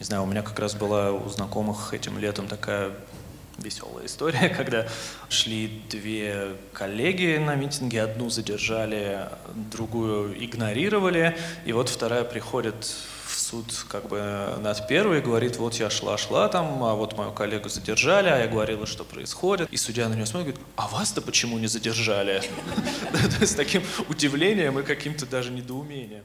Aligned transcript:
Не 0.00 0.04
знаю, 0.04 0.22
у 0.22 0.26
меня 0.26 0.40
как 0.40 0.58
раз 0.58 0.74
была 0.74 1.12
у 1.12 1.28
знакомых 1.28 1.92
этим 1.92 2.18
летом 2.18 2.48
такая 2.48 2.92
веселая 3.58 4.06
история, 4.06 4.48
когда 4.56 4.86
шли 5.28 5.82
две 5.90 6.56
коллеги 6.72 7.36
на 7.36 7.54
митинге, 7.54 8.02
одну 8.02 8.30
задержали, 8.30 9.28
другую 9.54 10.42
игнорировали, 10.42 11.36
и 11.66 11.74
вот 11.74 11.90
вторая 11.90 12.24
приходит 12.24 12.96
в 13.26 13.38
суд 13.38 13.66
как 13.88 14.08
бы 14.08 14.56
над 14.62 14.88
первой 14.88 15.20
говорит, 15.20 15.58
вот 15.58 15.74
я 15.74 15.90
шла-шла 15.90 16.48
там, 16.48 16.82
а 16.82 16.94
вот 16.94 17.18
мою 17.18 17.32
коллегу 17.32 17.68
задержали, 17.68 18.30
а 18.30 18.38
я 18.38 18.48
говорила, 18.48 18.86
что 18.86 19.04
происходит. 19.04 19.68
И 19.70 19.76
судья 19.76 20.08
на 20.08 20.14
нее 20.14 20.24
смотрит, 20.24 20.54
говорит, 20.54 20.72
а 20.76 20.88
вас-то 20.88 21.20
почему 21.20 21.58
не 21.58 21.66
задержали? 21.66 22.42
С 23.42 23.54
таким 23.54 23.82
удивлением 24.08 24.78
и 24.78 24.82
каким-то 24.82 25.26
даже 25.26 25.50
недоумением. 25.50 26.24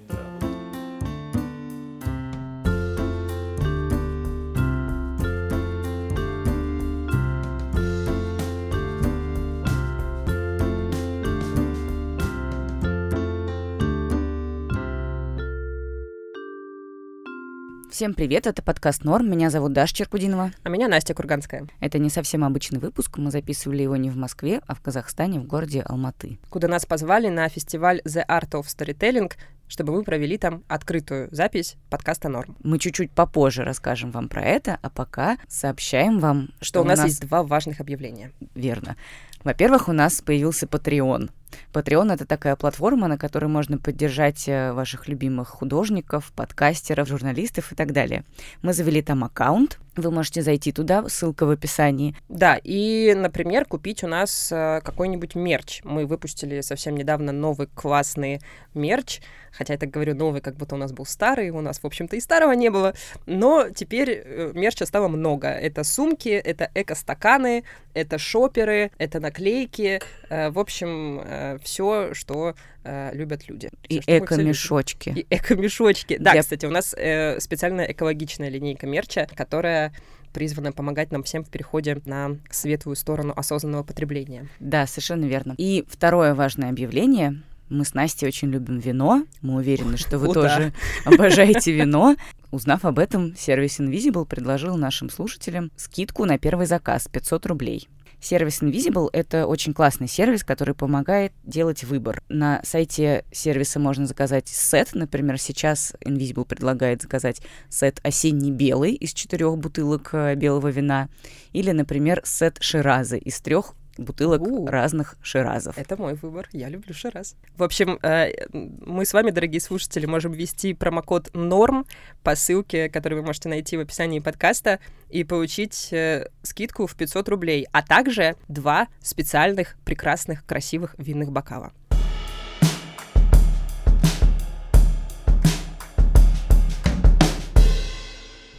Всем 17.96 18.14
привет, 18.14 18.46
это 18.46 18.62
подкаст 18.62 19.06
«Норм». 19.06 19.32
Меня 19.32 19.50
зовут 19.50 19.72
Даша 19.72 19.96
Черкудинова. 19.96 20.52
А 20.64 20.68
меня 20.68 20.90
Настя 20.90 21.14
Курганская. 21.14 21.66
Это 21.80 21.98
не 21.98 22.10
совсем 22.10 22.44
обычный 22.44 22.78
выпуск. 22.78 23.18
Мы 23.18 23.32
записывали 23.32 23.84
его 23.84 23.96
не 23.96 24.10
в 24.10 24.18
Москве, 24.18 24.60
а 24.68 24.76
в 24.76 24.82
Казахстане, 24.82 25.40
в 25.40 25.46
городе 25.46 25.80
Алматы. 25.80 26.38
Куда 26.50 26.68
нас 26.68 26.86
позвали 26.86 27.30
на 27.30 27.48
фестиваль 27.48 28.02
The 28.04 28.28
Art 28.28 28.50
of 28.50 28.64
Storytelling, 28.64 29.32
чтобы 29.70 29.94
мы 29.94 30.04
провели 30.04 30.38
там 30.38 30.66
открытую 30.68 31.30
запись 31.32 31.78
подкаста 31.90 32.28
«Норм». 32.28 32.58
Мы 32.62 32.80
чуть-чуть 32.80 33.12
попозже 33.12 33.64
расскажем 33.64 34.12
вам 34.12 34.28
про 34.28 34.42
это, 34.42 34.78
а 34.82 34.90
пока 34.90 35.38
сообщаем 35.48 36.20
вам, 36.20 36.50
что, 36.58 36.66
что 36.66 36.82
у 36.82 36.84
нас, 36.84 37.00
нас 37.00 37.08
есть 37.08 37.22
два 37.22 37.44
важных 37.44 37.80
объявления. 37.80 38.34
Верно. 38.56 38.98
Во-первых, 39.46 39.88
у 39.88 39.94
нас 39.94 40.22
появился 40.22 40.66
Patreon. 40.66 41.30
Patreon— 41.74 42.14
это 42.14 42.26
такая 42.26 42.56
платформа, 42.56 43.08
на 43.08 43.18
которой 43.18 43.46
можно 43.46 43.78
поддержать 43.78 44.48
э, 44.48 44.72
ваших 44.74 45.08
любимых 45.08 45.50
художников, 45.50 46.32
подкастеров, 46.36 47.08
журналистов 47.08 47.72
и 47.72 47.76
так 47.76 47.92
далее. 47.92 48.24
Мы 48.62 48.74
завели 48.74 49.02
там 49.02 49.24
аккаунт, 49.24 49.80
вы 49.96 50.12
можете 50.12 50.42
зайти 50.42 50.72
туда, 50.72 51.08
ссылка 51.08 51.46
в 51.46 51.50
описании. 51.50 52.16
Да, 52.28 52.60
и, 52.64 53.14
например, 53.16 53.66
купить 53.66 54.04
у 54.04 54.08
нас 54.08 54.52
э, 54.52 54.82
какой-нибудь 54.84 55.36
мерч. 55.36 55.82
Мы 55.84 56.06
выпустили 56.06 56.62
совсем 56.62 56.96
недавно 56.96 57.32
новый 57.32 57.68
классный 57.68 58.42
мерч, 58.74 59.22
хотя 59.52 59.74
я 59.74 59.80
так 59.80 59.90
говорю 59.90 60.16
новый, 60.16 60.42
как 60.42 60.56
будто 60.56 60.76
у 60.76 60.78
нас 60.78 60.92
был 60.92 61.06
старый, 61.06 61.50
у 61.50 61.62
нас, 61.62 61.80
в 61.80 61.86
общем-то, 61.86 62.16
и 62.16 62.20
старого 62.20 62.52
не 62.52 62.70
было, 62.70 62.94
но 63.26 63.70
теперь 63.70 64.10
э, 64.10 64.52
мерча 64.54 64.86
стало 64.86 65.08
много. 65.08 65.48
Это 65.48 65.84
сумки, 65.84 66.30
это 66.30 66.70
эко-стаканы, 66.76 67.64
это 67.94 68.18
шоперы, 68.18 68.92
это 68.98 69.22
наклейки, 69.22 70.02
в 70.30 70.60
общем, 70.60 71.22
все, 71.64 72.14
что 72.14 72.56
э, 72.84 73.12
любят 73.14 73.48
люди. 73.48 73.70
И 73.90 74.02
эко-мешочки. 74.06 75.10
И 75.10 75.28
эко-мешочки. 75.30 76.18
Да, 76.20 76.34
Для... 76.34 76.42
кстати, 76.42 76.66
у 76.66 76.72
нас 76.72 76.94
э, 76.98 77.40
специальная 77.40 77.92
экологичная 77.92 78.50
линейка 78.50 78.88
мерча, 78.88 79.28
которая 79.36 79.94
призвана 80.34 80.74
помогать 80.74 81.12
нам 81.12 81.24
всем 81.24 81.44
в 81.46 81.50
переходе 81.50 82.02
на 82.06 82.38
светлую 82.52 82.98
сторону 82.98 83.34
осознанного 83.36 83.84
потребления. 83.84 84.50
Да, 84.60 84.86
совершенно 84.86 85.26
верно. 85.26 85.56
И 85.58 85.86
второе 85.90 86.36
важное 86.36 86.70
объявление. 86.70 87.42
Мы 87.70 87.84
с 87.84 87.94
Настей 87.94 88.28
очень 88.28 88.50
любим 88.50 88.78
вино. 88.78 89.26
Мы 89.42 89.56
уверены, 89.56 89.98
что 89.98 90.20
вы 90.20 90.34
тоже 90.34 90.74
обожаете 91.06 91.72
вино. 91.72 92.16
Узнав 92.52 92.86
об 92.86 93.00
этом, 93.00 93.36
сервис 93.36 93.80
Invisible 93.80 94.26
предложил 94.26 94.78
нашим 94.78 95.10
слушателям 95.10 95.72
скидку 95.76 96.26
на 96.26 96.38
первый 96.38 96.68
заказ 96.68 97.08
500 97.12 97.46
рублей. 97.48 97.88
Сервис 98.22 98.62
Invisible— 98.62 99.10
это 99.14 99.48
очень 99.48 99.74
классный 99.74 100.08
сервис, 100.08 100.44
который 100.44 100.74
помогает 100.74 101.32
делать 101.44 101.84
выбор. 101.84 102.24
На 102.30 102.62
сайте 102.64 103.24
сервиса 103.32 103.80
можно 103.80 104.06
заказать 104.06 104.48
сет. 104.48 104.90
Например, 104.94 105.40
сейчас 105.40 105.94
Invisible 106.04 106.46
предлагает 106.46 107.02
заказать 107.02 107.42
сет 107.70 108.00
осенний 108.04 108.52
белый 108.52 108.94
из 108.94 109.14
четырех 109.14 109.58
бутылок 109.58 110.10
э, 110.14 110.36
белого 110.36 110.70
вина. 110.70 111.10
Или, 111.54 111.72
например, 111.72 112.22
сет 112.26 112.58
ширазы 112.62 113.18
из 113.18 113.40
трех 113.42 113.74
бутылок 113.98 114.42
У, 114.42 114.68
разных 114.68 115.16
ширазов. 115.22 115.78
Это 115.78 115.98
мой 115.98 116.16
выбор. 116.16 116.48
Я 116.52 116.70
люблю 116.70 116.94
шираз. 116.94 117.36
В 117.56 117.64
общем, 117.64 118.00
э, 118.02 118.32
мы 118.54 119.06
с 119.06 119.14
вами, 119.14 119.32
дорогие 119.32 119.62
слушатели, 119.62 120.06
можем 120.06 120.32
ввести 120.32 120.74
промокод 120.74 121.34
НОРМ 121.34 121.86
по 122.24 122.36
ссылке, 122.36 122.90
которую 122.90 123.22
вы 123.22 123.28
можете 123.28 123.50
найти 123.50 123.78
в 123.78 123.82
описании 123.82 124.20
подкаста, 124.20 124.80
и 125.10 125.24
получить 125.24 125.90
э, 125.92 126.30
скидку 126.44 126.88
в 126.88 126.96
500 126.96 127.30
рублей, 127.30 127.68
а 127.72 127.82
также 127.82 128.36
два 128.48 128.88
специальных, 129.02 129.78
прекрасных, 129.86 130.46
красивых 130.46 130.96
винных 130.98 131.32
бокала. 131.32 131.72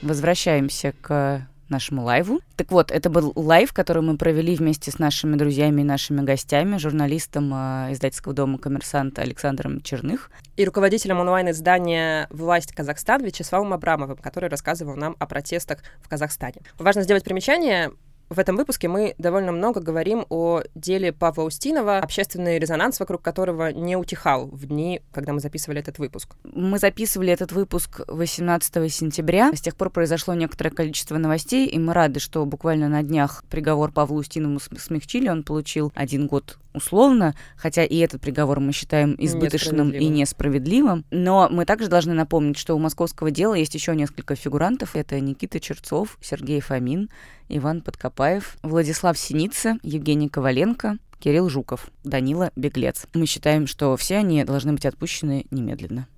Возвращаемся 0.03 0.93
к 1.01 1.49
нашему 1.71 2.03
лайву. 2.03 2.41
Так 2.57 2.71
вот, 2.71 2.91
это 2.91 3.11
был 3.11 3.33
лайв, 3.35 3.73
который 3.73 4.03
мы 4.03 4.17
провели 4.17 4.57
вместе 4.57 4.91
с 4.91 4.99
нашими 4.99 5.37
друзьями 5.37 5.83
и 5.83 5.85
нашими 5.85 6.23
гостями, 6.23 6.77
журналистом 6.79 7.53
э, 7.53 7.93
издательского 7.93 8.35
дома 8.35 8.59
«Коммерсант» 8.59 9.19
Александром 9.19 9.81
Черных. 9.81 10.31
И 10.57 10.65
руководителем 10.65 11.21
онлайн-издания 11.21 12.29
«Власть 12.31 12.73
Казахстан» 12.73 13.23
Вячеславом 13.23 13.73
Абрамовым, 13.73 14.17
который 14.17 14.49
рассказывал 14.49 14.97
нам 14.97 15.17
о 15.19 15.27
протестах 15.27 15.79
в 16.03 16.09
Казахстане. 16.09 16.63
Важно 16.79 17.03
сделать 17.03 17.25
примечание. 17.25 17.91
В 18.29 18.41
этом 18.41 18.57
выпуске 18.57 18.89
мы 18.89 19.15
довольно 19.19 19.53
много 19.53 19.81
говорим 19.81 20.27
о 20.31 20.63
деле 20.75 21.13
Павла 21.13 21.45
Устинова, 21.45 21.99
общественный 21.99 22.59
резонанс 22.59 22.99
вокруг 22.99 23.23
которого 23.23 23.73
не 23.73 23.97
утихал 23.97 24.49
в 24.49 24.67
дни, 24.67 25.01
когда 25.13 25.33
мы 25.33 25.39
записывали 25.39 25.79
этот 25.79 26.01
выпуск. 26.01 26.35
Мы 26.43 26.81
записывали 26.81 27.33
этот 27.33 27.53
выпуск 27.53 28.01
18 28.09 28.93
сентября. 28.93 29.53
С 29.55 29.61
тех 29.61 29.77
пор 29.77 29.91
произошло 29.91 30.35
некоторое 30.35 30.71
количество 30.71 31.17
новостей, 31.19 31.69
и 31.69 31.79
мы 31.79 31.93
рады, 31.93 32.19
что 32.19 32.45
буквально 32.47 32.89
на 32.89 33.05
днях 33.05 33.45
приговор 33.49 33.93
Павлу 33.93 34.19
Устинову 34.19 34.59
смягчили. 34.59 35.29
Он 35.29 35.45
получил 35.45 35.93
один 35.95 36.27
год 36.27 36.59
условно, 36.77 37.35
хотя 37.57 37.85
и 37.85 37.97
этот 37.99 38.21
приговор 38.21 38.61
мы 38.61 38.73
считаем 38.73 39.17
избыточным 39.19 39.91
и 39.91 40.07
несправедливым. 40.09 41.05
Но 41.11 41.49
мы 41.51 41.65
также 41.65 41.89
должны 41.89 42.13
напомнить, 42.13 42.59
что 42.59 42.75
у 42.75 42.79
московского 42.79 43.31
дела 43.31 43.55
есть 43.55 43.75
еще 43.75 43.97
несколько 43.97 44.35
фигурантов. 44.35 44.95
Это 44.95 45.19
Никита 45.19 45.59
Черцов, 45.59 46.19
Сергей 46.21 46.61
Фомин, 46.61 47.09
Иван 47.49 47.83
Подкопаев, 47.83 48.57
Владислав 48.63 49.19
Синица, 49.19 49.79
Евгений 49.83 50.29
Коваленко, 50.29 50.99
Кирилл 51.19 51.49
Жуков, 51.49 51.91
Данила 52.05 52.51
Беглец. 52.57 53.07
Мы 53.15 53.27
считаем, 53.27 53.67
что 53.67 53.97
все 53.97 54.17
они 54.17 54.45
должны 54.45 54.73
быть 54.73 54.87
отпущены 54.87 55.47
немедленно. 55.51 56.09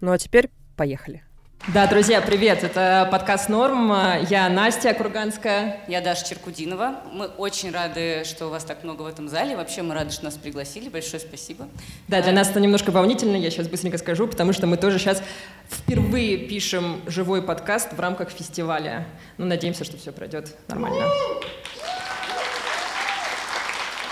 Ну 0.00 0.10
а 0.10 0.18
теперь 0.18 0.50
поехали. 0.76 1.22
Да, 1.68 1.86
друзья, 1.86 2.20
привет! 2.20 2.64
Это 2.64 3.08
подкаст 3.12 3.48
«Норм». 3.48 3.92
Я 4.28 4.48
Настя 4.48 4.94
Курганская. 4.94 5.78
Я 5.86 6.00
Даша 6.00 6.28
Черкудинова. 6.28 6.96
Мы 7.12 7.26
очень 7.26 7.70
рады, 7.70 8.24
что 8.24 8.46
у 8.46 8.50
вас 8.50 8.64
так 8.64 8.82
много 8.82 9.02
в 9.02 9.06
этом 9.06 9.28
зале. 9.28 9.54
Вообще 9.54 9.82
мы 9.82 9.94
рады, 9.94 10.10
что 10.10 10.24
нас 10.24 10.34
пригласили. 10.34 10.88
Большое 10.88 11.20
спасибо. 11.20 11.68
Да, 12.08 12.20
для 12.20 12.32
нас 12.32 12.50
это 12.50 12.58
немножко 12.58 12.90
волнительно, 12.90 13.36
я 13.36 13.48
сейчас 13.48 13.68
быстренько 13.68 13.96
скажу, 13.98 14.26
потому 14.26 14.52
что 14.52 14.66
мы 14.66 14.76
тоже 14.76 14.98
сейчас 14.98 15.22
впервые 15.70 16.36
пишем 16.36 17.00
живой 17.06 17.42
подкаст 17.42 17.92
в 17.92 18.00
рамках 18.00 18.30
фестиваля. 18.30 19.06
Ну, 19.38 19.46
надеемся, 19.46 19.84
что 19.84 19.96
все 19.96 20.10
пройдет 20.10 20.56
нормально. 20.66 21.04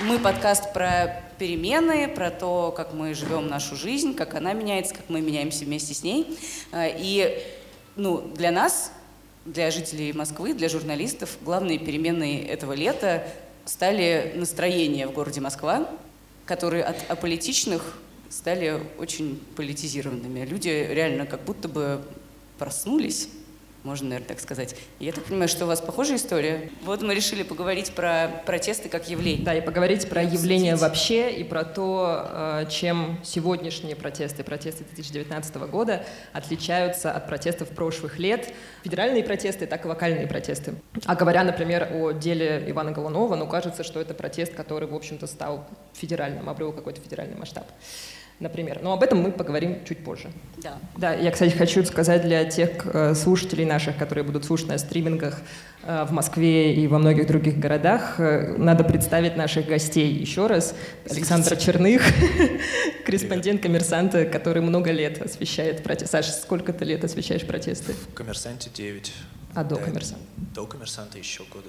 Мы 0.03 0.21
подкаст 0.21 0.72
про 0.72 1.21
перемены, 1.41 2.06
про 2.06 2.31
то, 2.31 2.71
как 2.71 2.93
мы 2.93 3.15
живем 3.15 3.49
нашу 3.49 3.75
жизнь, 3.75 4.15
как 4.15 4.34
она 4.34 4.53
меняется, 4.53 4.95
как 4.95 5.09
мы 5.09 5.23
меняемся 5.23 5.65
вместе 5.65 5.95
с 5.95 6.03
ней. 6.03 6.39
Э, 6.71 6.91
и 6.95 7.43
ну, 7.97 8.21
для 8.37 8.53
нас, 8.53 8.93
для 9.47 9.71
жителей 9.71 10.13
Москвы, 10.13 10.53
для 10.53 10.69
журналистов, 10.69 11.39
главные 11.41 11.78
перемены 11.78 12.45
этого 12.47 12.75
лета 12.75 13.27
стали 13.65 14.34
настроения 14.37 15.07
в 15.07 15.13
городе 15.13 15.41
Москва, 15.41 15.89
которые 16.45 16.84
от 16.84 17.10
аполитичных 17.10 17.97
стали 18.28 18.78
очень 18.98 19.42
политизированными. 19.57 20.45
Люди 20.45 20.69
реально 20.69 21.25
как 21.25 21.42
будто 21.45 21.69
бы 21.69 22.03
проснулись 22.59 23.31
можно, 23.82 24.09
наверное, 24.09 24.28
так 24.28 24.41
сказать. 24.41 24.77
Я 24.98 25.12
так 25.12 25.24
понимаю, 25.24 25.48
что 25.48 25.65
у 25.65 25.68
вас 25.68 25.80
похожая 25.80 26.16
история. 26.16 26.71
Вот 26.82 27.03
мы 27.03 27.15
решили 27.15 27.42
поговорить 27.42 27.92
про 27.92 28.42
протесты 28.44 28.88
как 28.88 29.09
явление. 29.09 29.44
Да, 29.44 29.54
и 29.54 29.60
поговорить 29.60 30.09
про 30.09 30.22
явление 30.22 30.77
вообще 30.77 31.32
и 31.32 31.44
про 31.44 31.65
то, 31.65 32.28
э, 32.30 32.66
чем 32.71 33.18
сегодняшние 33.24 33.97
протесты, 33.97 34.44
протесты 34.44 34.84
2019 34.84 35.56
года 35.68 36.04
отличаются 36.32 37.10
от 37.10 37.27
протестов 37.27 37.68
прошлых 37.68 38.18
лет. 38.18 38.53
Федеральные 38.84 39.24
протесты, 39.24 39.66
так 39.66 39.84
и 39.86 39.88
локальные 39.88 40.27
протесты. 40.27 40.74
А 41.06 41.15
говоря, 41.15 41.42
например, 41.42 41.88
о 41.92 42.12
деле 42.12 42.65
Ивана 42.66 42.92
Голунова, 42.92 43.36
ну, 43.36 43.47
кажется, 43.47 43.82
что 43.82 44.00
это 44.00 44.12
протест, 44.12 44.53
который, 44.54 44.88
в 44.88 44.94
общем-то, 44.94 45.27
стал 45.27 45.66
федеральным, 45.94 46.48
обрел 46.50 46.72
какой-то 46.72 47.00
федеральный 47.00 47.36
масштаб. 47.36 47.66
Например. 48.41 48.81
Но 48.83 48.92
об 48.92 49.03
этом 49.03 49.21
мы 49.21 49.31
поговорим 49.31 49.84
чуть 49.84 50.03
позже. 50.03 50.31
Да. 50.57 50.78
Да, 50.97 51.15
я, 51.15 51.31
кстати, 51.31 51.54
хочу 51.54 51.84
сказать 51.84 52.22
для 52.22 52.45
тех 52.47 52.87
э, 52.87 53.15
слушателей 53.15 53.66
наших, 53.66 53.97
которые 53.98 54.25
будут 54.25 54.47
слушать 54.47 54.69
на 54.69 54.78
стримингах 54.78 55.41
э, 55.83 56.04
в 56.04 56.13
Москве 56.13 56.75
и 56.75 56.87
во 56.87 56.98
многих 56.98 57.27
других 57.27 57.59
городах, 57.59 58.19
э, 58.19 58.57
надо 58.57 58.83
представить 58.83 59.37
наших 59.37 59.66
гостей 59.66 60.10
еще 60.10 60.47
раз. 60.47 60.75
Александр 61.09 61.57
Черных, 61.57 62.03
корреспондент 63.04 63.63
коммерсанта, 63.63 64.25
который 64.25 64.63
много 64.63 64.91
лет 64.91 65.21
освещает 65.21 65.83
протесты. 65.83 66.10
Саша, 66.10 66.33
сколько 66.33 66.72
ты 66.72 66.87
лет 66.87 67.04
освещаешь 67.04 67.47
протесты? 67.47 67.92
В 67.92 68.15
«Коммерсанте» 68.15 68.71
9. 68.72 69.13
А 69.54 69.65
до 69.65 69.77
Да, 69.77 69.83
коммерсанта? 69.83 70.25
До 70.54 70.66
«Коммерсанта» 70.66 71.19
еще 71.19 71.45
года 71.53 71.69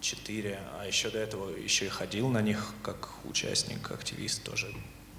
4, 0.00 0.58
а 0.80 0.86
еще 0.86 1.10
до 1.10 1.18
этого 1.18 1.56
еще 1.56 1.86
и 1.86 1.88
ходил 1.88 2.28
на 2.28 2.42
них 2.42 2.74
как 2.82 3.08
участник, 3.24 3.90
активист 3.92 4.42
тоже 4.42 4.66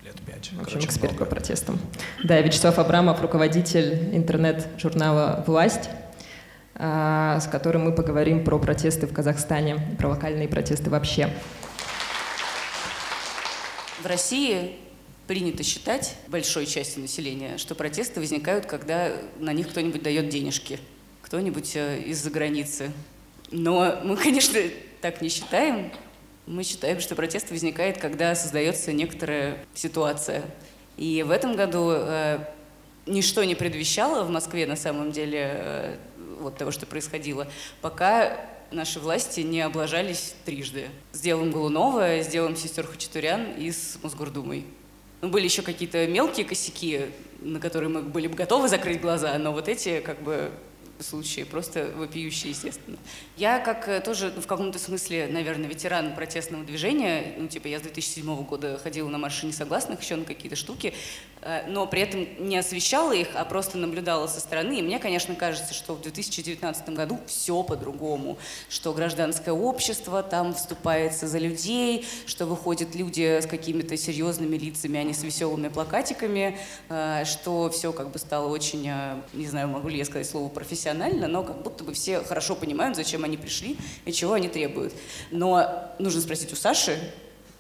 лет 0.10 0.22
5. 0.26 0.52
В 0.54 0.62
общем, 0.64 0.80
эксперт 0.80 1.18
по 1.18 1.26
протестам. 1.26 1.80
Да, 2.24 2.42
Вячеслав 2.42 2.80
Абрамов, 2.80 3.22
руководитель 3.22 4.16
интернет-журнала 4.16 5.44
«Власть», 5.46 5.90
а, 6.76 7.40
с 7.40 7.48
которым 7.48 7.84
мы 7.84 7.92
поговорим 7.94 8.44
про 8.44 8.58
протесты 8.58 9.06
в 9.06 9.14
Казахстане, 9.14 9.96
про 10.00 10.10
локальные 10.10 10.48
протесты 10.48 10.90
вообще. 10.90 11.30
В 14.02 14.06
России 14.06 14.78
принято 15.28 15.62
считать 15.62 16.16
большой 16.28 16.66
части 16.66 17.00
населения, 17.00 17.58
что 17.58 17.76
протесты 17.76 18.20
возникают, 18.20 18.66
когда 18.66 19.12
на 19.38 19.54
них 19.54 19.70
кто-нибудь 19.70 20.02
дает 20.02 20.30
денежки, 20.30 20.80
кто-нибудь 21.22 21.76
э, 21.76 22.02
из-за 22.08 22.32
границы. 22.32 22.92
Но 23.52 24.00
мы, 24.04 24.18
конечно, 24.18 24.60
так 25.02 25.22
не 25.22 25.30
считаем. 25.30 25.92
Мы 26.50 26.64
считаем, 26.64 27.00
что 27.00 27.14
протест 27.14 27.52
возникает, 27.52 28.00
когда 28.00 28.34
создается 28.34 28.92
некоторая 28.92 29.64
ситуация. 29.76 30.44
И 30.98 31.22
в 31.22 31.30
этом 31.30 31.56
году 31.56 31.92
э, 31.92 32.40
ничто 33.06 33.44
не 33.44 33.54
предвещало 33.54 34.24
в 34.24 34.32
Москве 34.32 34.66
на 34.66 34.76
самом 34.76 35.12
деле 35.12 35.52
э, 35.54 35.98
вот 36.40 36.58
того, 36.58 36.72
что 36.72 36.88
происходило, 36.88 37.48
пока 37.82 38.44
наши 38.72 39.00
власти 39.00 39.42
не 39.42 39.62
облажались 39.62 40.34
трижды. 40.44 40.88
С 41.12 41.22
Голунова, 41.22 42.20
с 42.20 42.28
делом 42.28 42.56
сестер 42.56 42.88
Хачатурян 42.88 43.52
и 43.56 43.70
с 43.70 44.00
Мосгордумой. 44.02 44.66
Ну, 45.22 45.30
были 45.30 45.44
еще 45.44 45.62
какие-то 45.62 46.08
мелкие 46.08 46.48
косяки, 46.48 47.12
на 47.42 47.60
которые 47.60 47.90
мы 47.92 48.02
были 48.02 48.26
бы 48.26 48.34
готовы 48.34 48.70
закрыть 48.70 49.02
глаза, 49.02 49.38
но 49.38 49.54
вот 49.54 49.68
эти 49.68 50.00
как 50.00 50.24
бы 50.24 50.50
случаи, 51.00 51.44
просто 51.44 51.92
вопиющие, 51.96 52.52
естественно. 52.52 52.98
Я 53.38 53.60
как 53.60 53.88
э, 53.88 54.02
тоже 54.02 54.32
ну, 54.36 54.42
в 54.42 54.48
каком-то 54.48 54.80
смысле, 54.80 55.28
наверное, 55.32 55.70
ветеран 55.70 56.16
протестного 56.16 56.64
движения, 56.64 57.36
ну, 57.38 57.48
типа 57.48 57.68
я 57.68 57.80
с 57.80 57.82
2007 57.82 58.44
года 58.44 58.78
ходила 58.78 59.10
на 59.10 59.18
марши 59.18 59.46
несогласных, 59.46 60.02
еще 60.02 60.16
на 60.16 60.26
какие-то 60.26 60.56
штуки, 60.56 60.94
но 61.68 61.88
при 61.88 62.02
этом 62.02 62.28
не 62.40 62.58
освещала 62.58 63.14
их, 63.14 63.30
а 63.34 63.46
просто 63.46 63.78
наблюдала 63.78 64.28
со 64.28 64.40
стороны. 64.40 64.80
И 64.80 64.82
мне, 64.82 65.00
конечно, 65.00 65.36
кажется, 65.36 65.74
что 65.74 65.94
в 65.94 66.02
2019 66.02 66.90
году 66.90 67.20
все 67.28 67.64
по-другому, 67.64 68.38
что 68.70 68.94
гражданское 68.94 69.52
общество 69.52 70.22
там 70.24 70.54
вступается 70.54 71.28
за 71.28 71.38
людей, 71.38 72.06
что 72.26 72.46
выходят 72.46 72.96
люди 72.96 73.40
с 73.40 73.46
какими-то 73.46 73.96
серьезными 73.98 74.58
лицами, 74.58 75.00
а 75.00 75.04
не 75.04 75.14
с 75.14 75.24
веселыми 75.24 75.70
плакатиками, 75.70 76.58
э, 76.90 77.24
что 77.26 77.70
все 77.70 77.94
как 77.94 78.12
бы 78.12 78.20
стало 78.20 78.48
очень, 78.50 78.92
не 79.34 79.48
знаю, 79.48 79.70
могу 79.70 79.88
ли 79.88 79.98
я 79.98 80.06
сказать 80.06 80.28
слово 80.28 80.50
профессионально, 80.50 81.28
но 81.28 81.44
как 81.44 81.62
будто 81.62 81.84
бы 81.84 81.94
все 81.94 82.22
хорошо 82.24 82.56
понимают, 82.56 82.96
зачем 82.96 83.24
они 83.24 83.38
пришли 83.38 83.78
и 84.06 84.12
чего 84.12 84.34
они 84.34 84.50
требуют. 84.50 84.94
Но 85.32 85.94
нужно 86.00 86.22
спросить 86.22 86.52
у 86.54 86.56
Саши, 86.56 87.00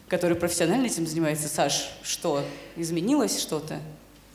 который 0.09 0.35
профессионально 0.35 0.87
этим 0.87 1.07
занимается. 1.07 1.47
Саш, 1.47 1.89
что, 2.03 2.43
изменилось 2.75 3.39
что-то? 3.39 3.79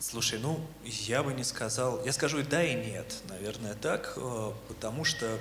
Слушай, 0.00 0.38
ну, 0.38 0.60
я 0.84 1.22
бы 1.22 1.32
не 1.32 1.44
сказал... 1.44 2.04
Я 2.04 2.12
скажу 2.12 2.38
и 2.38 2.42
да, 2.42 2.62
и 2.62 2.74
нет, 2.74 3.14
наверное, 3.28 3.74
так, 3.74 4.14
э, 4.16 4.52
потому 4.68 5.04
что, 5.04 5.38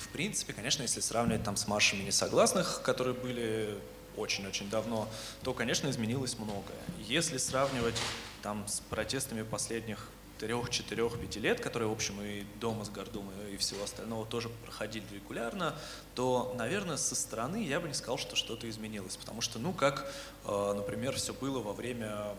в 0.00 0.08
принципе, 0.08 0.52
конечно, 0.52 0.82
если 0.82 1.00
сравнивать 1.00 1.42
там 1.44 1.56
с 1.56 1.66
маршами 1.66 2.02
несогласных, 2.02 2.82
которые 2.82 3.14
были 3.14 3.78
очень-очень 4.16 4.70
давно, 4.70 5.08
то, 5.42 5.52
конечно, 5.54 5.88
изменилось 5.88 6.38
многое. 6.38 6.76
Если 7.06 7.38
сравнивать 7.38 7.96
там 8.42 8.68
с 8.68 8.80
протестами 8.80 9.42
последних 9.42 10.08
трех, 10.38 10.70
четырех, 10.70 11.18
пяти 11.18 11.40
лет, 11.40 11.60
которые, 11.60 11.88
в 11.88 11.92
общем, 11.92 12.20
и 12.20 12.44
дома 12.60 12.84
с 12.84 12.90
Гордумой, 12.90 13.34
и 13.52 13.56
всего 13.56 13.84
остального 13.84 14.26
тоже 14.26 14.48
проходили 14.48 15.04
регулярно, 15.12 15.74
то, 16.16 16.54
наверное, 16.56 16.96
со 16.96 17.14
стороны 17.14 17.62
я 17.62 17.78
бы 17.78 17.88
не 17.88 17.94
сказал, 17.94 18.16
что 18.16 18.36
что-то 18.36 18.68
изменилось. 18.68 19.16
Потому 19.18 19.42
что, 19.42 19.58
ну, 19.58 19.72
как, 19.72 20.10
э, 20.46 20.72
например, 20.74 21.14
все 21.14 21.34
было 21.34 21.60
во 21.60 21.74
время 21.74 22.34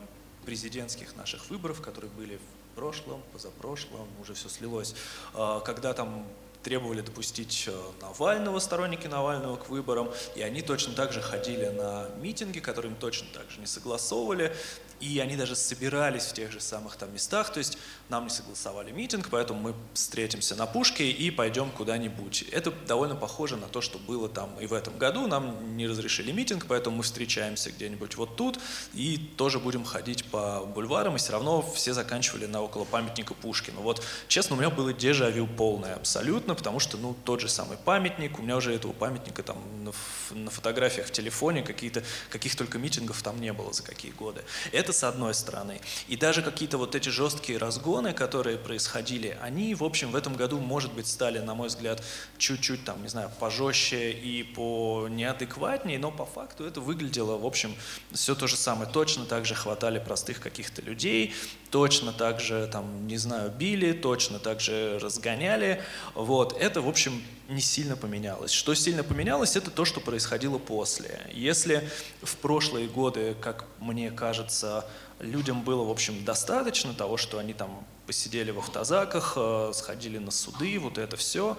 президентских 0.45 1.15
наших 1.15 1.49
выборов, 1.51 1.79
которые 1.79 2.09
были 2.11 2.37
в 2.37 2.75
прошлом, 2.75 3.21
позапрошлом, 3.31 4.07
уже 4.19 4.33
все 4.33 4.49
слилось, 4.49 4.95
э, 5.35 5.61
когда 5.63 5.93
там 5.93 6.25
требовали 6.63 7.01
допустить 7.01 7.65
э, 7.67 7.81
Навального, 8.01 8.57
сторонники 8.59 9.05
Навального 9.05 9.57
к 9.57 9.69
выборам, 9.69 10.11
и 10.35 10.41
они 10.41 10.63
точно 10.63 10.93
так 10.93 11.13
же 11.13 11.21
ходили 11.21 11.67
на 11.67 12.09
митинги, 12.19 12.59
которые 12.59 12.91
им 12.91 12.97
точно 12.97 13.27
так 13.31 13.49
же 13.51 13.59
не 13.59 13.67
согласовывали, 13.67 14.55
и 14.99 15.19
они 15.19 15.35
даже 15.35 15.55
собирались 15.55 16.23
в 16.23 16.33
тех 16.33 16.51
же 16.51 16.59
самых 16.59 16.95
там 16.95 17.13
местах, 17.13 17.51
то 17.51 17.59
есть 17.59 17.77
нам 18.09 18.25
не 18.25 18.29
согласовали 18.29 18.91
митинг, 18.91 19.29
поэтому 19.29 19.59
мы 19.59 19.75
встретимся 19.93 20.55
на 20.55 20.65
Пушке 20.65 21.09
и 21.09 21.31
пойдем 21.31 21.71
куда-нибудь. 21.71 22.43
Это 22.51 22.71
довольно 22.71 23.15
похоже 23.15 23.57
на 23.57 23.67
то, 23.67 23.81
что 23.81 23.97
было 23.99 24.29
там 24.29 24.59
и 24.59 24.65
в 24.65 24.73
этом 24.73 24.97
году, 24.97 25.27
нам 25.27 25.77
не 25.77 25.87
разрешили 25.87 26.31
митинг, 26.31 26.65
поэтому 26.67 26.97
мы 26.97 27.03
встречаемся 27.03 27.71
где-нибудь 27.71 28.15
вот 28.15 28.35
тут 28.35 28.59
и 28.93 29.17
тоже 29.37 29.59
будем 29.59 29.83
ходить 29.83 30.25
по 30.25 30.65
бульварам, 30.65 31.15
и 31.15 31.17
все 31.17 31.31
равно 31.31 31.61
все 31.61 31.93
заканчивали 31.93 32.45
на 32.45 32.61
около 32.61 32.85
памятника 32.85 33.33
Пушкину. 33.33 33.81
Вот, 33.81 34.03
честно, 34.27 34.55
у 34.55 34.59
меня 34.59 34.69
было 34.69 34.93
дежавю 34.93 35.47
полное 35.47 35.95
абсолютно, 35.95 36.55
потому 36.55 36.79
что, 36.79 36.97
ну, 36.97 37.15
тот 37.25 37.41
же 37.41 37.49
самый 37.49 37.77
памятник, 37.77 38.39
у 38.39 38.41
меня 38.41 38.57
уже 38.57 38.73
этого 38.73 38.93
памятника 38.93 39.43
там 39.43 39.57
на, 39.83 39.91
на 40.31 40.49
фотографиях 40.49 41.07
в 41.07 41.11
телефоне, 41.11 41.63
какие-то, 41.63 42.03
каких 42.29 42.55
только 42.55 42.77
митингов 42.77 43.21
там 43.21 43.39
не 43.39 43.53
было 43.53 43.73
за 43.73 43.83
какие 43.83 44.11
годы. 44.11 44.43
Это 44.71 44.86
это 44.87 44.93
с 44.93 45.03
одной 45.03 45.33
стороны. 45.33 45.81
И 46.07 46.15
даже 46.15 46.41
какие-то 46.41 46.77
вот 46.77 46.95
эти 46.95 47.09
жесткие 47.09 47.57
разгоны, 47.57 48.13
которые 48.13 48.57
происходили, 48.57 49.37
они, 49.41 49.75
в 49.75 49.83
общем, 49.83 50.11
в 50.11 50.15
этом 50.15 50.35
году, 50.35 50.59
может 50.59 50.93
быть, 50.93 51.07
стали, 51.07 51.39
на 51.39 51.55
мой 51.55 51.67
взгляд, 51.67 52.01
чуть-чуть 52.37 52.85
там, 52.85 53.01
не 53.03 53.09
знаю, 53.09 53.29
пожестче 53.39 54.11
и 54.11 54.43
по 54.43 55.07
неадекватнее, 55.09 55.99
но 55.99 56.09
по 56.09 56.25
факту 56.25 56.63
это 56.63 56.79
выглядело, 56.79 57.37
в 57.37 57.45
общем, 57.45 57.75
все 58.13 58.33
то 58.33 58.47
же 58.47 58.55
самое. 58.55 58.89
Точно 58.89 59.25
так 59.25 59.45
же 59.45 59.55
хватали 59.55 59.99
простых 59.99 60.39
каких-то 60.39 60.81
людей, 60.81 61.33
точно 61.69 62.13
так 62.13 62.39
же, 62.39 62.67
там, 62.71 63.07
не 63.07 63.17
знаю, 63.17 63.51
били, 63.51 63.91
точно 63.93 64.39
так 64.39 64.59
же 64.59 64.99
разгоняли. 64.99 65.81
Вот. 66.13 66.55
Это, 66.59 66.81
в 66.81 66.87
общем, 66.87 67.23
не 67.49 67.61
сильно 67.61 67.95
поменялось. 67.95 68.51
Что 68.51 68.73
сильно 68.73 69.03
поменялось, 69.03 69.55
это 69.55 69.71
то, 69.71 69.85
что 69.85 69.99
происходило 69.99 70.57
после. 70.57 71.21
Если 71.33 71.87
в 72.21 72.35
прошлые 72.37 72.87
годы, 72.87 73.35
как 73.41 73.65
мне 73.79 74.11
кажется, 74.11 74.85
людям 75.19 75.61
было, 75.63 75.83
в 75.83 75.91
общем, 75.91 76.23
достаточно 76.23 76.93
того, 76.93 77.17
что 77.17 77.37
они 77.39 77.53
там 77.53 77.85
посидели 78.05 78.51
в 78.51 78.59
автозаках, 78.59 79.33
э, 79.35 79.71
сходили 79.73 80.17
на 80.17 80.31
суды, 80.31 80.79
вот 80.79 80.97
это 80.97 81.17
все, 81.17 81.57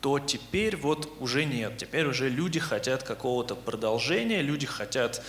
то 0.00 0.18
теперь 0.18 0.76
вот 0.76 1.10
уже 1.20 1.44
нет. 1.44 1.76
Теперь 1.76 2.06
уже 2.06 2.28
люди 2.28 2.58
хотят 2.58 3.02
какого-то 3.02 3.54
продолжения, 3.54 4.40
люди 4.40 4.66
хотят 4.66 5.22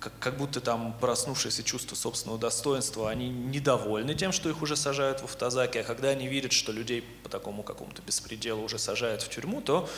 как, 0.00 0.12
как 0.18 0.36
будто 0.36 0.60
там 0.60 0.96
проснувшееся 1.00 1.62
чувство 1.62 1.96
собственного 1.96 2.38
достоинства, 2.38 3.10
они 3.10 3.28
недовольны 3.28 4.14
тем, 4.14 4.32
что 4.32 4.48
их 4.48 4.62
уже 4.62 4.76
сажают 4.76 5.20
в 5.20 5.24
автозаки, 5.24 5.78
а 5.78 5.84
когда 5.84 6.08
они 6.10 6.28
видят, 6.28 6.52
что 6.52 6.72
людей 6.72 7.04
по 7.22 7.28
такому 7.28 7.62
какому-то 7.62 8.02
беспределу 8.02 8.62
уже 8.62 8.78
сажают 8.78 9.22
в 9.22 9.28
тюрьму, 9.28 9.60
то 9.60 9.88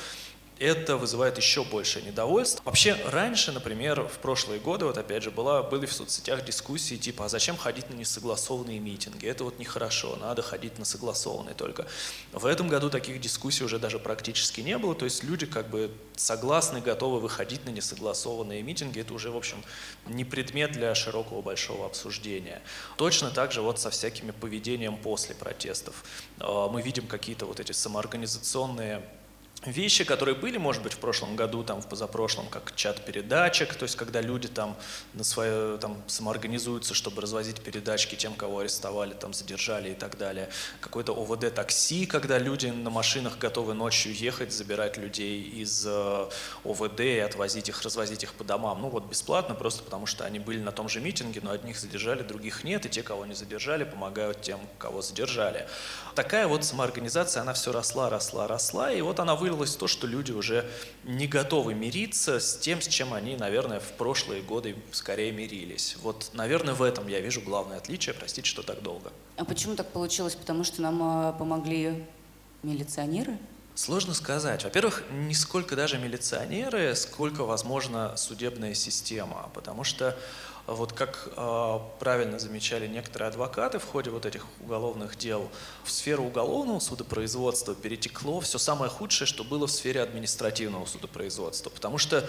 это 0.61 0.99
вызывает 0.99 1.39
еще 1.39 1.65
большее 1.65 2.05
недовольство. 2.05 2.63
Вообще, 2.67 2.95
раньше, 3.07 3.51
например, 3.51 4.03
в 4.03 4.19
прошлые 4.19 4.61
годы, 4.61 4.85
вот 4.85 4.99
опять 4.99 5.23
же, 5.23 5.31
была, 5.31 5.63
были 5.63 5.87
в 5.87 5.93
соцсетях 5.93 6.45
дискуссии 6.45 6.97
типа, 6.97 7.25
а 7.25 7.29
зачем 7.31 7.57
ходить 7.57 7.89
на 7.89 7.95
несогласованные 7.95 8.79
митинги? 8.79 9.27
Это 9.27 9.45
вот 9.45 9.59
нехорошо, 9.59 10.17
надо 10.21 10.43
ходить 10.43 10.79
на 10.79 10.85
согласованные 10.85 11.55
только. 11.55 11.87
В 12.33 12.45
этом 12.45 12.69
году 12.69 12.91
таких 12.91 13.21
дискуссий 13.21 13.65
уже 13.65 13.79
даже 13.79 13.99
практически 13.99 14.61
не 14.61 14.77
было, 14.77 14.95
то 14.95 15.07
есть 15.07 15.25
люди 15.25 15.47
как 15.47 15.71
бы 15.71 15.91
согласны, 16.17 16.83
готовы 16.83 17.21
выходить 17.21 17.65
на 17.65 17.71
несогласованные 17.71 18.63
митинги, 18.63 19.01
это 19.01 19.15
уже, 19.15 19.31
в 19.31 19.37
общем, 19.39 19.65
не 20.07 20.27
предмет 20.27 20.73
для 20.73 20.95
широкого 20.95 21.41
большого 21.41 21.87
обсуждения. 21.87 22.61
Точно 22.99 23.31
так 23.31 23.51
же 23.51 23.63
вот 23.63 23.81
со 23.81 23.89
всякими 23.89 24.31
поведением 24.31 24.99
после 24.99 25.35
протестов. 25.35 26.05
А, 26.39 26.69
мы 26.69 26.83
видим 26.83 27.07
какие-то 27.07 27.47
вот 27.47 27.61
эти 27.61 27.73
самоорганизационные 27.73 29.03
вещи, 29.67 30.05
которые 30.05 30.35
были, 30.35 30.57
может 30.57 30.83
быть, 30.83 30.95
в 30.95 30.99
прошлом 30.99 31.37
году, 31.37 31.63
там, 31.63 31.83
в 31.83 31.89
позапрошлом, 31.89 32.49
как 32.49 32.75
чат 32.75 33.05
передачек, 33.05 33.75
то 33.75 33.83
есть 33.83 33.97
когда 33.97 34.21
люди 34.21 34.49
там 34.49 34.77
на 35.15 35.25
свое, 35.25 35.77
там, 35.79 36.03
самоорганизуются, 36.07 36.95
чтобы 36.95 37.21
развозить 37.21 37.61
передачки 37.61 38.15
тем, 38.15 38.35
кого 38.35 38.61
арестовали, 38.61 39.13
там, 39.13 39.35
задержали 39.35 39.91
и 39.91 39.95
так 39.95 40.17
далее. 40.17 40.49
Какой-то 40.81 41.13
ОВД-такси, 41.13 42.07
когда 42.07 42.39
люди 42.39 42.69
на 42.69 42.91
машинах 42.91 43.39
готовы 43.39 43.75
ночью 43.75 44.15
ехать, 44.15 44.53
забирать 44.53 44.97
людей 44.97 45.43
из 45.43 45.85
э, 45.87 46.29
ОВД 46.65 47.01
и 47.01 47.19
отвозить 47.19 47.69
их, 47.69 47.83
развозить 47.83 48.23
их 48.23 48.35
по 48.35 48.45
домам. 48.45 48.81
Ну 48.81 48.89
вот 48.89 49.05
бесплатно, 49.05 49.55
просто 49.55 49.83
потому 49.83 50.07
что 50.07 50.25
они 50.25 50.39
были 50.39 50.61
на 50.61 50.73
том 50.73 50.89
же 50.89 51.01
митинге, 51.01 51.41
но 51.43 51.51
одних 51.51 51.79
задержали, 51.79 52.23
других 52.23 52.65
нет, 52.65 52.87
и 52.87 52.89
те, 52.89 53.03
кого 53.03 53.27
не 53.27 53.35
задержали, 53.35 53.85
помогают 53.85 54.41
тем, 54.41 54.61
кого 54.79 55.03
задержали. 55.03 55.67
Такая 56.21 56.47
вот 56.47 56.67
самоорганизация, 56.67 57.41
она 57.41 57.55
все 57.55 57.73
росла, 57.73 58.11
росла, 58.11 58.47
росла, 58.47 58.93
и 58.93 59.01
вот 59.01 59.21
она 59.21 59.37
вы 59.37 59.49
вылилось 59.49 59.75
в 59.75 59.79
то, 59.79 59.87
что 59.87 60.07
люди 60.07 60.33
уже 60.33 60.69
не 61.05 61.27
готовы 61.27 61.73
мириться 61.73 62.41
с 62.41 62.59
тем, 62.59 62.83
с 62.83 62.89
чем 62.89 63.15
они, 63.15 63.37
наверное, 63.37 63.81
в 63.81 63.93
прошлые 63.93 64.43
годы 64.43 64.77
скорее 64.93 65.33
мирились. 65.33 65.97
Вот, 66.03 66.29
наверное, 66.35 66.75
в 66.75 66.83
этом 66.83 67.09
я 67.09 67.21
вижу 67.21 67.41
главное 67.41 67.79
отличие. 67.79 68.15
Простите, 68.15 68.47
что 68.47 68.63
так 68.63 68.83
долго. 68.83 69.11
А 69.39 69.47
почему 69.47 69.77
так 69.77 69.89
получилось? 69.93 70.35
Потому 70.35 70.63
что 70.63 70.83
нам 70.83 71.03
а, 71.03 71.33
помогли 71.33 72.05
милиционеры? 72.63 73.39
Сложно 73.75 74.13
сказать. 74.13 74.63
Во-первых, 74.65 75.05
не 75.11 75.33
сколько 75.33 75.75
даже 75.75 75.97
милиционеры, 75.97 76.95
сколько, 76.97 77.45
возможно, 77.45 78.15
судебная 78.19 78.75
система. 78.75 79.49
Потому 79.55 79.85
что 79.85 80.19
вот 80.75 80.93
как 80.93 81.29
э, 81.37 81.79
правильно 81.99 82.39
замечали 82.39 82.87
некоторые 82.87 83.29
адвокаты 83.29 83.79
в 83.79 83.85
ходе 83.85 84.11
вот 84.11 84.25
этих 84.25 84.47
уголовных 84.61 85.17
дел, 85.17 85.51
в 85.85 85.91
сферу 85.91 86.25
уголовного 86.25 86.79
судопроизводства 86.79 87.75
перетекло 87.75 88.41
все 88.41 88.59
самое 88.59 88.91
худшее, 88.91 89.27
что 89.27 89.43
было 89.43 89.67
в 89.67 89.71
сфере 89.71 90.01
административного 90.01 90.87
судопроизводства. 90.87 91.71
Потому 91.71 91.99
что 91.99 92.29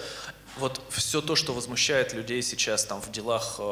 вот 0.58 0.80
все 0.90 1.20
то, 1.20 1.36
что 1.36 1.52
возмущает 1.52 2.12
людей 2.12 2.42
сейчас 2.42 2.84
там 2.84 3.00
в 3.00 3.10
делах 3.12 3.56
э, 3.58 3.62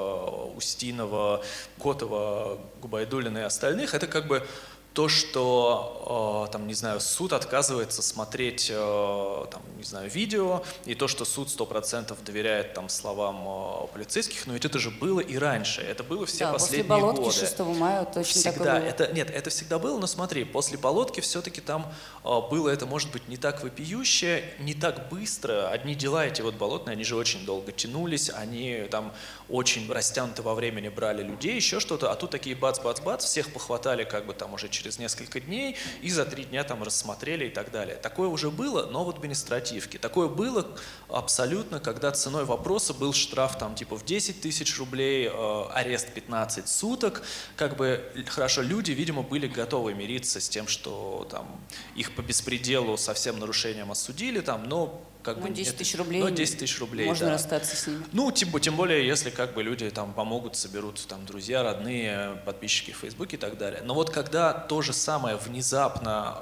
Устинова, 0.56 1.42
Котова, 1.82 2.60
Губайдулина 2.80 3.38
и 3.38 3.42
остальных, 3.42 3.94
это 3.94 4.06
как 4.06 4.28
бы 4.28 4.46
то, 4.92 5.09
что, 5.09 6.47
э, 6.49 6.52
там, 6.52 6.66
не 6.66 6.75
знаю, 6.75 7.00
суд 7.00 7.32
отказывается 7.32 8.02
смотреть, 8.02 8.70
э, 8.70 9.47
там, 9.50 9.62
не 9.76 9.85
знаю, 9.85 10.11
видео, 10.11 10.64
и 10.85 10.97
то, 10.97 11.06
что 11.06 11.25
суд 11.25 11.49
сто 11.49 11.64
процентов 11.64 12.25
доверяет 12.25 12.75
там 12.75 12.88
словам 12.88 13.47
э, 13.47 13.87
полицейских, 13.92 14.49
но 14.49 14.54
ведь 14.54 14.64
это 14.64 14.80
же 14.80 14.90
было 14.90 15.20
и 15.20 15.37
раньше, 15.38 15.80
это 15.80 16.02
было 16.02 16.26
все 16.26 16.47
да, 16.47 16.52
последние 16.54 16.85
после 16.85 17.02
болотки 17.02 17.20
годы. 17.20 17.37
6 17.37 17.59
мая 17.78 18.04
точно 18.04 18.40
всегда, 18.40 18.50
такое 18.50 18.80
было. 18.80 18.88
Это, 18.88 19.12
нет, 19.12 19.30
это 19.30 19.50
всегда 19.50 19.78
было, 19.78 19.99
но 19.99 20.09
смотри, 20.09 20.42
после 20.42 20.76
болотки 20.76 21.20
все-таки 21.20 21.61
там 21.61 21.92
было 22.25 22.68
это, 22.68 22.85
может 22.85 23.12
быть, 23.12 23.28
не 23.28 23.37
так 23.37 23.62
вопиюще, 23.62 24.42
не 24.59 24.75
так 24.75 25.09
быстро. 25.09 25.68
Одни 25.68 25.94
дела 25.94 26.26
эти 26.26 26.42
вот 26.42 26.56
болотные, 26.56 26.94
они 26.94 27.04
же 27.04 27.14
очень 27.14 27.44
долго 27.44 27.70
тянулись, 27.70 28.28
они 28.28 28.88
там 28.90 29.12
очень 29.49 29.90
растянуто 29.90 30.42
во 30.42 30.56
времени 30.56 30.88
брали 30.88 31.23
людей, 31.23 31.54
еще 31.54 31.78
что-то, 31.78 32.11
а 32.11 32.16
тут 32.16 32.30
такие 32.30 32.56
бац-бац-бац, 32.56 33.25
всех 33.25 33.52
похватали 33.52 34.02
как 34.02 34.26
бы 34.26 34.35
там 34.35 34.54
уже 34.54 34.68
через 34.68 34.79
несколько 34.99 35.40
дней 35.40 35.76
и 36.02 36.10
за 36.10 36.25
три 36.25 36.44
дня 36.44 36.64
там 36.64 36.82
рассмотрели 36.82 37.46
и 37.46 37.50
так 37.50 37.70
далее. 37.70 37.96
Такое 37.96 38.28
уже 38.28 38.50
было, 38.50 38.87
но 38.87 39.04
в 39.04 39.10
административке. 39.10 39.99
Такое 39.99 40.28
было 40.28 40.66
абсолютно, 41.08 41.80
когда 41.80 42.10
ценой 42.12 42.44
вопроса 42.44 42.94
был 42.94 43.12
штраф 43.12 43.58
там 43.58 43.75
типа 43.75 43.96
в 43.96 44.04
10 44.04 44.40
тысяч 44.40 44.78
рублей, 44.78 45.28
э, 45.32 45.64
арест 45.72 46.12
15 46.12 46.68
суток. 46.68 47.22
Как 47.56 47.76
бы 47.76 48.04
хорошо, 48.28 48.62
люди, 48.62 48.92
видимо, 48.92 49.22
были 49.22 49.46
готовы 49.46 49.94
мириться 49.94 50.40
с 50.40 50.49
тем, 50.49 50.68
что 50.68 51.26
там 51.30 51.60
их 51.96 52.14
по 52.14 52.22
беспределу 52.22 52.96
со 52.96 53.14
всем 53.14 53.38
нарушением 53.38 53.90
осудили, 53.90 54.40
там, 54.40 54.64
но 54.64 55.02
как 55.22 55.36
ну, 55.36 55.48
бы 55.48 55.50
10 55.50 55.68
это, 55.68 55.78
тысяч 55.78 55.96
рублей. 55.96 56.20
Ну, 56.20 56.30
10 56.30 56.58
тысяч 56.58 56.78
рублей, 56.80 57.06
Можно 57.06 57.26
да. 57.26 57.32
расстаться 57.32 57.76
с 57.76 57.86
ними. 57.86 58.02
Ну, 58.12 58.30
тем, 58.32 58.58
тем 58.60 58.76
более, 58.76 59.06
если 59.06 59.30
как 59.30 59.54
бы 59.54 59.62
люди 59.62 59.88
там 59.90 60.12
помогут, 60.12 60.56
соберут 60.56 61.04
там 61.06 61.26
друзья, 61.26 61.62
родные, 61.62 62.40
подписчики 62.46 62.92
в 62.92 62.96
Фейсбуке 62.96 63.36
и 63.36 63.40
так 63.40 63.58
далее. 63.58 63.82
Но 63.84 63.94
вот 63.94 64.10
когда 64.10 64.52
то 64.52 64.82
же 64.82 64.92
самое 64.92 65.36
внезапно 65.36 66.36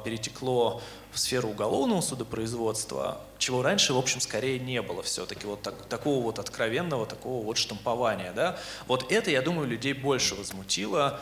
э, 0.00 0.04
перетекло 0.04 0.82
в 1.12 1.18
сферу 1.18 1.50
уголовного 1.50 2.00
судопроизводства, 2.00 3.20
чего 3.38 3.62
раньше, 3.62 3.94
в 3.94 3.98
общем, 3.98 4.20
скорее 4.20 4.58
не 4.58 4.82
было 4.82 5.02
все-таки 5.02 5.46
вот 5.46 5.62
так, 5.62 5.86
такого 5.86 6.22
вот 6.22 6.38
откровенного, 6.40 7.06
такого 7.06 7.44
вот 7.44 7.56
штампования, 7.56 8.32
да. 8.32 8.58
Вот 8.88 9.12
это, 9.12 9.30
я 9.30 9.42
думаю, 9.42 9.68
людей 9.68 9.92
больше 9.92 10.34
возмутило, 10.34 11.20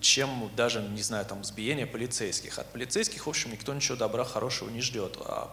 чем 0.00 0.50
даже, 0.56 0.82
не 0.82 1.02
знаю, 1.02 1.24
там, 1.24 1.42
избиение 1.42 1.86
полицейских. 1.86 2.58
От 2.58 2.66
полицейских, 2.72 3.26
в 3.26 3.30
общем, 3.30 3.52
никто 3.52 3.72
ничего 3.72 3.96
добра, 3.96 4.24
хорошего 4.24 4.68
не 4.68 4.80
ждет. 4.80 5.16
А 5.20 5.50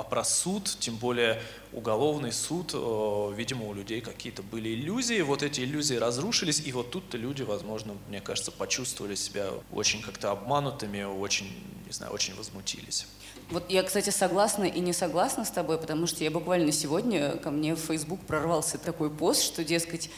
а 0.00 0.24
суд, 0.24 0.76
тем 0.80 0.96
более 0.96 1.40
уголовный 1.72 2.32
суд, 2.32 2.72
э, 2.74 3.32
видимо, 3.36 3.66
у 3.66 3.74
людей 3.74 4.00
какие-то 4.00 4.42
были 4.42 4.70
иллюзии, 4.74 5.20
вот 5.20 5.42
эти 5.42 5.60
иллюзии 5.60 5.96
разрушились, 5.96 6.60
и 6.64 6.72
вот 6.72 6.90
тут-то 6.90 7.16
люди, 7.16 7.42
возможно, 7.42 7.94
мне 8.08 8.20
кажется, 8.20 8.50
почувствовали 8.50 9.14
себя 9.14 9.50
очень 9.72 10.02
как-то 10.02 10.30
обманутыми, 10.30 11.02
очень, 11.02 11.46
не 11.86 11.92
знаю, 11.92 12.12
очень 12.12 12.34
возмутились. 12.34 13.06
Вот 13.50 13.68
я, 13.68 13.82
кстати, 13.82 14.10
согласна 14.10 14.64
и 14.64 14.80
не 14.80 14.92
согласна 14.92 15.44
с 15.44 15.50
тобой, 15.50 15.78
потому 15.78 16.06
что 16.06 16.22
я 16.22 16.30
буквально 16.30 16.70
сегодня 16.70 17.36
ко 17.38 17.50
мне 17.50 17.74
в 17.74 17.80
Facebook 17.80 18.20
прорвался 18.20 18.78
такой 18.78 19.10
пост, 19.10 19.42
что, 19.42 19.64
дескать, 19.64 20.08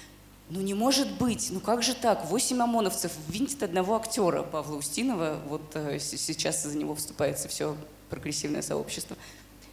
ну 0.50 0.60
не 0.60 0.74
может 0.74 1.10
быть, 1.12 1.48
ну 1.50 1.60
как 1.60 1.82
же 1.82 1.94
так? 1.94 2.26
Восемь 2.26 2.60
ОМОНовцев 2.60 3.12
винтит 3.28 3.62
одного 3.62 3.96
актера 3.96 4.42
Павла 4.42 4.76
Устинова, 4.76 5.38
вот 5.48 5.62
э, 5.74 5.98
сейчас 5.98 6.62
за 6.62 6.76
него 6.76 6.94
вступается 6.94 7.48
все 7.48 7.74
прогрессивное 8.10 8.60
сообщество. 8.60 9.16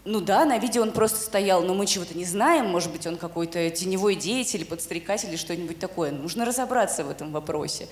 Ну 0.06 0.22
да, 0.22 0.46
на 0.46 0.58
видео 0.58 0.82
он 0.84 0.91
просто 0.91 1.18
стоял, 1.18 1.62
но 1.62 1.74
мы 1.74 1.86
чего-то 1.86 2.18
не 2.18 2.24
знаем, 2.24 2.68
может 2.68 2.91
быть, 2.91 3.06
он 3.06 3.18
какой-то 3.18 3.70
теневой 3.70 4.15
деятель, 4.15 4.65
подстрекатель 4.65 5.29
или 5.29 5.36
что-нибудь 5.36 5.77
такое. 5.77 6.12
Нужно 6.12 6.46
разобраться 6.46 7.03
в 7.03 7.10
этом 7.10 7.32
вопросе. 7.34 7.88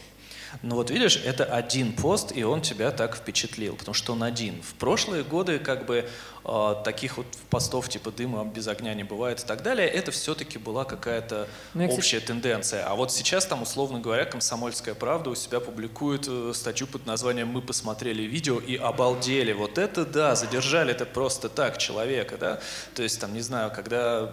Ну 0.62 0.76
вот 0.76 0.90
видишь, 0.90 1.22
это 1.24 1.46
один 1.46 1.94
пост, 1.94 2.32
и 2.36 2.44
он 2.44 2.62
тебя 2.62 2.92
так 2.92 3.16
впечатлил, 3.16 3.76
потому 3.76 3.94
что 3.94 4.14
он 4.14 4.24
один. 4.24 4.62
В 4.62 4.74
прошлые 4.76 5.24
годы 5.24 5.60
как 5.60 5.86
бы 5.86 6.08
э, 6.46 6.76
таких 6.84 7.18
вот 7.18 7.26
постов 7.50 7.90
типа 7.90 8.12
дыма 8.12 8.46
без 8.46 8.68
огня 8.68 8.94
не 8.94 9.04
бывает 9.04 9.42
и 9.42 9.46
так 9.46 9.64
далее, 9.64 9.88
это 9.88 10.12
все-таки 10.12 10.58
была 10.58 10.86
какая-то 10.86 11.48
ну, 11.74 11.86
общая 11.86 12.20
кстати... 12.20 12.26
тенденция. 12.26 12.86
А 12.86 12.96
вот 12.96 13.12
сейчас 13.12 13.46
там, 13.46 13.62
условно 13.62 14.00
говоря, 14.00 14.26
«Комсомольская 14.26 14.96
правда» 14.96 15.30
у 15.30 15.36
себя 15.36 15.60
публикует 15.60 16.28
э, 16.28 16.52
статью 16.54 16.88
под 16.88 17.06
названием 17.06 17.48
«Мы 17.48 17.62
посмотрели 17.62 18.24
видео 18.24 18.60
и 18.60 18.76
обалдели». 18.76 19.54
Вот 19.54 19.78
это 19.78 20.06
да, 20.06 20.36
задержали 20.36 20.92
это 20.92 21.06
просто 21.06 21.50
так 21.50 21.78
человека, 21.78 22.38
да. 22.38 22.60
То 22.96 23.04
есть 23.04 23.20
там, 23.20 23.34
не 23.34 23.42
знаю, 23.42 23.72
когда 23.76 24.32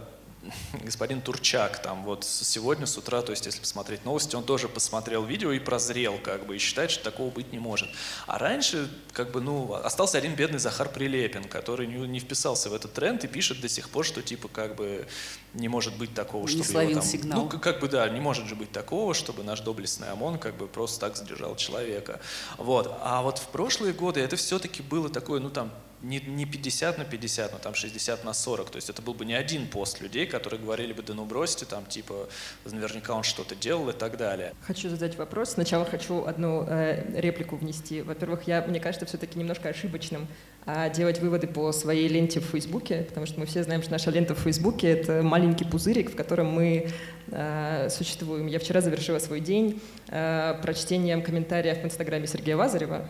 господин 0.85 1.21
Турчак 1.21 1.81
там 1.83 2.05
вот 2.05 2.25
сегодня 2.25 2.87
с 2.87 2.97
утра, 2.97 3.23
то 3.23 3.31
есть 3.31 3.47
если 3.47 3.61
посмотреть 3.61 4.05
новости, 4.05 4.37
он 4.37 4.45
тоже 4.45 4.69
посмотрел 4.69 5.25
видео 5.25 5.53
и 5.53 5.59
прозрел 5.59 6.19
как 6.23 6.47
бы 6.47 6.57
и 6.57 6.59
считает, 6.59 6.91
что 6.91 7.05
такого 7.05 7.31
быть 7.31 7.53
не 7.53 7.59
может. 7.59 7.89
А 8.27 8.39
раньше 8.39 8.89
как 9.13 9.31
бы 9.31 9.41
ну 9.41 9.75
остался 9.75 10.19
один 10.19 10.35
бедный 10.35 10.59
Захар 10.59 10.89
Прилепин, 10.89 11.45
который 11.45 11.87
не, 11.87 11.97
не 12.07 12.21
вписался 12.21 12.71
в 12.71 12.75
этот 12.75 12.93
тренд 12.93 13.25
и 13.25 13.29
пишет 13.29 13.61
до 13.61 13.69
сих 13.69 13.89
пор, 13.89 14.05
что 14.05 14.23
типа 14.23 14.49
как 14.49 14.77
бы 14.77 15.07
не 15.53 15.69
может 15.69 15.97
быть 15.97 16.15
такого, 16.15 16.49
чтобы 16.49 16.65
не 16.65 16.91
его 16.91 17.01
там, 17.01 17.03
сигнал. 17.03 17.43
ну 17.43 17.59
как 17.59 17.81
бы 17.81 17.89
да, 17.89 18.09
не 18.09 18.21
может 18.21 18.47
же 18.47 18.55
быть 18.55 18.73
такого, 18.73 19.15
чтобы 19.15 19.43
наш 19.43 19.61
доблестный 19.61 20.11
ОМОН 20.11 20.39
как 20.39 20.57
бы 20.57 20.67
просто 20.67 21.01
так 21.01 21.17
задержал 21.17 21.57
человека. 21.57 22.21
Вот. 22.59 22.97
А 23.01 23.23
вот 23.23 23.39
в 23.39 23.49
прошлые 23.49 23.93
годы 23.93 24.21
это 24.21 24.37
все-таки 24.37 24.83
было 24.83 25.09
такое, 25.09 25.41
ну 25.41 25.51
там 25.51 25.71
не, 26.05 26.21
не 26.21 26.45
50 26.45 26.99
на 26.99 27.05
50, 27.05 27.53
но 27.53 27.59
там 27.59 27.75
60 27.75 28.25
на 28.25 28.35
40. 28.35 28.71
То 28.71 28.77
есть 28.77 28.91
это 28.91 29.03
был 29.03 29.15
бы 29.15 29.25
не 29.25 29.35
один 29.35 29.67
пост 29.67 30.01
людей, 30.01 30.27
которые 30.27 30.61
говорили 30.61 30.93
бы, 30.93 31.03
да 31.03 31.15
ну 31.15 31.25
бросьте, 31.25 31.65
там 31.65 31.87
типа 31.87 32.29
наверняка 32.65 33.15
он 33.15 33.23
что-то 33.23 33.55
делал 33.55 33.89
и 33.89 33.93
так 33.93 34.17
далее. 34.17 34.53
Хочу 34.63 34.89
задать 34.91 35.17
вопрос. 35.17 35.51
Сначала 35.51 35.85
хочу 35.85 36.25
одну 36.25 36.65
э, 36.69 37.21
реплику 37.21 37.57
внести. 37.57 38.03
Во-первых, 38.03 38.47
я, 38.47 38.63
мне 38.63 38.81
кажется, 38.81 39.07
все-таки 39.07 39.39
немножко 39.39 39.71
ошибочным 39.71 40.29
э, 40.67 40.93
делать 40.93 41.21
выводы 41.21 41.47
по 41.47 41.73
своей 41.73 42.09
ленте 42.09 42.41
в 42.41 42.45
Фейсбуке, 42.45 43.03
потому 43.09 43.27
что 43.27 43.41
мы 43.41 43.47
все 43.47 43.63
знаем, 43.63 43.83
что 43.83 43.93
наша 43.93 44.11
лента 44.11 44.35
в 44.35 44.39
Фейсбуке— 44.41 44.89
это 44.91 45.23
маленький 45.23 45.65
пузырик, 45.65 46.13
в 46.13 46.17
котором 46.17 46.49
мы 46.49 46.91
э, 47.29 47.89
существуем. 47.91 48.47
Я 48.47 48.59
вчера 48.59 48.81
завершила 48.81 49.19
свой 49.19 49.41
день 49.41 49.81
э, 50.09 50.59
прочтением 50.63 51.23
комментариев 51.23 51.79
в 51.79 51.85
Инстаграме 51.85 52.27
Сергея 52.27 52.57
Вазарева, 52.57 53.09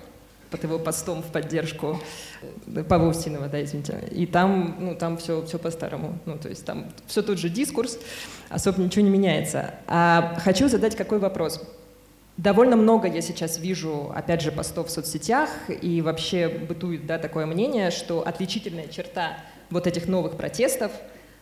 под 0.54 0.62
его 0.62 0.78
постом 0.78 1.20
в 1.20 1.32
поддержку 1.32 1.98
э, 2.72 2.84
Павла 2.84 3.08
Устинова, 3.08 3.48
да, 3.48 3.60
извините. 3.64 4.04
И 4.12 4.24
там, 4.24 4.76
ну, 4.78 4.94
там 4.94 5.18
все, 5.18 5.44
все 5.44 5.58
по-старому. 5.58 6.20
Ну, 6.26 6.38
то 6.38 6.48
есть 6.48 6.64
там 6.64 6.92
все 7.08 7.22
тот 7.22 7.38
же 7.38 7.48
дискурс, 7.48 7.98
особо 8.50 8.80
ничего 8.80 9.04
не 9.04 9.10
меняется. 9.10 9.74
А 9.88 10.38
хочу 10.44 10.68
задать 10.68 10.94
какой 10.94 11.18
вопрос. 11.18 11.60
Довольно 12.36 12.76
много 12.76 13.08
я 13.08 13.20
сейчас 13.20 13.58
вижу, 13.58 14.12
опять 14.14 14.42
же, 14.42 14.52
постов 14.52 14.86
в 14.86 14.90
соцсетях, 14.92 15.50
и 15.82 16.00
вообще 16.00 16.48
бытует 16.48 17.04
да, 17.04 17.18
такое 17.18 17.46
мнение, 17.46 17.90
что 17.90 18.24
отличительная 18.24 18.86
черта 18.86 19.38
вот 19.70 19.88
этих 19.88 20.06
новых 20.06 20.36
протестов 20.36 20.92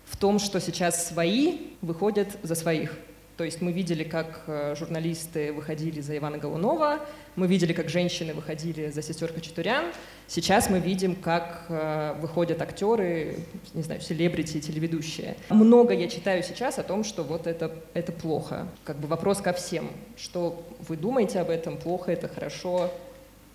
в 0.06 0.16
том, 0.16 0.38
что 0.38 0.58
сейчас 0.58 1.06
свои 1.06 1.58
выходят 1.82 2.28
за 2.42 2.54
своих. 2.54 2.96
То 3.42 3.46
есть 3.46 3.60
мы 3.60 3.72
видели, 3.72 4.04
как 4.04 4.44
э, 4.46 4.76
журналисты 4.78 5.52
выходили 5.52 6.00
за 6.00 6.16
Ивана 6.16 6.38
Голунова, 6.38 7.00
мы 7.34 7.48
видели, 7.48 7.72
как 7.72 7.88
женщины 7.88 8.34
выходили 8.34 8.88
за 8.90 9.02
сестер 9.02 9.32
Хачатурян. 9.32 9.86
Сейчас 10.28 10.70
мы 10.70 10.78
видим, 10.78 11.16
как 11.16 11.64
э, 11.68 12.14
выходят 12.20 12.62
актеры, 12.62 13.38
не 13.74 13.82
знаю, 13.82 14.00
селебрити, 14.00 14.60
телеведущие. 14.60 15.36
Много 15.48 15.92
я 15.92 16.06
читаю 16.06 16.44
сейчас 16.44 16.78
о 16.78 16.84
том, 16.84 17.02
что 17.02 17.24
вот 17.24 17.48
это, 17.48 17.74
это 17.94 18.12
плохо. 18.12 18.68
Как 18.84 18.96
бы 18.98 19.08
вопрос 19.08 19.40
ко 19.40 19.52
всем. 19.52 19.90
Что 20.16 20.64
вы 20.86 20.96
думаете 20.96 21.40
об 21.40 21.50
этом? 21.50 21.78
Плохо 21.78 22.12
это, 22.12 22.28
хорошо? 22.28 22.92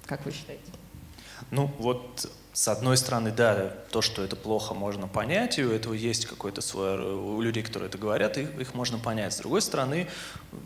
Как 0.06 0.25
вы 0.25 0.34
считаете? 0.34 0.70
Ну 1.50 1.72
вот 1.79 2.29
с 2.57 2.67
одной 2.69 2.97
стороны, 2.97 3.31
да, 3.31 3.71
то, 3.91 4.01
что 4.01 4.23
это 4.23 4.35
плохо, 4.35 4.73
можно 4.73 5.07
понять, 5.07 5.59
и 5.59 5.63
у 5.63 5.71
этого 5.71 5.93
есть 5.93 6.25
какой-то 6.25 6.61
свой... 6.61 6.97
У 6.97 7.39
людей, 7.39 7.61
которые 7.61 7.87
это 7.87 7.99
говорят, 7.99 8.39
их, 8.39 8.49
их 8.59 8.73
можно 8.73 8.97
понять. 8.97 9.33
С 9.33 9.37
другой 9.37 9.61
стороны, 9.61 10.07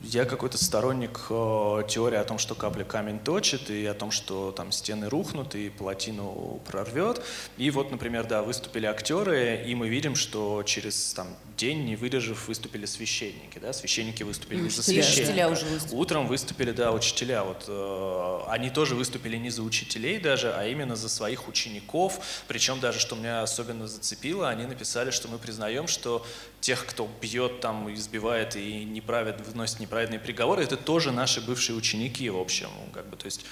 я 0.03 0.25
какой-то 0.25 0.57
сторонник 0.57 1.19
э, 1.29 1.83
теории 1.87 2.17
о 2.17 2.23
том, 2.23 2.37
что 2.37 2.55
капля 2.55 2.83
камень 2.83 3.19
точит, 3.19 3.69
и 3.69 3.85
о 3.85 3.93
том, 3.93 4.11
что 4.11 4.51
там 4.51 4.71
стены 4.71 5.09
рухнут, 5.09 5.55
и 5.55 5.69
плотину 5.69 6.61
прорвет. 6.67 7.21
И 7.57 7.69
вот, 7.71 7.91
например, 7.91 8.25
да, 8.27 8.43
выступили 8.43 8.85
актеры, 8.85 9.63
и 9.65 9.73
мы 9.75 9.89
видим, 9.89 10.15
что 10.15 10.63
через 10.63 11.13
там, 11.13 11.27
день, 11.57 11.85
не 11.85 11.95
выдержав, 11.95 12.47
выступили 12.47 12.85
священники. 12.85 13.59
Да? 13.59 13.73
Священники 13.73 14.23
выступили 14.23 14.61
не 14.61 14.69
за 14.69 14.83
священника. 14.83 15.47
уже 15.49 15.65
выступили. 15.65 15.97
Утром 15.97 16.27
выступили, 16.27 16.71
да, 16.71 16.91
учителя. 16.91 17.43
Вот, 17.43 17.65
э, 17.67 18.39
они 18.49 18.69
тоже 18.69 18.95
выступили 18.95 19.37
не 19.37 19.49
за 19.49 19.63
учителей 19.63 20.19
даже, 20.19 20.53
а 20.53 20.67
именно 20.67 20.95
за 20.95 21.09
своих 21.09 21.47
учеников, 21.47 22.19
причем 22.47 22.79
даже, 22.79 22.99
что 22.99 23.15
меня 23.15 23.41
особенно 23.41 23.87
зацепило, 23.87 24.49
они 24.49 24.65
написали, 24.65 25.11
что 25.11 25.27
мы 25.27 25.37
признаем, 25.37 25.87
что 25.87 26.25
тех, 26.61 26.85
кто 26.85 27.09
бьет 27.19 27.59
там, 27.59 27.93
избивает 27.93 28.55
и 28.55 28.85
неправед, 28.85 29.45
выносит 29.45 29.79
неправедные 29.79 30.19
приговоры, 30.19 30.63
это 30.63 30.77
тоже 30.77 31.11
наши 31.11 31.41
бывшие 31.41 31.75
ученики, 31.75 32.29
в 32.29 32.37
общем, 32.37 32.69
как 32.93 33.09
бы, 33.09 33.17
то 33.17 33.25
есть 33.25 33.45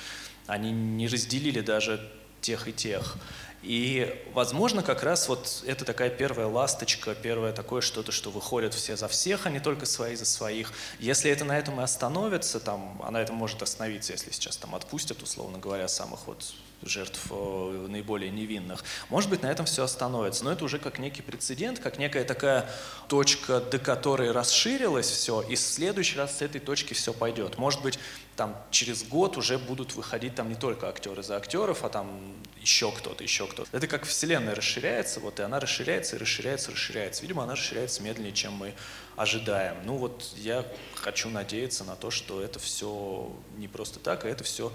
они 0.48 0.72
не 0.72 1.08
разделили 1.08 1.60
даже 1.62 2.08
тех 2.42 2.68
и 2.68 2.74
тех. 2.74 3.18
И, 3.62 4.24
возможно, 4.34 4.84
как 4.84 5.04
раз 5.04 5.28
вот 5.28 5.64
это 5.66 5.84
такая 5.84 6.10
первая 6.10 6.48
ласточка, 6.48 7.14
первое 7.14 7.52
такое 7.52 7.82
что-то, 7.82 8.12
что 8.14 8.30
выходят 8.30 8.74
все 8.74 8.96
за 8.96 9.10
всех, 9.10 9.46
а 9.48 9.50
не 9.50 9.60
только 9.60 9.86
свои 9.86 10.16
за 10.16 10.26
своих. 10.26 10.72
Если 11.00 11.30
это 11.30 11.44
на 11.44 11.58
этом 11.58 11.80
и 11.82 11.84
остановится, 11.84 12.62
там, 12.62 13.02
а 13.04 13.12
на 13.12 13.22
этом 13.22 13.36
может 13.36 13.62
остановиться, 13.62 14.14
если 14.14 14.32
сейчас 14.32 14.56
там 14.56 14.76
отпустят, 14.76 15.22
условно 15.22 15.58
говоря, 15.58 15.90
самых 15.90 16.28
вот 16.28 16.54
жертв 16.84 17.28
э, 17.30 17.88
наиболее 17.90 18.32
невинных. 18.32 18.84
Может 19.10 19.30
быть, 19.30 19.42
на 19.42 19.48
этом 19.48 19.66
все 19.66 19.84
остановится, 19.84 20.44
но 20.44 20.52
это 20.52 20.64
уже 20.64 20.80
как 20.80 21.00
некий 21.00 21.22
прецедент, 21.22 21.80
как 21.80 21.98
некая 21.98 22.24
такая 22.24 22.70
точка, 23.08 23.60
до 23.60 23.80
которой 23.80 24.32
расширилось 24.32 25.10
все, 25.10 25.42
и 25.42 25.56
в 25.56 25.60
следующий 25.60 26.18
раз 26.18 26.38
с 26.38 26.42
этой 26.42 26.60
точки 26.60 26.94
все 26.94 27.14
пойдет. 27.14 27.58
Может 27.58 27.82
быть, 27.82 28.00
там 28.36 28.56
через 28.72 29.04
год 29.04 29.38
уже 29.38 29.58
будут 29.58 29.96
выходить 29.96 30.36
там 30.36 30.48
не 30.50 30.56
только 30.56 30.88
актеры 30.88 31.24
за 31.24 31.36
актеров, 31.36 31.84
а 31.84 31.90
там 31.90 32.36
еще 32.62 32.92
кто-то, 32.92 33.24
еще 33.24 33.48
кто-то. 33.48 33.70
Это 33.76 33.88
как 33.88 34.06
вселенная 34.06 34.56
расширяется, 34.56 35.20
вот 35.20 35.40
и 35.40 35.44
она 35.44 35.60
расширяется, 35.60 36.16
и 36.16 36.20
расширяется, 36.20 36.72
расширяется. 36.72 37.22
Видимо, 37.22 37.44
она 37.44 37.54
расширяется 37.54 38.02
медленнее, 38.02 38.34
чем 38.34 38.54
мы 38.54 38.74
ожидаем. 39.18 39.76
Ну 39.84 39.98
вот 39.98 40.34
я 40.38 40.66
хочу 40.96 41.30
надеяться 41.30 41.84
на 41.84 41.96
то, 41.98 42.10
что 42.12 42.42
это 42.42 42.60
все 42.60 43.30
не 43.58 43.68
просто 43.68 44.00
так, 44.00 44.24
а 44.24 44.30
это 44.30 44.46
все 44.46 44.72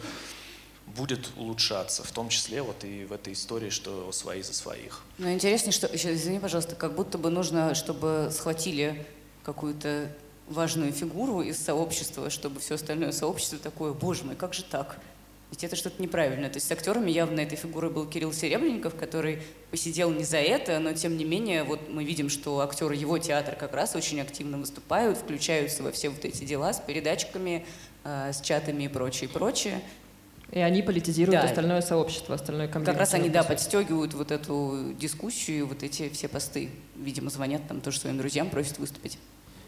будет 0.87 1.31
улучшаться, 1.37 2.05
в 2.05 2.13
том 2.13 2.29
числе 2.29 2.63
вот 2.63 2.85
и 2.85 3.05
в 3.05 3.13
этой 3.13 3.33
истории, 3.33 3.71
что 3.71 4.13
свои 4.13 4.43
за 4.43 4.55
своих. 4.55 5.03
Ну, 5.19 5.33
интереснее, 5.33 5.73
что, 5.73 5.87
еще, 5.87 6.15
извини, 6.15 6.39
пожалуйста, 6.39 6.77
как 6.77 6.95
будто 6.95 7.19
бы 7.19 7.31
нужно, 7.31 7.75
чтобы 7.75 8.29
схватили 8.33 9.07
какую-то 9.43 10.11
важную 10.49 10.93
фигуру 10.93 11.41
из 11.41 11.59
сообщества, 11.59 12.31
чтобы 12.31 12.61
все 12.61 12.75
остальное 12.75 13.13
сообщество 13.13 13.59
такое, 13.59 13.93
боже 13.93 14.25
мой, 14.25 14.37
как 14.37 14.55
же 14.55 14.63
так? 14.63 14.99
Ведь 15.51 15.63
это 15.63 15.77
что-то 15.77 16.03
неправильно. 16.03 16.49
То 16.49 16.57
есть 16.57 16.67
с 16.67 16.73
актерами 16.73 17.11
явно 17.11 17.41
этой 17.41 17.57
фигурой 17.57 17.91
был 17.91 18.07
Кирилл 18.07 18.33
Серебренников, 18.33 18.97
который 18.97 19.41
посидел 19.71 20.11
не 20.11 20.25
за 20.25 20.39
это, 20.39 20.81
но 20.81 20.93
тем 20.95 21.17
не 21.17 21.25
менее 21.25 21.63
вот 21.63 21.89
мы 21.89 22.03
видим, 22.03 22.29
что 22.29 22.61
актеры 22.61 22.97
его 22.97 23.19
театра 23.19 23.55
как 23.55 23.73
раз 23.73 23.95
очень 23.95 24.21
активно 24.21 24.59
выступают, 24.59 25.17
включаются 25.17 25.83
во 25.83 25.93
все 25.93 26.09
вот 26.09 26.25
эти 26.25 26.45
дела 26.45 26.73
с 26.73 26.81
передатчиками, 26.81 27.65
э, 28.03 28.33
с 28.33 28.41
чатами 28.41 28.85
и 28.85 28.89
прочее, 28.89 29.31
прочее. 29.31 29.81
И 30.51 30.61
они 30.61 30.83
политизируют 30.83 31.41
да. 31.41 31.49
остальное 31.49 31.81
сообщество, 31.81 32.35
остальное 32.35 32.69
комьюнити. 32.69 32.91
Как 32.91 33.01
раз 33.01 33.15
они, 33.15 33.29
да, 33.29 33.43
подстегивают 33.43 34.15
вот 34.15 34.31
эту 34.31 34.95
дискуссию, 34.99 35.67
вот 35.67 35.83
эти 35.83 36.09
все 36.11 36.29
посты. 36.29 36.71
Видимо, 36.97 37.31
звонят 37.31 37.67
там 37.67 37.81
тоже 37.81 37.99
своим 37.99 38.19
друзьям, 38.19 38.51
просят 38.51 38.79
выступить. 38.79 39.19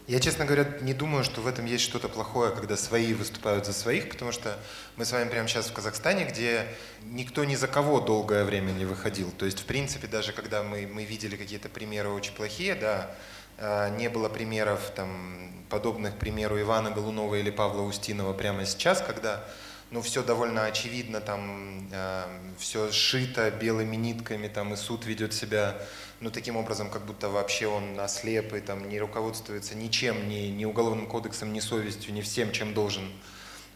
Я, 0.07 0.21
честно 0.21 0.45
говоря, 0.45 0.77
не 0.79 0.93
думаю, 0.93 1.25
что 1.25 1.41
в 1.41 1.47
этом 1.47 1.65
есть 1.65 1.83
что-то 1.83 2.07
плохое, 2.07 2.51
когда 2.51 2.77
свои 2.77 3.13
выступают 3.13 3.65
за 3.65 3.73
своих, 3.73 4.07
потому 4.07 4.31
что 4.31 4.57
мы 4.95 5.03
с 5.03 5.11
вами 5.11 5.29
прямо 5.29 5.49
сейчас 5.49 5.67
в 5.67 5.73
Казахстане, 5.73 6.23
где 6.23 6.65
никто 7.03 7.43
ни 7.43 7.55
за 7.55 7.67
кого 7.67 7.99
долгое 7.99 8.45
время 8.45 8.71
не 8.71 8.85
выходил. 8.85 9.29
То 9.37 9.45
есть, 9.45 9.59
в 9.59 9.65
принципе, 9.65 10.07
даже 10.07 10.31
когда 10.31 10.63
мы, 10.63 10.87
мы 10.87 11.03
видели 11.03 11.35
какие-то 11.35 11.67
примеры 11.67 12.07
очень 12.07 12.31
плохие, 12.31 12.75
да, 12.75 13.11
а, 13.57 13.89
не 13.89 14.07
было 14.07 14.29
примеров, 14.29 14.91
там, 14.95 15.51
подобных 15.69 16.17
примеру 16.17 16.57
Ивана 16.57 16.91
Голунова 16.91 17.35
или 17.35 17.49
Павла 17.49 17.81
Устинова 17.81 18.31
прямо 18.31 18.65
сейчас, 18.65 19.01
когда 19.01 19.43
ну, 19.91 20.01
все 20.01 20.21
довольно 20.21 20.65
очевидно, 20.65 21.21
там, 21.21 21.89
э, 21.91 22.23
все 22.57 22.91
сшито 22.91 23.49
белыми 23.51 23.95
нитками, 23.95 24.47
там, 24.47 24.73
и 24.73 24.77
суд 24.77 25.05
ведет 25.05 25.33
себя, 25.33 25.77
ну, 26.19 26.29
таким 26.29 26.57
образом, 26.57 26.89
как 26.89 27.05
будто 27.05 27.29
вообще 27.29 27.67
он 27.67 27.99
ослеп 27.99 28.53
и 28.53 28.59
там 28.59 28.89
не 28.89 28.99
руководствуется 28.99 29.75
ничем, 29.75 30.27
ни, 30.27 30.47
ни 30.47 30.65
уголовным 30.65 31.07
кодексом, 31.07 31.53
ни 31.53 31.61
совестью, 31.61 32.13
ни 32.13 32.21
всем, 32.21 32.51
чем 32.51 32.73
должен 32.73 33.09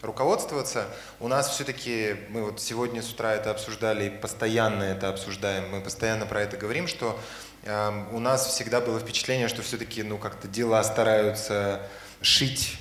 руководствоваться. 0.02 0.86
У 1.20 1.28
нас 1.28 1.48
все-таки, 1.48 2.16
мы 2.28 2.42
вот 2.42 2.60
сегодня 2.60 3.02
с 3.02 3.10
утра 3.10 3.32
это 3.32 3.50
обсуждали 3.50 4.10
постоянно 4.10 4.82
это 4.82 5.08
обсуждаем, 5.08 5.70
мы 5.70 5.80
постоянно 5.80 6.26
про 6.26 6.42
это 6.42 6.58
говорим, 6.58 6.88
что 6.88 7.18
э, 7.62 8.06
у 8.12 8.18
нас 8.18 8.48
всегда 8.48 8.82
было 8.82 9.00
впечатление, 9.00 9.48
что 9.48 9.62
все-таки, 9.62 10.02
ну, 10.02 10.18
как-то 10.18 10.46
дела 10.46 10.82
стараются 10.84 11.88
шить 12.20 12.76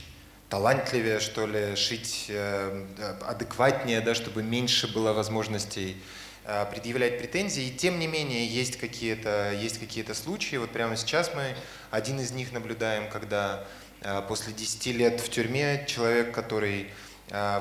талантливее, 0.52 1.22
что 1.22 1.48
ли, 1.48 1.78
шить 1.78 2.26
э, 2.28 2.86
адекватнее, 3.26 4.02
да, 4.02 4.14
чтобы 4.14 4.44
меньше 4.44 4.94
было 4.94 5.14
возможностей 5.14 5.96
э, 6.44 6.66
предъявлять 6.70 7.20
претензии. 7.20 7.64
И 7.64 7.72
тем 7.72 8.00
не 8.00 8.06
менее 8.06 8.46
есть 8.46 8.78
какие-то 8.78 9.54
есть 9.54 9.80
какие-то 9.80 10.14
случаи. 10.14 10.58
Вот 10.58 10.70
прямо 10.72 10.98
сейчас 10.98 11.32
мы 11.34 11.56
один 11.90 12.20
из 12.20 12.32
них 12.32 12.52
наблюдаем, 12.52 13.10
когда 13.10 13.64
э, 14.02 14.22
после 14.28 14.52
10 14.52 14.88
лет 14.88 15.22
в 15.22 15.30
тюрьме 15.30 15.86
человек, 15.88 16.36
который 16.36 16.90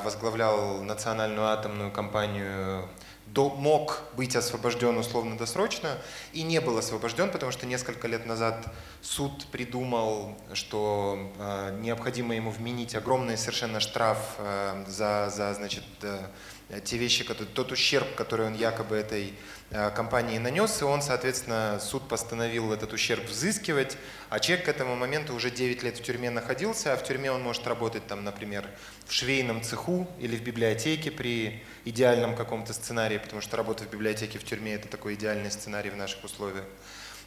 возглавлял 0.02 0.82
национальную 0.82 1.46
атомную 1.46 1.92
компанию 1.92 2.88
мог 3.36 4.02
быть 4.16 4.36
освобожден 4.36 4.96
условно-досрочно 4.98 5.98
и 6.32 6.42
не 6.42 6.60
был 6.60 6.76
освобожден, 6.78 7.30
потому 7.30 7.52
что 7.52 7.66
несколько 7.66 8.08
лет 8.08 8.26
назад 8.26 8.66
суд 9.02 9.46
придумал, 9.46 10.36
что 10.52 11.32
э, 11.38 11.78
необходимо 11.80 12.34
ему 12.34 12.50
вменить 12.50 12.94
огромный 12.94 13.36
совершенно 13.36 13.80
штраф 13.80 14.36
э, 14.38 14.84
за, 14.88 15.30
за 15.34 15.54
значит, 15.54 15.84
э, 16.02 16.26
те 16.84 16.96
вещи, 16.96 17.24
которые, 17.24 17.52
тот 17.52 17.72
ущерб, 17.72 18.14
который 18.14 18.46
он 18.46 18.54
якобы 18.54 18.96
этой 18.96 19.34
э, 19.70 19.90
компании 19.90 20.38
нанес, 20.38 20.80
и 20.80 20.84
он, 20.84 21.02
соответственно, 21.02 21.80
суд 21.80 22.08
постановил 22.08 22.72
этот 22.72 22.92
ущерб 22.92 23.24
взыскивать, 23.28 23.98
а 24.28 24.38
человек 24.38 24.66
к 24.66 24.68
этому 24.68 24.94
моменту 24.94 25.34
уже 25.34 25.50
9 25.50 25.82
лет 25.82 25.98
в 25.98 26.02
тюрьме 26.02 26.30
находился, 26.30 26.92
а 26.92 26.96
в 26.96 27.02
тюрьме 27.02 27.32
он 27.32 27.42
может 27.42 27.66
работать, 27.66 28.06
там, 28.06 28.22
например, 28.22 28.68
в 29.06 29.12
швейном 29.12 29.62
цеху 29.62 30.08
или 30.20 30.36
в 30.36 30.42
библиотеке 30.42 31.10
при 31.10 31.62
идеальном 31.84 32.36
каком-то 32.36 32.72
сценарии, 32.72 33.18
потому 33.18 33.42
что 33.42 33.56
работа 33.56 33.84
в 33.84 33.90
библиотеке 33.90 34.38
в 34.38 34.44
тюрьме– 34.44 34.74
это 34.74 34.86
такой 34.86 35.14
идеальный 35.14 35.50
сценарий 35.50 35.90
в 35.90 35.96
наших 35.96 36.22
условиях. 36.22 36.64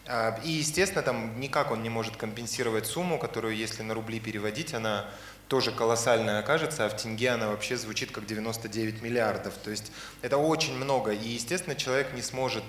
А, 0.05 0.37
и, 0.43 0.49
естественно, 0.49 1.01
там 1.01 1.39
никак 1.39 1.71
он 1.71 1.81
не 1.81 1.89
может 1.89 2.17
компенсировать 2.17 2.85
сумму, 2.85 3.17
которую, 3.17 3.55
если 3.55 3.83
на 3.83 3.93
рубли 3.93 4.19
переводить, 4.19 4.73
она 4.73 5.09
тоже 5.47 5.71
колоссальная 5.71 6.39
окажется, 6.39 6.85
а 6.85 6.89
в 6.89 6.95
тенге 6.95 7.31
она 7.31 7.49
вообще 7.49 7.77
звучит 7.77 8.11
как 8.11 8.25
99 8.25 9.01
миллиардов. 9.01 9.53
То 9.63 9.71
есть 9.71 9.91
это 10.21 10.37
очень 10.37 10.75
много. 10.75 11.11
И, 11.11 11.27
естественно, 11.27 11.75
человек 11.75 12.13
не 12.13 12.21
сможет 12.21 12.63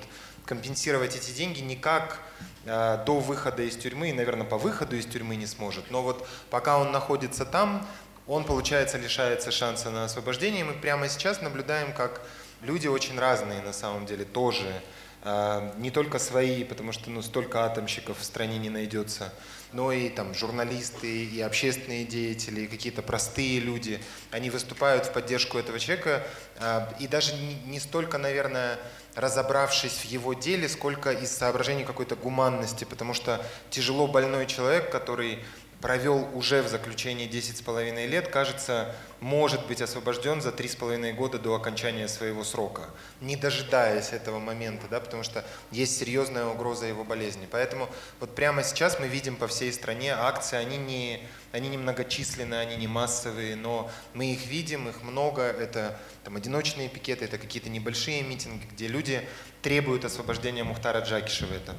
компенсировать 0.44 1.16
эти 1.16 1.30
деньги 1.30 1.60
никак 1.60 2.20
э, 2.66 3.02
до 3.06 3.18
выхода 3.20 3.62
из 3.62 3.76
тюрьмы, 3.76 4.10
и, 4.10 4.12
наверное, 4.12 4.46
по 4.46 4.58
выходу 4.58 4.96
из 4.96 5.06
тюрьмы 5.06 5.36
не 5.36 5.46
сможет. 5.46 5.90
Но 5.90 6.02
вот 6.02 6.28
пока 6.50 6.78
он 6.78 6.92
находится 6.92 7.44
там, 7.44 7.86
он, 8.26 8.44
получается, 8.44 8.98
лишается 8.98 9.50
шанса 9.50 9.90
на 9.90 10.04
освобождение. 10.04 10.60
И 10.62 10.64
мы 10.64 10.72
прямо 10.74 11.08
сейчас 11.08 11.40
наблюдаем, 11.40 11.92
как 11.92 12.22
люди 12.62 12.86
очень 12.86 13.18
разные 13.18 13.62
на 13.62 13.72
самом 13.72 14.06
деле 14.06 14.24
тоже. 14.24 14.82
Э, 15.24 15.72
не 15.78 15.90
только 15.90 16.18
свои, 16.18 16.64
потому 16.64 16.92
что 16.92 17.10
ну, 17.10 17.22
столько 17.22 17.64
атомщиков 17.64 18.18
в 18.18 18.24
стране 18.24 18.58
не 18.58 18.68
найдется, 18.68 19.32
но 19.72 19.90
и 19.90 20.10
там 20.10 20.34
журналисты, 20.34 21.24
и 21.24 21.40
общественные 21.40 22.04
деятели, 22.04 22.62
и 22.62 22.66
какие-то 22.66 23.00
простые 23.00 23.58
люди, 23.58 24.00
они 24.30 24.50
выступают 24.50 25.06
в 25.06 25.12
поддержку 25.12 25.56
этого 25.58 25.78
человека, 25.78 26.22
а, 26.58 26.94
и 27.00 27.08
даже 27.08 27.34
не 27.66 27.80
столько, 27.80 28.18
наверное, 28.18 28.78
разобравшись 29.14 29.94
в 29.94 30.04
его 30.04 30.34
деле, 30.34 30.68
сколько 30.68 31.10
из 31.10 31.30
соображений 31.30 31.84
какой-то 31.84 32.16
гуманности, 32.16 32.84
потому 32.84 33.14
что 33.14 33.44
тяжело 33.70 34.06
больной 34.06 34.46
человек, 34.46 34.90
который 34.90 35.38
провел 35.84 36.26
уже 36.32 36.62
в 36.62 36.68
заключении 36.68 37.28
10,5 37.28 38.06
лет, 38.06 38.28
кажется, 38.28 38.96
может 39.20 39.66
быть 39.66 39.82
освобожден 39.82 40.40
за 40.40 40.48
3,5 40.48 41.12
года 41.12 41.38
до 41.38 41.54
окончания 41.54 42.08
своего 42.08 42.42
срока, 42.42 42.88
не 43.20 43.36
дожидаясь 43.36 44.14
этого 44.14 44.38
момента, 44.38 44.86
да, 44.88 44.98
потому 44.98 45.22
что 45.22 45.44
есть 45.70 45.98
серьезная 45.98 46.46
угроза 46.46 46.86
его 46.86 47.04
болезни. 47.04 47.46
Поэтому 47.50 47.90
вот 48.18 48.34
прямо 48.34 48.62
сейчас 48.62 48.98
мы 48.98 49.08
видим 49.08 49.36
по 49.36 49.46
всей 49.46 49.70
стране 49.74 50.14
акции, 50.14 50.56
они 50.56 50.78
не, 50.78 51.20
они 51.52 51.68
не 51.68 51.76
многочисленные, 51.76 52.60
они 52.60 52.76
не 52.76 52.88
массовые, 52.88 53.54
но 53.54 53.90
мы 54.14 54.32
их 54.32 54.46
видим, 54.46 54.88
их 54.88 55.02
много, 55.02 55.42
это 55.42 55.98
там, 56.24 56.36
одиночные 56.36 56.88
пикеты, 56.88 57.26
это 57.26 57.36
какие-то 57.36 57.68
небольшие 57.68 58.22
митинги, 58.22 58.64
где 58.72 58.88
люди 58.88 59.28
требуют 59.60 60.06
освобождения 60.06 60.64
Мухтара 60.64 61.00
Джакишева. 61.00 61.52
Это 61.52 61.76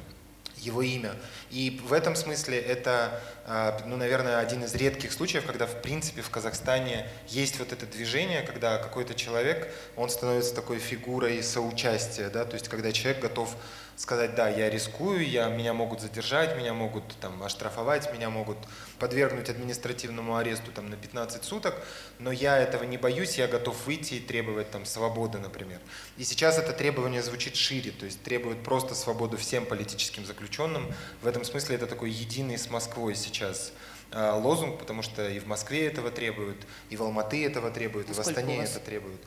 его 0.58 0.82
имя. 0.82 1.14
И 1.50 1.80
в 1.84 1.92
этом 1.92 2.16
смысле 2.16 2.58
это, 2.58 3.20
а, 3.46 3.80
ну, 3.86 3.96
наверное, 3.96 4.38
один 4.38 4.64
из 4.64 4.74
редких 4.74 5.12
случаев, 5.12 5.44
когда, 5.46 5.66
в 5.66 5.80
принципе, 5.82 6.22
в 6.22 6.30
Казахстане 6.30 7.08
есть 7.28 7.58
вот 7.58 7.72
это 7.72 7.86
движение, 7.86 8.42
когда 8.42 8.78
какой-то 8.78 9.14
человек, 9.14 9.72
он 9.96 10.08
становится 10.10 10.54
такой 10.54 10.78
фигурой 10.78 11.42
соучастия, 11.42 12.30
да, 12.30 12.44
то 12.44 12.54
есть 12.54 12.68
когда 12.68 12.92
человек 12.92 13.22
готов 13.22 13.56
сказать, 13.96 14.34
да, 14.34 14.48
я 14.48 14.68
рискую, 14.68 15.26
я, 15.26 15.48
меня 15.48 15.72
могут 15.72 16.02
задержать, 16.02 16.56
меня 16.56 16.74
могут 16.74 17.04
там 17.20 17.42
оштрафовать, 17.42 18.12
меня 18.12 18.28
могут 18.28 18.58
подвергнуть 18.98 19.48
административному 19.48 20.36
аресту 20.36 20.70
там 20.70 20.90
на 20.90 20.96
15 20.96 21.42
суток, 21.42 21.74
но 22.18 22.30
я 22.30 22.58
этого 22.58 22.84
не 22.84 22.98
боюсь, 22.98 23.38
я 23.38 23.48
готов 23.48 23.86
выйти 23.86 24.14
и 24.14 24.20
требовать 24.20 24.70
там 24.70 24.84
свободы, 24.84 25.38
например. 25.38 25.80
И 26.18 26.24
сейчас 26.24 26.58
это 26.58 26.72
требование 26.72 27.22
звучит 27.22 27.56
шире, 27.56 27.90
то 27.90 28.04
есть 28.04 28.22
требует 28.22 28.62
просто 28.62 28.94
свободу 28.94 29.38
всем 29.38 29.64
политическим 29.64 30.26
заключенным. 30.26 30.92
В 31.22 31.26
этом 31.36 31.44
смысле 31.44 31.76
это 31.76 31.86
такой 31.86 32.10
единый 32.10 32.56
с 32.56 32.70
Москвой 32.70 33.14
сейчас 33.14 33.72
а, 34.10 34.34
лозунг, 34.36 34.78
потому 34.78 35.02
что 35.02 35.28
и 35.28 35.38
в 35.38 35.46
Москве 35.46 35.86
этого 35.86 36.10
требуют, 36.10 36.66
и 36.88 36.96
в 36.96 37.02
Алматы 37.02 37.44
этого 37.44 37.70
требуют, 37.70 38.08
и 38.08 38.14
в 38.14 38.18
Астане 38.18 38.64
это 38.64 38.80
требуют. 38.80 39.20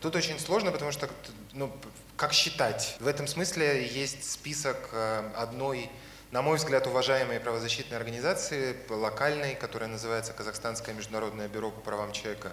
Тут 0.00 0.14
очень 0.14 0.38
сложно, 0.38 0.70
потому 0.70 0.92
что, 0.92 1.08
ну, 1.52 1.72
как 2.16 2.34
считать? 2.34 2.96
В 3.00 3.06
этом 3.06 3.26
смысле 3.26 3.86
есть 3.86 4.30
список 4.30 4.90
э, 4.92 5.30
одной, 5.34 5.88
на 6.30 6.42
мой 6.42 6.58
взгляд, 6.58 6.86
уважаемой 6.86 7.40
правозащитной 7.40 7.96
организации, 7.96 8.76
локальной, 8.90 9.54
которая 9.54 9.88
называется 9.88 10.34
Казахстанское 10.34 10.94
международное 10.94 11.48
бюро 11.48 11.70
по 11.70 11.80
правам 11.80 12.12
человека 12.12 12.52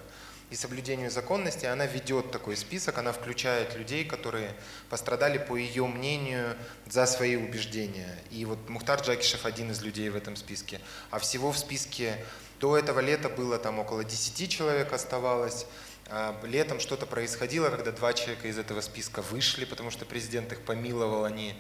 и 0.52 0.56
соблюдению 0.56 1.10
законности. 1.10 1.66
Она 1.66 1.86
ведет 1.86 2.30
такой 2.30 2.58
список, 2.58 2.98
она 2.98 3.14
включает 3.14 3.76
людей, 3.76 4.04
которые 4.04 4.54
пострадали, 4.90 5.38
по 5.38 5.56
ее 5.56 5.88
мнению, 5.88 6.58
за 6.88 7.06
свои 7.06 7.38
убеждения. 7.38 8.20
И 8.30 8.44
вот 8.44 8.70
Мухтар 8.70 9.02
Джакишев 9.02 9.46
один 9.46 9.72
из 9.72 9.82
людей 9.82 10.10
в 10.10 10.16
этом 10.16 10.36
списке. 10.36 10.82
А 11.10 11.20
всего 11.20 11.54
в 11.54 11.58
списке 11.58 12.24
до 12.60 12.78
этого 12.78 13.00
лета 13.00 13.30
было 13.30 13.58
там 13.58 13.80
около 13.80 14.04
10 14.04 14.52
человек 14.52 14.92
оставалось. 14.92 15.66
А, 16.08 16.38
летом 16.44 16.82
что-то 16.82 17.06
происходило, 17.06 17.70
когда 17.70 17.94
два 17.94 18.12
человека 18.12 18.50
из 18.50 18.60
этого 18.60 18.82
списка 18.82 19.22
вышли, 19.22 19.64
потому 19.64 19.90
что 19.90 20.06
президент 20.06 20.52
их 20.52 20.62
помиловал, 20.66 21.24
они 21.24 21.56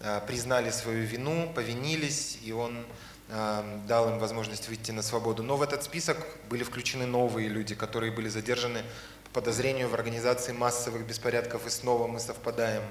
а, 0.00 0.20
признали 0.20 0.70
свою 0.70 1.06
вину, 1.06 1.50
повинились, 1.54 2.38
и 2.42 2.52
он 2.52 2.84
дал 3.28 4.10
им 4.10 4.18
возможность 4.18 4.68
выйти 4.68 4.90
на 4.90 5.02
свободу. 5.02 5.42
Но 5.42 5.56
в 5.56 5.62
этот 5.62 5.82
список 5.82 6.18
были 6.50 6.62
включены 6.62 7.06
новые 7.06 7.48
люди, 7.48 7.74
которые 7.74 8.12
были 8.12 8.28
задержаны 8.28 8.82
по 9.24 9.40
подозрению 9.40 9.88
в 9.88 9.94
организации 9.94 10.52
массовых 10.52 11.06
беспорядков, 11.06 11.66
и 11.66 11.70
снова 11.70 12.06
мы 12.06 12.20
совпадаем 12.20 12.82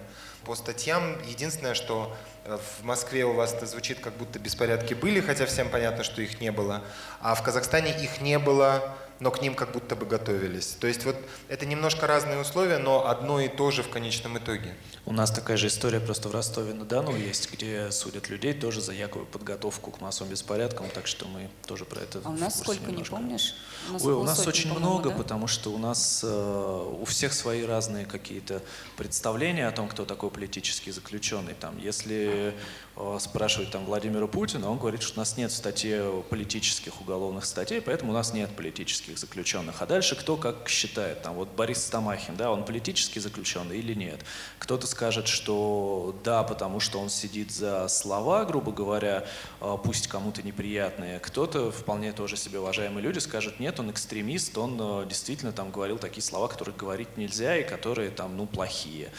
по 0.43 0.55
статьям. 0.55 1.17
Единственное, 1.25 1.75
что 1.75 2.15
э, 2.45 2.57
в 2.79 2.83
Москве 2.83 3.25
у 3.25 3.33
вас 3.33 3.53
это 3.53 3.65
звучит, 3.65 3.99
как 3.99 4.13
будто 4.13 4.39
беспорядки 4.39 4.93
были, 4.93 5.21
хотя 5.21 5.45
всем 5.45 5.69
понятно, 5.69 6.03
что 6.03 6.21
их 6.21 6.41
не 6.41 6.51
было, 6.51 6.83
а 7.21 7.35
в 7.35 7.43
Казахстане 7.43 7.91
их 8.03 8.19
не 8.19 8.39
было 8.39 8.95
но 9.19 9.31
к 9.31 9.41
ним 9.41 9.55
как 9.55 9.71
будто 9.71 9.95
бы 9.95 10.05
готовились. 10.05 10.75
То 10.79 10.87
есть 10.87 11.05
вот 11.05 11.15
это 11.47 11.65
немножко 11.65 12.07
разные 12.07 12.39
условия, 12.39 12.77
но 12.77 13.07
одно 13.07 13.39
и 13.39 13.47
то 13.47 13.71
же 13.71 13.83
в 13.83 13.89
конечном 13.89 14.37
итоге. 14.37 14.75
У 15.05 15.11
нас 15.11 15.31
такая 15.31 15.57
же 15.57 15.67
история 15.67 15.99
просто 15.99 16.29
в 16.29 16.31
Ростове-на-Дону 16.33 17.15
есть, 17.15 17.51
где 17.51 17.91
судят 17.91 18.29
людей 18.29 18.53
тоже 18.53 18.79
за 18.79 18.93
якобы 18.93 19.25
подготовку 19.25 19.91
к 19.91 19.99
массовым 19.99 20.31
беспорядкам, 20.31 20.89
так 20.89 21.07
что 21.07 21.25
мы 21.27 21.49
тоже 21.65 21.83
про 21.83 21.99
это 21.99 22.21
А 22.23 22.29
у 22.29 22.37
нас 22.37 22.59
сколько, 22.59 22.85
немножко. 22.85 23.15
не 23.15 23.21
помнишь? 23.21 23.55
У 23.89 23.93
нас, 23.93 24.05
Ой, 24.05 24.13
у 24.13 24.23
нас 24.23 24.47
очень 24.47 24.71
много, 24.73 25.09
да? 25.09 25.15
потому 25.15 25.47
что 25.47 25.73
у 25.73 25.77
нас 25.77 26.21
э, 26.23 26.97
у 27.01 27.03
всех 27.03 27.33
свои 27.33 27.65
разные 27.65 28.05
какие-то 28.05 28.61
представления 28.95 29.67
о 29.67 29.71
том, 29.73 29.89
кто 29.89 30.05
такой 30.05 30.29
политический 30.29 30.91
заключенный. 30.91 31.53
Там, 31.53 31.77
если 31.77 32.53
э, 32.95 33.17
спрашивать 33.19 33.71
там 33.71 33.83
Владимира 33.85 34.27
Путина, 34.27 34.69
он 34.69 34.77
говорит, 34.77 35.01
что 35.01 35.15
у 35.15 35.19
нас 35.19 35.35
нет 35.35 35.51
статьи 35.51 35.99
политических 36.29 37.01
уголовных 37.01 37.43
статей, 37.43 37.81
поэтому 37.81 38.11
у 38.11 38.13
нас 38.13 38.33
нет 38.33 38.55
политических 38.55 39.02
политических 39.03 39.17
заключенных. 39.17 39.81
А 39.81 39.85
дальше 39.85 40.15
кто 40.15 40.37
как 40.37 40.69
считает. 40.69 41.21
Там 41.21 41.35
вот 41.35 41.49
Борис 41.49 41.83
Стамахин, 41.85 42.35
да, 42.35 42.51
он 42.51 42.63
политический 42.63 43.19
заключенный 43.19 43.79
или 43.79 43.93
нет. 43.93 44.19
Кто-то 44.59 44.87
скажет, 44.87 45.27
что 45.27 46.15
да, 46.23 46.43
потому 46.43 46.79
что 46.79 46.99
он 46.99 47.09
сидит 47.09 47.51
за 47.51 47.87
слова, 47.87 48.45
грубо 48.45 48.71
говоря, 48.71 49.25
а, 49.59 49.77
пусть 49.77 50.07
кому-то 50.07 50.41
неприятные. 50.41 51.19
Кто-то, 51.19 51.71
вполне 51.71 52.13
тоже 52.13 52.37
себе 52.37 52.59
уважаемые 52.59 53.03
люди, 53.03 53.19
скажет, 53.19 53.59
нет, 53.59 53.79
он 53.79 53.91
экстремист, 53.91 54.57
он 54.57 54.77
а, 54.79 55.05
действительно 55.05 55.51
там 55.51 55.71
говорил 55.71 55.97
такие 55.97 56.23
слова, 56.23 56.47
которые 56.47 56.75
говорить 56.75 57.17
нельзя 57.17 57.57
и 57.57 57.63
которые 57.63 58.09
там, 58.09 58.37
ну, 58.37 58.45
плохие. 58.45 59.09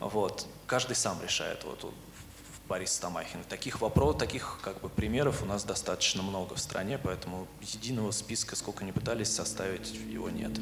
Вот. 0.00 0.46
Каждый 0.66 0.96
сам 0.96 1.20
решает. 1.22 1.64
Вот 1.64 1.92
Борис 2.72 2.92
Стамахин. 2.94 3.40
Таких 3.50 3.82
вопросов, 3.82 4.18
таких 4.18 4.58
как 4.62 4.80
бы 4.80 4.88
примеров 4.88 5.42
у 5.42 5.44
нас 5.44 5.62
достаточно 5.62 6.22
много 6.22 6.54
в 6.54 6.58
стране, 6.58 6.96
поэтому 6.96 7.46
единого 7.60 8.12
списка, 8.12 8.56
сколько 8.56 8.82
ни 8.82 8.92
пытались 8.92 9.28
составить, 9.28 9.92
его 10.10 10.30
нет. 10.30 10.52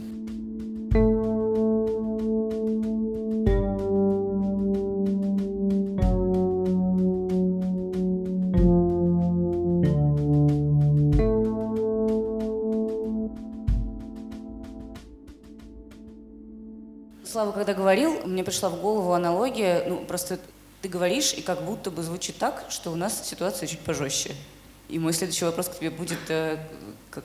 Слава, 17.25 17.53
когда 17.53 17.73
говорил, 17.73 18.27
мне 18.27 18.43
пришла 18.43 18.69
в 18.69 18.81
голову 18.81 19.13
аналогия, 19.13 19.85
ну, 19.87 20.05
просто 20.05 20.41
ты 20.83 20.89
говоришь, 20.89 21.35
и 21.35 21.43
как 21.43 21.63
будто 21.65 21.91
бы 21.91 22.03
звучит 22.03 22.37
так, 22.39 22.67
что 22.71 22.91
у 22.91 22.97
нас 22.97 23.29
ситуация 23.29 23.67
чуть 23.67 23.81
пожестче. 23.81 24.35
И 24.91 24.99
мой 24.99 25.13
следующий 25.13 25.45
вопрос 25.45 25.69
к 25.69 25.79
тебе 25.79 25.91
будет, 25.91 26.19
э, 26.29 26.59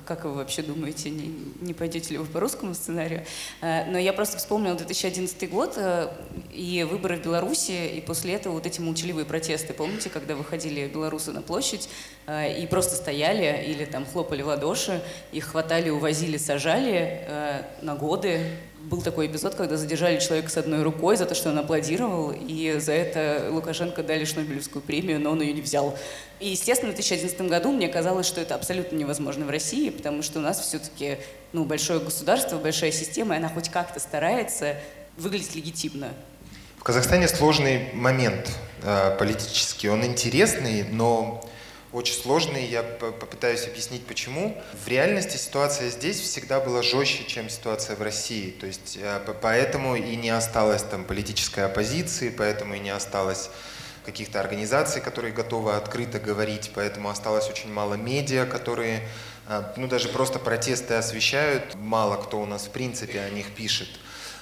как, 0.06 0.26
вы 0.26 0.34
вообще 0.34 0.62
думаете, 0.62 1.10
не, 1.10 1.34
не 1.62 1.74
пойдете 1.74 2.12
ли 2.12 2.20
вы 2.20 2.26
по 2.26 2.40
русскому 2.40 2.76
сценарию? 2.76 3.26
Э, 3.62 3.90
но 3.90 3.98
я 3.98 4.14
просто 4.14 4.38
вспомнила 4.38 4.76
2011 4.76 5.50
год 5.50 5.74
э, 5.78 6.10
и 6.54 6.86
выборы 6.88 7.18
в 7.18 7.24
Беларуси, 7.24 7.72
и 7.72 8.02
после 8.02 8.36
этого 8.36 8.54
вот 8.54 8.68
эти 8.68 8.82
молчаливые 8.82 9.26
протесты. 9.26 9.74
Помните, 9.74 10.12
когда 10.12 10.36
выходили 10.36 10.88
белорусы 10.88 11.32
на 11.32 11.42
площадь 11.42 11.90
и 12.30 12.68
просто 12.70 12.96
стояли 12.96 13.64
или 13.68 13.86
там 13.86 14.06
хлопали 14.06 14.44
в 14.44 14.48
ладоши, 14.48 15.02
их 15.32 15.46
хватали, 15.46 15.90
увозили, 15.90 16.38
сажали 16.38 17.66
на 17.82 17.96
годы, 17.96 18.58
был 18.84 19.02
такой 19.02 19.28
эпизод, 19.28 19.56
когда 19.56 19.78
задержали 19.78 20.20
человека 20.20 20.50
с 20.50 20.58
одной 20.58 20.84
рукой 20.84 21.18
за 21.18 21.26
то, 21.26 21.34
что 21.34 21.50
он 21.50 21.58
аплодировал, 21.58 22.32
и 22.32 22.78
за 22.80 22.92
это 22.92 23.48
Лукашенко 23.50 24.04
дали 24.04 24.26
Шнобелевскую 24.26 24.82
премию, 24.82 25.20
но 25.20 25.32
он 25.32 25.42
ее 25.42 25.54
не 25.54 25.62
взял. 25.62 25.98
И, 26.40 26.50
естественно, 26.50 26.92
в 26.92 26.96
2011 26.96 27.42
году 27.50 27.72
мне 27.72 27.88
казалось, 27.88 28.28
что 28.28 28.42
это 28.42 28.56
абсолютно 28.56 28.96
невозможно 28.96 29.46
в 29.46 29.50
России, 29.50 29.90
потому 29.90 30.22
что 30.22 30.40
у 30.40 30.42
нас 30.42 30.60
все-таки 30.60 31.18
ну, 31.52 31.66
большое 31.66 32.00
государство, 32.00 32.58
большая 32.58 32.92
система, 32.92 33.36
и 33.36 33.38
она 33.38 33.50
хоть 33.50 33.70
как-то 33.70 34.00
старается 34.00 34.76
выглядеть 35.18 35.56
легитимно. 35.56 36.14
В 36.78 36.84
Казахстане 36.84 37.28
сложный 37.28 37.92
момент 37.94 38.52
э, 38.84 39.16
политический. 39.18 39.90
Он 39.90 40.06
интересный, 40.06 40.84
но 40.84 41.44
очень 41.96 42.16
сложный, 42.16 42.66
я 42.66 42.84
попытаюсь 42.84 43.66
объяснить 43.68 44.06
почему. 44.06 44.62
В 44.84 44.88
реальности 44.88 45.38
ситуация 45.38 45.90
здесь 45.90 46.20
всегда 46.20 46.60
была 46.60 46.84
жестче, 46.84 47.24
чем 47.26 47.50
ситуация 47.50 47.96
в 47.96 48.02
России. 48.02 48.52
То 48.52 48.68
есть 48.68 48.98
э, 49.02 49.22
поэтому 49.42 49.96
и 49.96 50.16
не 50.18 50.30
осталось 50.30 50.84
там 50.84 51.06
политической 51.06 51.66
оппозиции, 51.66 52.30
поэтому 52.30 52.76
и 52.76 52.80
не 52.80 52.90
осталось 52.90 53.50
каких-то 54.06 54.42
организаций, 54.42 55.02
которые 55.02 55.34
готовы 55.34 55.76
открыто 55.76 56.20
говорить, 56.20 56.72
поэтому 56.76 57.10
осталось 57.10 57.50
очень 57.50 57.72
мало 57.72 57.94
медиа, 57.94 58.46
которые 58.46 59.08
э, 59.48 59.64
ну, 59.78 59.88
даже 59.88 60.10
просто 60.10 60.38
протесты 60.38 60.96
освещают, 60.96 61.76
мало 61.76 62.22
кто 62.22 62.42
у 62.42 62.46
нас 62.46 62.66
в 62.66 62.72
принципе 62.72 63.22
о 63.22 63.30
них 63.30 63.54
пишет. 63.56 63.88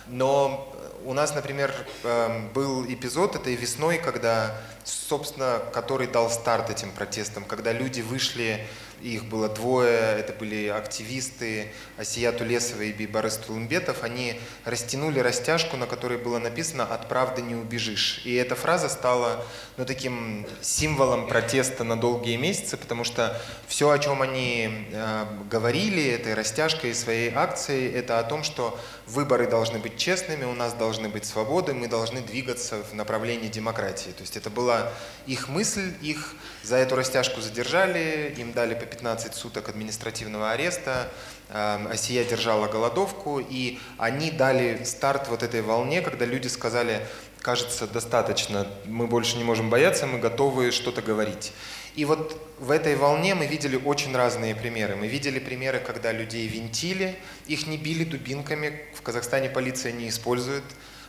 Но 0.08 0.73
у 1.06 1.14
нас, 1.14 1.36
например, 1.36 1.74
эм, 2.04 2.50
был 2.50 2.86
эпизод 2.86 3.36
этой 3.36 3.56
весной, 3.56 3.98
когда, 3.98 4.56
собственно, 4.84 5.62
который 5.74 6.08
дал 6.08 6.30
старт 6.30 6.70
этим 6.70 6.92
протестам, 6.92 7.44
когда 7.46 7.72
люди 7.72 8.02
вышли 8.02 8.68
их 9.04 9.26
было 9.26 9.50
двое, 9.50 10.18
это 10.18 10.34
были 10.34 10.68
активисты 10.68 11.72
Асия 11.98 12.32
Тулесова 12.32 12.82
и 12.82 12.92
Бибарыс 12.92 13.38
Тулумбетов, 13.38 14.04
они 14.04 14.40
растянули 14.64 15.20
растяжку, 15.20 15.78
на 15.78 15.88
которой 15.88 16.18
было 16.18 16.40
написано 16.40 16.86
«От 16.86 17.10
правды 17.10 17.42
не 17.42 17.56
убежишь». 17.56 18.22
И 18.24 18.34
эта 18.34 18.56
фраза 18.56 18.88
стала 18.88 19.46
ну, 19.78 19.86
таким 19.86 20.46
символом 20.62 21.28
протеста 21.28 21.84
на 21.84 22.00
долгие 22.00 22.38
месяцы, 22.38 22.78
потому 22.78 23.04
что 23.04 23.40
все, 23.68 23.90
о 23.90 24.00
чем 24.00 24.22
они 24.22 24.88
э, 24.92 25.26
говорили 25.50 26.06
этой 26.06 26.34
растяжкой 26.34 26.96
своей 26.96 27.32
акции, 27.34 27.92
это 27.92 28.20
о 28.20 28.24
том, 28.24 28.44
что 28.44 28.80
выборы 29.06 29.48
должны 29.48 29.80
быть 29.80 29.98
честными, 29.98 30.46
у 30.46 30.54
нас 30.54 30.74
должны 30.74 31.10
быть 31.10 31.26
свободы, 31.26 31.74
мы 31.74 31.88
должны 31.88 32.22
двигаться 32.22 32.84
в 32.84 32.94
направлении 32.94 33.50
демократии. 33.50 34.12
То 34.12 34.22
есть 34.22 34.38
это 34.38 34.50
была 34.50 34.92
их 35.28 35.50
мысль, 35.50 35.94
их 36.02 36.36
за 36.64 36.78
эту 36.78 36.96
растяжку 36.96 37.42
задержали, 37.42 38.34
им 38.38 38.54
дали 38.54 38.74
по 38.74 38.86
15 38.86 39.36
суток 39.36 39.70
административного 39.70 40.52
ареста, 40.52 41.12
Асия 41.50 42.24
держала 42.24 42.68
голодовку, 42.68 43.40
и 43.40 43.80
они 43.98 44.32
дали 44.32 44.84
старт 44.86 45.28
вот 45.28 45.44
этой 45.44 45.62
волне, 45.62 46.02
когда 46.02 46.26
люди 46.26 46.48
сказали, 46.48 47.06
кажется, 47.42 47.86
достаточно, 47.86 48.66
мы 48.86 49.08
больше 49.08 49.38
не 49.38 49.44
можем 49.44 49.70
бояться, 49.70 50.08
мы 50.08 50.20
готовы 50.20 50.72
что-то 50.72 51.02
говорить. 51.02 51.52
И 51.96 52.06
вот 52.06 52.42
в 52.60 52.72
этой 52.72 52.96
волне 52.96 53.36
мы 53.36 53.46
видели 53.46 53.76
очень 53.76 54.16
разные 54.16 54.56
примеры. 54.56 54.96
Мы 54.96 55.08
видели 55.08 55.38
примеры, 55.38 55.80
когда 55.80 56.12
людей 56.12 56.48
винтили, 56.48 57.16
их 57.46 57.68
не 57.68 57.78
били 57.78 58.04
дубинками. 58.04 58.82
В 58.96 59.04
Казахстане 59.04 59.50
полиция 59.50 59.92
не 59.92 60.10
использует 60.10 60.64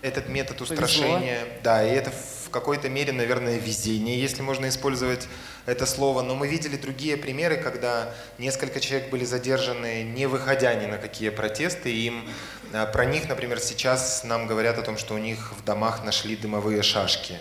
этот 0.04 0.28
метод 0.28 0.60
устрашения. 0.60 1.40
Повезло. 1.40 1.60
Да, 1.62 1.82
и 1.82 1.90
это 1.90 2.10
в 2.10 2.50
какой-то 2.50 2.88
мере, 2.88 3.12
наверное, 3.12 3.58
везение, 3.58 4.20
если 4.20 4.42
можно 4.42 4.68
использовать 4.68 5.26
это 5.66 5.86
слово. 5.86 6.22
Но 6.22 6.34
мы 6.34 6.46
видели 6.46 6.76
другие 6.76 7.16
примеры, 7.16 7.56
когда 7.56 8.14
несколько 8.38 8.80
человек 8.80 9.10
были 9.10 9.24
задержаны, 9.24 10.02
не 10.02 10.26
выходя 10.26 10.74
ни 10.74 10.86
на 10.86 10.98
какие 10.98 11.30
протесты. 11.30 11.90
И 11.90 12.06
им, 12.06 12.28
а, 12.72 12.86
про 12.86 13.06
них, 13.06 13.28
например, 13.28 13.58
сейчас 13.60 14.24
нам 14.24 14.46
говорят 14.46 14.78
о 14.78 14.82
том, 14.82 14.98
что 14.98 15.14
у 15.14 15.18
них 15.18 15.52
в 15.58 15.64
домах 15.64 16.04
нашли 16.04 16.36
дымовые 16.36 16.82
шашки 16.82 17.38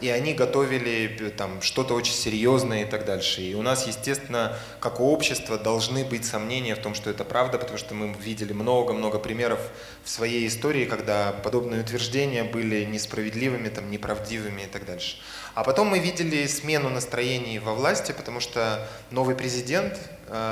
и 0.00 0.08
они 0.08 0.34
готовили 0.34 1.16
э, 1.20 1.30
там 1.30 1.60
что-то 1.62 1.94
очень 1.94 2.14
серьезное 2.14 2.82
и 2.82 2.84
так 2.84 3.04
дальше. 3.04 3.42
И 3.42 3.54
у 3.54 3.62
нас, 3.62 3.86
естественно, 3.86 4.56
как 4.80 5.00
у 5.00 5.10
общества 5.10 5.58
должны 5.58 6.04
быть 6.04 6.24
сомнения 6.24 6.74
в 6.74 6.78
том, 6.78 6.94
что 6.94 7.10
это 7.10 7.24
правда, 7.24 7.58
потому 7.58 7.78
что 7.78 7.94
мы 7.94 8.14
видели 8.14 8.52
много-много 8.52 9.18
примеров 9.18 9.60
в 10.04 10.10
своей 10.10 10.46
истории, 10.46 10.84
когда 10.84 11.32
подобные 11.32 11.82
утверждения 11.82 12.44
были 12.44 12.84
несправедливыми, 12.84 13.68
там, 13.68 13.90
неправдивыми 13.90 14.62
и 14.62 14.66
так 14.66 14.86
дальше. 14.86 15.16
А 15.54 15.64
потом 15.64 15.88
мы 15.88 15.98
видели 15.98 16.46
смену 16.46 16.90
настроений 16.90 17.58
во 17.58 17.74
власти, 17.74 18.12
потому 18.12 18.40
что 18.40 18.86
новый 19.10 19.34
президент, 19.34 19.98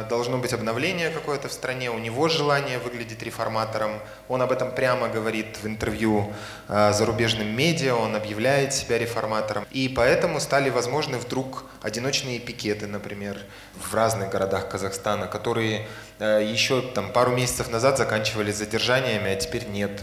должно 0.09 0.39
быть 0.39 0.53
обновление 0.53 1.11
какое-то 1.11 1.49
в 1.49 1.53
стране, 1.53 1.91
у 1.91 1.99
него 1.99 2.29
желание 2.29 2.79
выглядеть 2.79 3.23
реформатором, 3.23 4.01
он 4.29 4.43
об 4.43 4.51
этом 4.51 4.73
прямо 4.73 5.09
говорит 5.09 5.59
в 5.63 5.67
интервью 5.67 6.33
э, 6.69 6.93
зарубежным 6.93 7.47
медиа, 7.55 7.95
он 7.95 8.17
объявляет 8.17 8.75
себя 8.75 8.99
реформатором. 8.99 9.67
И 9.71 9.89
поэтому 9.89 10.41
стали 10.41 10.71
возможны 10.71 11.19
вдруг 11.19 11.65
одиночные 11.83 12.41
пикеты, 12.41 12.87
например, 12.87 13.39
в 13.77 13.95
разных 13.95 14.31
городах 14.31 14.69
Казахстана, 14.69 15.27
которые 15.27 15.87
э, 16.19 16.43
еще 16.45 16.83
там, 16.83 17.13
пару 17.13 17.31
месяцев 17.31 17.71
назад 17.71 17.99
заканчивались 17.99 18.57
задержаниями, 18.57 19.31
а 19.31 19.37
теперь 19.37 19.67
нет. 19.69 20.03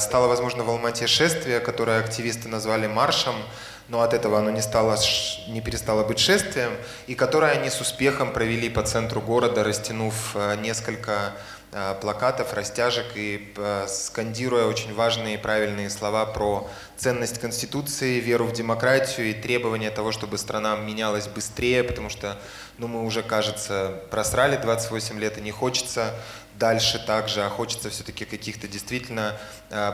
Стало 0.00 0.28
возможно 0.28 0.64
в 0.64 0.68
Алмате 0.68 1.06
шествие, 1.06 1.58
которое 1.58 1.98
активисты 1.98 2.46
назвали 2.46 2.86
маршем, 2.86 3.34
но 3.88 4.00
от 4.00 4.14
этого 4.14 4.38
оно 4.38 4.50
не, 4.50 4.62
стало, 4.62 4.96
не 5.48 5.60
перестало 5.60 6.04
быть 6.04 6.18
шествием, 6.18 6.72
и 7.06 7.14
которое 7.14 7.52
они 7.52 7.70
с 7.70 7.80
успехом 7.80 8.32
провели 8.32 8.68
по 8.68 8.82
центру 8.82 9.20
города, 9.20 9.64
растянув 9.64 10.32
э, 10.34 10.56
несколько 10.56 11.32
э, 11.72 11.94
плакатов, 12.00 12.54
растяжек 12.54 13.06
и 13.14 13.52
э, 13.56 13.86
скандируя 13.88 14.66
очень 14.66 14.94
важные 14.94 15.34
и 15.34 15.38
правильные 15.38 15.90
слова 15.90 16.24
про 16.26 16.70
ценность 16.96 17.38
Конституции, 17.38 18.20
веру 18.20 18.46
в 18.46 18.52
демократию 18.52 19.30
и 19.30 19.34
требование 19.34 19.90
того, 19.90 20.12
чтобы 20.12 20.38
страна 20.38 20.76
менялась 20.76 21.26
быстрее, 21.26 21.82
потому 21.82 22.08
что 22.08 22.38
ну, 22.78 22.86
мы 22.86 23.04
уже, 23.04 23.22
кажется, 23.22 24.00
просрали 24.10 24.56
28 24.56 25.18
лет, 25.18 25.38
и 25.38 25.40
не 25.40 25.50
хочется 25.50 26.14
дальше 26.58 27.02
также, 27.04 27.42
а 27.42 27.48
хочется 27.48 27.90
все-таки 27.90 28.24
каких-то 28.24 28.68
действительно 28.68 29.36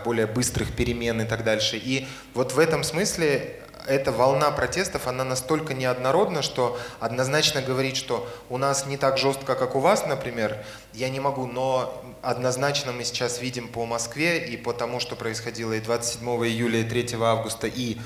более 0.04 0.26
быстрых 0.26 0.74
перемен 0.74 1.20
и 1.22 1.24
так 1.24 1.44
дальше. 1.44 1.78
И 1.78 2.06
вот 2.34 2.52
в 2.52 2.58
этом 2.58 2.84
смысле 2.84 3.62
эта 3.88 4.12
волна 4.12 4.50
протестов, 4.50 5.06
она 5.06 5.24
настолько 5.24 5.74
неоднородна, 5.74 6.42
что 6.42 6.78
однозначно 7.00 7.62
говорить, 7.62 7.96
что 7.96 8.28
у 8.50 8.58
нас 8.58 8.86
не 8.86 8.96
так 8.96 9.18
жестко, 9.18 9.54
как 9.54 9.74
у 9.74 9.80
вас, 9.80 10.06
например, 10.06 10.56
я 10.92 11.08
не 11.08 11.20
могу, 11.20 11.46
но 11.46 12.02
однозначно 12.22 12.92
мы 12.92 13.04
сейчас 13.04 13.40
видим 13.40 13.68
по 13.68 13.86
Москве 13.86 14.46
и 14.46 14.56
по 14.56 14.72
тому, 14.72 15.00
что 15.00 15.16
происходило 15.16 15.72
и 15.72 15.80
27 15.80 16.28
июля, 16.46 16.80
и 16.80 16.84
3 16.84 17.16
августа, 17.20 17.66
и 17.66 17.98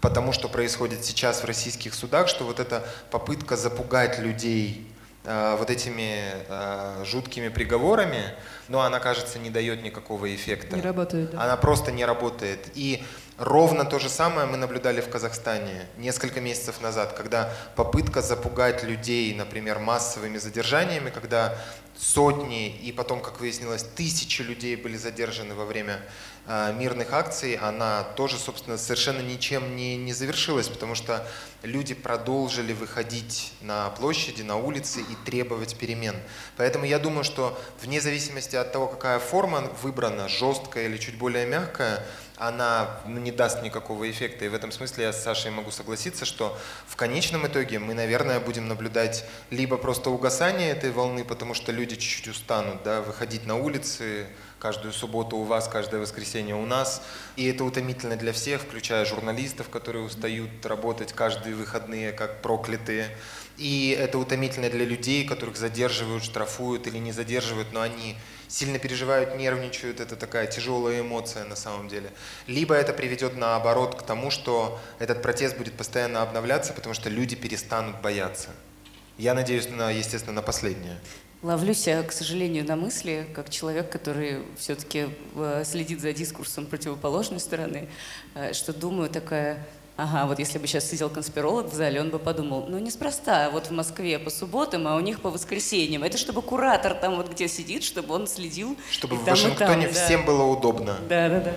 потому 0.00 0.32
что 0.32 0.48
происходит 0.48 1.04
сейчас 1.04 1.42
в 1.42 1.44
российских 1.44 1.94
судах, 1.94 2.28
что 2.28 2.44
вот 2.44 2.60
эта 2.60 2.84
попытка 3.10 3.56
запугать 3.56 4.18
людей 4.18 4.86
э, 5.24 5.56
вот 5.58 5.70
этими 5.70 6.22
э, 6.48 7.04
жуткими 7.04 7.48
приговорами, 7.48 8.34
но 8.68 8.80
она, 8.80 9.00
кажется, 9.00 9.38
не 9.38 9.50
дает 9.50 9.82
никакого 9.82 10.34
эффекта. 10.34 10.76
Не 10.76 10.82
работает, 10.82 11.30
да. 11.30 11.42
Она 11.42 11.56
просто 11.56 11.92
не 11.92 12.04
работает. 12.04 12.70
И 12.74 13.02
Ровно 13.40 13.86
то 13.86 13.98
же 13.98 14.10
самое 14.10 14.46
мы 14.46 14.58
наблюдали 14.58 15.00
в 15.00 15.08
Казахстане 15.08 15.86
несколько 15.96 16.42
месяцев 16.42 16.82
назад, 16.82 17.14
когда 17.14 17.50
попытка 17.74 18.20
запугать 18.20 18.84
людей, 18.84 19.34
например, 19.34 19.78
массовыми 19.78 20.36
задержаниями, 20.36 21.08
когда 21.08 21.56
сотни 21.98 22.68
и 22.68 22.92
потом, 22.92 23.22
как 23.22 23.40
выяснилось, 23.40 23.82
тысячи 23.82 24.42
людей 24.42 24.76
были 24.76 24.98
задержаны 24.98 25.54
во 25.54 25.64
время 25.64 26.02
э, 26.46 26.74
мирных 26.74 27.14
акций, 27.14 27.54
она 27.54 28.02
тоже, 28.14 28.36
собственно, 28.36 28.76
совершенно 28.76 29.20
ничем 29.20 29.74
не, 29.74 29.96
не 29.96 30.12
завершилась, 30.12 30.68
потому 30.68 30.94
что 30.94 31.26
люди 31.62 31.94
продолжили 31.94 32.74
выходить 32.74 33.54
на 33.62 33.88
площади, 33.88 34.42
на 34.42 34.56
улицы 34.56 35.00
и 35.00 35.14
требовать 35.24 35.76
перемен. 35.76 36.16
Поэтому 36.58 36.84
я 36.84 36.98
думаю, 36.98 37.24
что 37.24 37.58
вне 37.80 38.02
зависимости 38.02 38.56
от 38.56 38.70
того, 38.70 38.86
какая 38.86 39.18
форма 39.18 39.62
выбрана, 39.82 40.28
жесткая 40.28 40.86
или 40.86 40.98
чуть 40.98 41.16
более 41.16 41.46
мягкая, 41.46 42.04
она 42.40 43.00
ну, 43.06 43.20
не 43.20 43.30
даст 43.30 43.62
никакого 43.62 44.10
эффекта. 44.10 44.46
И 44.46 44.48
в 44.48 44.54
этом 44.54 44.72
смысле 44.72 45.04
я 45.04 45.12
с 45.12 45.22
Сашей 45.22 45.50
могу 45.50 45.70
согласиться, 45.70 46.24
что 46.24 46.58
в 46.86 46.96
конечном 46.96 47.46
итоге 47.46 47.78
мы, 47.78 47.92
наверное, 47.92 48.40
будем 48.40 48.66
наблюдать 48.66 49.26
либо 49.50 49.76
просто 49.76 50.08
угасание 50.08 50.70
этой 50.70 50.90
волны, 50.90 51.22
потому 51.22 51.52
что 51.52 51.70
люди 51.70 51.96
чуть-чуть 51.96 52.28
устанут, 52.28 52.82
да, 52.82 53.02
выходить 53.02 53.44
на 53.44 53.56
улицы, 53.56 54.26
каждую 54.58 54.94
субботу 54.94 55.36
у 55.36 55.44
вас, 55.44 55.68
каждое 55.68 56.00
воскресенье 56.00 56.54
у 56.54 56.64
нас. 56.64 57.02
И 57.36 57.46
это 57.46 57.62
утомительно 57.62 58.16
для 58.16 58.32
всех, 58.32 58.62
включая 58.62 59.04
журналистов, 59.04 59.68
которые 59.68 60.02
устают 60.02 60.64
работать 60.64 61.12
каждые 61.12 61.54
выходные 61.54 62.12
как 62.12 62.40
проклятые. 62.40 63.14
И 63.58 63.94
это 63.98 64.18
утомительно 64.18 64.70
для 64.70 64.86
людей, 64.86 65.26
которых 65.26 65.58
задерживают, 65.58 66.24
штрафуют 66.24 66.86
или 66.86 66.96
не 66.96 67.12
задерживают, 67.12 67.72
но 67.72 67.82
они 67.82 68.16
сильно 68.50 68.78
переживают, 68.78 69.36
нервничают, 69.36 70.00
это 70.00 70.16
такая 70.16 70.46
тяжелая 70.46 71.00
эмоция 71.00 71.44
на 71.44 71.56
самом 71.56 71.88
деле. 71.88 72.10
Либо 72.46 72.74
это 72.74 72.92
приведет 72.92 73.36
наоборот 73.36 73.94
к 73.94 74.02
тому, 74.02 74.30
что 74.30 74.80
этот 74.98 75.22
протест 75.22 75.56
будет 75.56 75.74
постоянно 75.74 76.20
обновляться, 76.20 76.72
потому 76.72 76.94
что 76.94 77.08
люди 77.08 77.36
перестанут 77.36 78.00
бояться. 78.02 78.48
Я 79.16 79.34
надеюсь, 79.34 79.68
на, 79.68 79.90
естественно, 79.90 80.34
на 80.34 80.42
последнее. 80.42 80.98
Ловлю 81.42 81.72
себя, 81.72 82.02
к 82.02 82.12
сожалению, 82.12 82.66
на 82.66 82.76
мысли, 82.76 83.26
как 83.34 83.48
человек, 83.48 83.90
который 83.90 84.42
все-таки 84.58 85.08
э, 85.36 85.62
следит 85.64 86.00
за 86.00 86.12
дискурсом 86.12 86.66
противоположной 86.66 87.40
стороны, 87.40 87.88
э, 88.34 88.52
что 88.52 88.74
думаю 88.74 89.08
такая, 89.08 89.66
Ага, 90.02 90.24
вот 90.24 90.38
если 90.38 90.56
бы 90.56 90.66
сейчас 90.66 90.88
сидел 90.88 91.10
конспиролог 91.10 91.66
в 91.66 91.74
зале, 91.74 92.00
он 92.00 92.08
бы 92.08 92.18
подумал, 92.18 92.64
ну 92.66 92.78
неспроста, 92.78 93.50
вот 93.50 93.66
в 93.66 93.70
Москве 93.70 94.18
по 94.18 94.30
субботам, 94.30 94.88
а 94.88 94.96
у 94.96 95.00
них 95.00 95.20
по 95.20 95.28
воскресеньям. 95.28 96.04
Это 96.04 96.16
чтобы 96.16 96.40
куратор 96.40 96.94
там 96.94 97.16
вот 97.16 97.30
где 97.30 97.48
сидит, 97.48 97.82
чтобы 97.84 98.14
он 98.14 98.26
следил. 98.26 98.78
Чтобы 98.90 99.16
в 99.16 99.24
Вашингтоне 99.26 99.88
там, 99.88 99.94
всем 99.94 100.20
да. 100.20 100.26
было 100.26 100.44
удобно. 100.44 100.96
Да, 101.06 101.28
да, 101.28 101.40
да. 101.40 101.52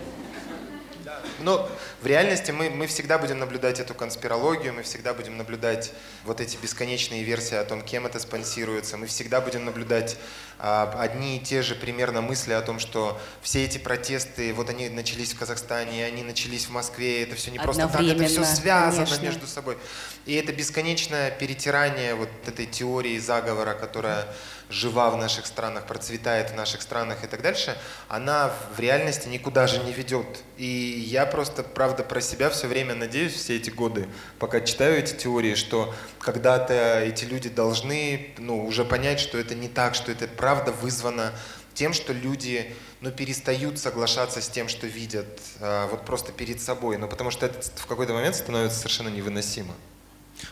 Но 1.44 1.70
в 2.02 2.08
реальности 2.08 2.52
мы, 2.52 2.70
мы 2.70 2.88
всегда 2.88 3.18
будем 3.18 3.40
наблюдать 3.40 3.80
эту 3.80 3.94
конспирологию, 3.94 4.74
мы 4.74 4.84
всегда 4.84 5.14
будем 5.14 5.38
наблюдать 5.38 5.92
вот 6.24 6.42
эти 6.42 6.58
бесконечные 6.58 7.24
версии 7.24 7.56
о 7.56 7.64
том, 7.64 7.82
кем 7.82 8.06
это 8.06 8.20
спонсируется, 8.20 8.98
мы 8.98 9.08
всегда 9.08 9.42
будем 9.42 9.66
наблюдать 9.66 10.18
а, 10.60 10.94
одни 11.00 11.38
и 11.38 11.40
те 11.40 11.62
же 11.62 11.76
примерно 11.76 12.22
мысли 12.22 12.54
о 12.54 12.62
том, 12.62 12.80
что 12.80 13.20
все 13.42 13.66
эти 13.66 13.78
протесты, 13.78 14.54
вот 14.54 14.70
они 14.70 14.90
начались 14.90 15.34
в 15.34 15.40
Казахстане, 15.40 16.06
они 16.06 16.24
начались 16.24 16.66
в 16.66 16.72
Москве, 16.72 17.24
это 17.24 17.36
все 17.36 17.52
не 17.52 17.60
просто 17.60 17.88
так, 17.88 18.02
это 18.02 18.26
все 18.26 18.44
связано 18.46 19.06
конечно. 19.06 19.26
между 19.26 19.48
собой. 19.48 19.78
И 20.26 20.34
это 20.36 20.54
бесконечное 20.54 21.32
перетирание 21.32 22.16
вот 22.16 22.30
этой 22.48 22.66
теории 22.66 23.18
заговора, 23.18 23.74
которая 23.74 24.28
жива 24.74 25.10
в 25.12 25.18
наших 25.18 25.46
странах, 25.46 25.86
процветает 25.86 26.50
в 26.50 26.56
наших 26.56 26.82
странах 26.82 27.24
и 27.24 27.28
так 27.28 27.42
дальше, 27.42 27.78
она 28.10 28.52
в 28.76 28.80
реальности 28.80 29.28
никуда 29.28 29.68
же 29.68 29.80
не 29.84 29.94
ведет. 29.94 30.26
И 30.58 30.66
я 30.66 31.26
просто, 31.26 31.64
правда, 31.64 32.04
про 32.04 32.22
себя 32.22 32.50
все 32.50 32.68
время 32.68 32.96
надеюсь, 32.96 33.34
все 33.34 33.56
эти 33.56 33.70
годы, 33.70 34.08
пока 34.40 34.62
читаю 34.62 34.98
эти 34.98 35.14
теории, 35.14 35.54
что 35.54 35.94
когда-то 36.20 37.02
эти 37.02 37.26
люди 37.26 37.50
должны 37.50 38.34
ну, 38.38 38.66
уже 38.66 38.84
понять, 38.84 39.20
что 39.20 39.38
это 39.38 39.54
не 39.54 39.68
так, 39.68 39.94
что 39.96 40.12
это 40.12 40.28
правда 40.28 40.72
вызвано 40.72 41.34
тем, 41.74 41.94
что 41.94 42.14
люди 42.14 42.74
ну, 43.02 43.12
перестают 43.12 43.78
соглашаться 43.80 44.42
с 44.42 44.50
тем, 44.50 44.68
что 44.68 44.88
видят, 44.88 45.40
а, 45.60 45.88
вот 45.88 46.06
просто 46.06 46.32
перед 46.32 46.62
собой, 46.62 46.98
ну, 46.98 47.08
потому 47.08 47.32
что 47.32 47.46
это 47.46 47.60
в 47.76 47.86
какой-то 47.86 48.14
момент 48.14 48.36
становится 48.36 48.78
совершенно 48.78 49.10
невыносимо. 49.10 49.74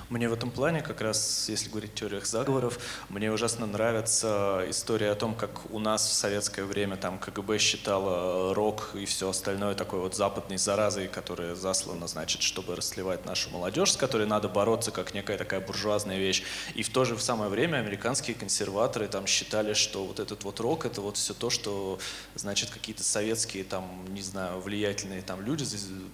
Мне 0.09 0.29
в 0.29 0.33
этом 0.33 0.51
плане, 0.51 0.81
как 0.81 1.01
раз, 1.01 1.45
если 1.49 1.69
говорить 1.69 1.93
о 1.93 1.97
теориях 1.97 2.25
заговоров, 2.25 2.79
мне 3.09 3.31
ужасно 3.31 3.65
нравится 3.65 4.65
история 4.67 5.11
о 5.11 5.15
том, 5.15 5.35
как 5.35 5.71
у 5.71 5.79
нас 5.79 6.07
в 6.07 6.13
советское 6.13 6.63
время 6.63 6.97
там 6.97 7.19
КГБ 7.19 7.59
считало 7.59 8.53
рок 8.53 8.91
и 8.93 9.05
все 9.05 9.29
остальное 9.29 9.75
такой 9.75 9.99
вот 9.99 10.15
западной 10.15 10.57
заразой, 10.57 11.07
которая 11.07 11.55
заслана, 11.55 12.07
значит, 12.07 12.41
чтобы 12.41 12.75
расслевать 12.75 13.25
нашу 13.25 13.49
молодежь, 13.51 13.93
с 13.93 13.97
которой 13.97 14.27
надо 14.27 14.49
бороться 14.49 14.91
как 14.91 15.13
некая 15.13 15.37
такая 15.37 15.61
буржуазная 15.61 16.17
вещь. 16.17 16.43
И 16.75 16.83
в 16.83 16.89
то 16.89 17.05
же 17.05 17.17
самое 17.19 17.49
время 17.49 17.77
американские 17.77 18.35
консерваторы 18.35 19.07
там 19.07 19.27
считали, 19.27 19.73
что 19.73 20.05
вот 20.05 20.19
этот 20.19 20.43
вот 20.43 20.59
рок 20.59 20.85
это 20.85 21.01
вот 21.01 21.17
все 21.17 21.33
то, 21.33 21.49
что, 21.49 21.99
значит, 22.35 22.69
какие-то 22.69 23.03
советские 23.03 23.63
там, 23.63 24.05
не 24.09 24.21
знаю, 24.21 24.59
влиятельные 24.61 25.21
там 25.21 25.41
люди 25.41 25.65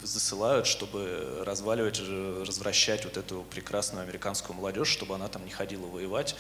засылают, 0.04 0.68
чтобы 0.68 1.44
разваливать, 1.46 2.02
развращать 2.46 3.06
вот 3.06 3.18
эту 3.18 3.46
прекрасную 3.50 3.67
американскую 4.02 4.56
молодежь, 4.56 4.90
чтобы 4.90 5.16
она 5.16 5.28
там 5.28 5.46
не 5.46 5.52
ходила 5.52 5.86
воевать 5.86 6.36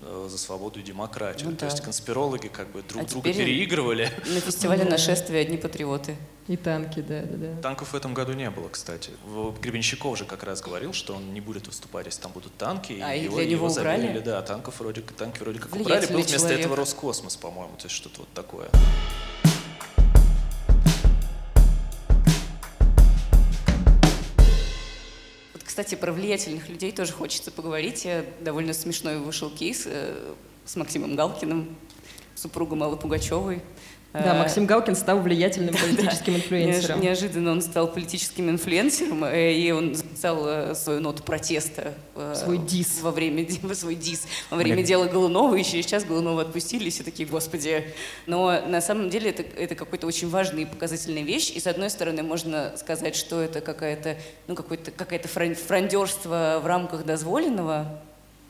э, 0.00 0.28
за 0.30 0.38
свободу 0.38 0.80
и 0.80 0.82
демократию. 0.82 1.50
Ну, 1.50 1.56
То 1.56 1.60
да. 1.60 1.66
есть 1.66 1.82
конспирологи 1.82 2.48
как 2.48 2.70
бы 2.70 2.82
друг 2.82 3.02
А 3.02 3.06
друга 3.06 3.32
переигрывали. 3.32 4.10
На 4.26 4.40
фестивале 4.40 4.84
нашествия 4.84 5.42
одни 5.42 5.56
патриоты. 5.56 6.16
И 6.48 6.56
танки, 6.56 7.00
да, 7.00 7.20
да, 7.22 7.36
да. 7.36 7.60
Танков 7.60 7.92
в 7.92 7.94
этом 7.94 8.14
году 8.14 8.32
не 8.32 8.48
было, 8.48 8.70
кстати. 8.70 9.10
Гребенщиков 9.60 10.16
же 10.16 10.24
как 10.24 10.44
раз 10.44 10.62
говорил, 10.62 10.94
что 10.94 11.14
он 11.14 11.34
не 11.34 11.42
будет 11.42 11.66
выступать, 11.66 12.06
если 12.06 12.22
там 12.22 12.32
будут 12.32 12.56
танки. 12.56 12.98
А, 13.02 13.14
и 13.14 13.24
его, 13.24 13.36
для 13.36 13.44
него 13.44 13.66
его 13.66 13.70
убрали? 13.70 14.00
заверили, 14.00 14.20
да, 14.20 14.40
танков 14.40 14.80
вроде, 14.80 15.02
танки 15.02 15.40
вроде 15.40 15.58
как 15.58 15.74
убрали. 15.76 16.06
Был 16.06 16.14
вместо 16.20 16.38
человек. 16.38 16.60
этого 16.60 16.76
Роскосмос, 16.76 17.36
по-моему, 17.36 17.76
то 17.76 17.84
есть 17.84 17.94
что-то 17.94 18.20
вот 18.20 18.28
такое. 18.32 18.68
Кстати, 25.78 25.94
про 25.94 26.10
влиятельных 26.10 26.68
людей 26.68 26.90
тоже 26.90 27.12
хочется 27.12 27.52
поговорить. 27.52 28.04
Я- 28.04 28.24
Довольно 28.40 28.72
смешной 28.72 29.18
вышел 29.18 29.48
кейс 29.48 29.84
э, 29.86 30.34
с 30.64 30.74
Максимом 30.74 31.14
Галкиным, 31.14 31.76
супругом 32.34 32.82
Аллы 32.82 32.96
Пугачевой. 32.96 33.62
Да, 34.12 34.34
Э, 34.34 34.38
Максим 34.38 34.64
Галкин 34.64 34.96
стал 34.96 35.20
влиятельным 35.20 35.74
политическим 35.80 36.36
инфлюенсером. 36.36 37.00
Неожиданно 37.00 37.52
он 37.52 37.60
стал 37.60 37.88
политическим 37.88 38.48
инфлюенсером, 38.48 39.24
э, 39.24 39.52
и 39.52 39.70
он 39.70 39.94
записал 39.94 40.46
э, 40.46 40.74
свою 40.74 41.00
ноту 41.00 41.22
протеста. 41.22 41.94
Свой 42.34 42.58
дис. 42.58 43.00
Во 43.02 43.10
время, 43.10 43.46
свой 43.74 43.94
дис. 43.94 44.26
Во 44.50 44.56
время 44.56 44.82
дела 44.82 45.04
Голунова, 45.04 45.54
и 45.56 45.62
через 45.62 45.84
час 45.84 46.04
Голунова 46.04 46.42
отпустили, 46.42 46.86
и 46.86 46.90
все 46.90 47.02
такие, 47.02 47.28
господи. 47.28 47.84
Но 48.26 48.60
на 48.66 48.80
самом 48.80 49.10
деле 49.10 49.30
это, 49.30 49.42
это 49.42 49.74
какой-то 49.74 50.06
очень 50.06 50.30
важная 50.30 50.62
и 50.62 50.66
показательная 50.66 51.22
вещь, 51.22 51.50
и 51.54 51.60
с 51.60 51.66
одной 51.66 51.90
стороны 51.90 52.22
можно 52.22 52.72
сказать, 52.78 53.14
что 53.14 53.40
это 53.40 53.60
какая-то, 53.60 54.16
ну, 54.46 54.54
какое-то, 54.54 54.90
какая-то 54.90 55.28
фрон- 55.28 55.54
фрондерство 55.54 56.60
в 56.62 56.66
рамках 56.66 57.04
дозволенного, 57.04 58.00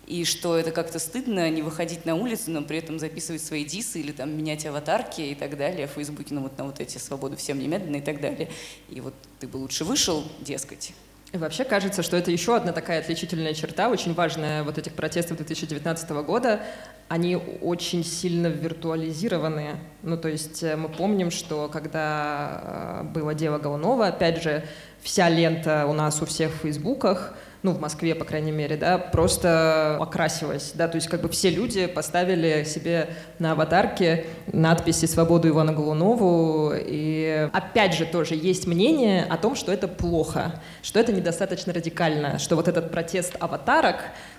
и 0.09 0.25
что 0.25 0.57
это 0.57 0.71
как-то 0.71 0.99
стыдно 0.99 1.51
не 1.51 1.61
выходить 1.61 2.07
на 2.07 2.15
улицу, 2.15 2.51
но 2.51 2.63
при 2.63 2.79
этом 2.79 2.99
записывать 2.99 3.43
свои 3.43 3.65
дисы 3.65 4.01
или 4.01 4.11
там 4.11 4.37
менять 4.37 4.65
аватарки 4.65 5.21
и 5.21 5.35
так 5.35 5.59
далее 5.59 5.87
в 5.87 5.91
Фейсбуке, 5.91 6.35
ну 6.35 6.43
вот 6.43 6.57
на 6.57 6.65
вот 6.65 6.81
эти 6.81 6.97
свободу 6.97 7.37
всем 7.37 7.59
немедленно 7.59 7.97
и 7.97 8.01
так 8.01 8.21
далее. 8.21 8.49
И 8.89 9.03
вот 9.03 9.13
ты 9.39 9.47
бы 9.47 9.59
лучше 9.59 9.85
вышел, 9.85 10.25
дескать. 10.41 10.95
И 11.31 11.37
вообще 11.37 11.65
кажется, 11.65 12.03
что 12.03 12.17
это 12.17 12.31
еще 12.31 12.57
одна 12.57 12.73
такая 12.73 13.01
отличительная 13.01 13.53
черта, 13.53 13.91
очень 13.91 14.15
важная 14.15 14.63
вот 14.63 14.79
этих 14.79 14.95
протестов 14.95 15.37
2019 15.37 16.11
года. 16.25 16.63
Они 17.09 17.37
очень 17.37 18.03
сильно 18.03 18.47
виртуализированы. 18.47 19.77
Ну, 20.03 20.17
то 20.17 20.29
есть 20.29 20.63
э, 20.63 20.77
мы 20.77 20.89
помним, 20.89 21.31
что 21.31 21.69
когда 21.69 23.03
э, 23.03 23.13
было 23.13 23.35
дело 23.35 23.59
Голунова, 23.59 24.07
опять 24.07 24.43
же, 24.43 24.65
вся 25.03 25.29
лента 25.29 25.85
у 25.87 25.93
нас 25.93 26.23
у 26.23 26.25
всех 26.25 26.51
в 26.51 26.57
фейсбуках, 26.63 27.35
ну, 27.63 27.73
в 27.73 27.81
Москве, 27.81 28.15
по 28.15 28.25
крайней 28.25 28.53
мере, 28.53 28.77
да, 28.77 28.99
просто 28.99 29.97
окрасилась, 30.01 30.73
да, 30.75 30.89
то 30.89 30.97
есть 30.97 31.09
как 31.09 31.23
бы 31.23 31.29
все 31.29 31.51
люди 31.51 31.87
поставили 31.87 32.65
себе 32.65 33.11
на 33.39 33.53
аватарке 33.53 34.27
надписи 34.53 35.07
«Свободу 35.07 35.49
Ивана 35.49 35.73
Голунову», 35.73 36.73
и 36.75 37.49
опять 37.53 37.95
же 37.95 38.07
тоже 38.07 38.35
есть 38.37 38.67
мнение 38.67 39.25
о 39.25 39.37
том, 39.37 39.57
что 39.57 39.73
это 39.73 39.89
плохо, 39.89 40.61
что 40.83 41.01
это 41.01 41.13
недостаточно 41.13 41.73
радикально, 41.73 42.39
что 42.39 42.55
вот 42.55 42.69
этот 42.69 42.93
протест 42.93 43.35
аватарок, 43.41 43.97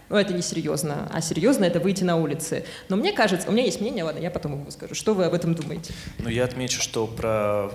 ну, 0.08 0.16
это 0.16 0.34
не 0.34 0.42
серьезно, 0.42 1.10
а 1.14 1.22
серьезно 1.22 1.66
это 1.66 1.80
выйти 1.80 2.04
на 2.04 2.16
улицы. 2.16 2.66
Но 2.88 2.96
мне 2.96 3.12
кажется, 3.12 3.50
у 3.50 3.52
меня 3.52 3.64
есть 3.64 3.82
мнение, 3.82 4.04
ладно, 4.04 4.20
я 4.20 4.32
потом 4.32 4.54
ему 4.54 4.72
скажу, 4.72 4.96
что 4.96 5.14
вы 5.14 5.26
об 5.26 5.34
этом 5.34 5.54
думаете? 5.54 5.94
Ну, 6.18 6.30
я 6.30 6.46
отмечу, 6.46 6.82
что 6.82 7.06
про 7.06 7.70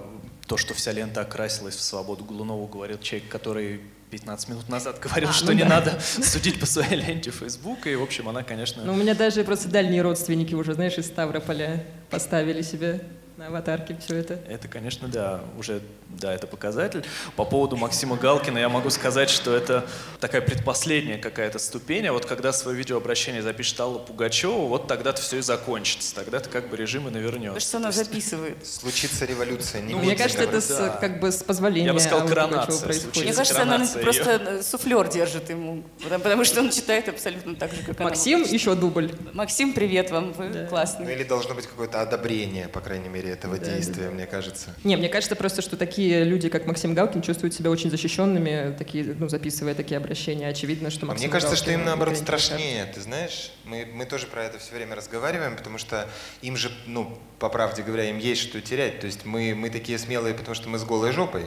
то, 0.47 0.57
что 0.57 0.75
вся 0.75 0.93
лента 0.93 1.21
окрасилась 1.21 1.77
в 1.77 1.83
свободу 1.83 2.25
Голунову, 2.25 2.67
говорил 2.67 2.99
человек, 2.99 3.29
который 3.29 3.81
15 4.15 4.49
минут 4.49 4.69
назад 4.69 5.01
говорил, 5.01 5.29
А, 5.29 5.33
что 5.33 5.47
ну 5.47 5.53
не 5.55 5.65
да. 5.65 5.69
надо 5.71 5.99
судить 6.01 6.61
по 6.61 6.67
своей 6.67 6.95
ленте 6.95 7.33
Фейсбука. 7.33 7.91
И, 7.91 7.97
в 7.97 8.03
общем, 8.03 8.29
она, 8.29 8.45
конечно... 8.45 8.85
Ну, 8.85 8.93
у 8.93 8.97
меня 8.97 9.13
даже 9.13 9.43
просто 9.43 9.69
дальние 9.69 10.03
родственники 10.03 10.55
уже, 10.55 10.75
знаешь, 10.75 10.97
из 10.99 11.07
Ставрополя 11.07 11.85
поставили 12.11 12.63
себе 12.63 13.01
на 13.37 13.49
аватарке 13.49 13.97
все 14.01 14.17
это. 14.17 14.39
Это, 14.49 14.69
конечно, 14.69 15.09
да, 15.09 15.41
уже, 15.59 15.81
да, 16.09 16.33
это 16.33 16.47
показатель. 16.47 17.05
По 17.37 17.45
поводу 17.45 17.77
Максима 17.77 18.17
Галкина 18.17 18.59
я 18.59 18.69
могу 18.69 18.91
сказать, 18.91 19.29
что 19.29 19.55
это 19.55 19.85
такая 20.21 20.41
предпоследняя 20.41 21.19
какая-то 21.19 21.59
ступень, 21.59 22.07
а 22.07 22.13
вот 22.13 22.27
когда 22.27 22.53
свое 22.53 22.77
видеообращение 22.77 23.43
запишет 23.43 23.81
Алла 23.81 23.99
Пугачева, 23.99 24.67
вот 24.67 24.87
тогда-то 24.87 25.21
все 25.21 25.39
и 25.39 25.43
закончится, 25.43 26.15
тогда-то 26.15 26.49
как 26.49 26.69
бы 26.69 26.77
режим 26.77 27.09
и 27.09 27.11
навернется. 27.11 27.55
Потому 27.55 27.61
что 27.61 27.77
она 27.79 27.93
записывает. 27.93 28.67
Случится 28.67 29.25
революция. 29.25 29.81
Не 29.83 29.95
Ну, 29.95 30.01
Мне 30.01 30.15
кажется, 30.15 30.43
это 30.43 30.53
говорить. 30.53 30.69
с, 30.69 30.79
да. 30.79 30.89
как 31.01 31.21
бы 31.21 31.33
с 31.33 31.43
позволения 31.43 31.87
Я 31.87 31.93
бы 31.93 32.01
сказал, 32.01 32.29
коронация. 32.29 32.89
Мне 33.17 33.33
кажется, 33.33 33.63
она 33.63 33.73
коронация 33.73 34.03
просто 34.03 34.31
э, 34.31 34.63
суфлер 34.63 35.09
держит 35.09 35.51
ему, 35.51 35.83
потому, 36.03 36.23
потому 36.23 36.45
что 36.45 36.61
он 36.61 36.71
читает 36.71 37.09
абсолютно 37.09 37.57
так 37.57 37.73
же, 37.73 37.83
как 37.83 37.99
она. 38.01 38.11
Максим, 38.11 38.43
еще 38.43 38.75
дубль. 38.75 39.13
Максим, 39.33 39.73
привет 39.73 40.11
вам, 40.11 40.33
вы 40.33 40.51
Да. 40.51 40.63
Ну 40.63 40.69
классный. 40.69 41.13
или 41.13 41.25
должно 41.25 41.55
быть 41.55 41.67
какое-то 41.67 42.01
одобрение, 42.01 42.69
по 42.69 42.81
крайней 42.81 43.09
мере, 43.09 43.24
этого 43.31 43.59
Да, 43.59 43.65
действия, 43.65 44.11
мне 44.11 44.27
кажется. 44.27 44.75
Не, 44.85 44.97
мне 44.97 45.09
кажется 45.09 45.37
просто, 45.37 45.63
что 45.63 45.77
такие 45.77 46.25
люди, 46.25 46.49
как 46.49 46.67
Максим 46.67 46.95
Галкин, 46.95 47.23
чувствуют 47.23 47.55
себя 47.55 47.71
очень 47.71 47.91
защищенными, 47.91 48.75
такие, 48.77 49.15
ну, 49.19 49.29
записывая 49.29 49.75
такие 49.75 49.97
обращения. 49.97 50.49
Очевидно, 50.49 50.91
что 50.91 51.07
А 51.07 51.09
Максим 51.09 51.27
мне 51.27 51.33
кажется, 51.33 51.57
что 51.57 51.71
им 51.71 51.85
наоборот 51.85 52.17
страшнее, 52.17 52.87
ты 52.87 53.01
знаешь? 53.01 53.53
Мы, 53.65 53.87
мы 53.93 54.05
тоже 54.05 54.27
про 54.27 54.45
это 54.45 54.59
все 54.59 54.75
время 54.75 54.95
разговариваем, 54.95 55.57
потому 55.57 55.79
что 55.79 56.09
им 56.43 56.57
же, 56.57 56.71
ну, 56.87 57.19
по 57.39 57.49
правде 57.49 57.83
говоря, 57.83 58.09
им 58.09 58.19
есть 58.19 58.43
что 58.43 58.61
терять. 58.61 59.01
То 59.01 59.07
есть 59.07 59.25
мы, 59.25 59.55
мы 59.55 59.71
такие 59.71 59.99
смелые, 59.99 60.35
потому 60.35 60.55
что 60.55 60.69
мы 60.69 60.79
с 60.79 60.85
голой 60.85 61.13
жопой, 61.13 61.45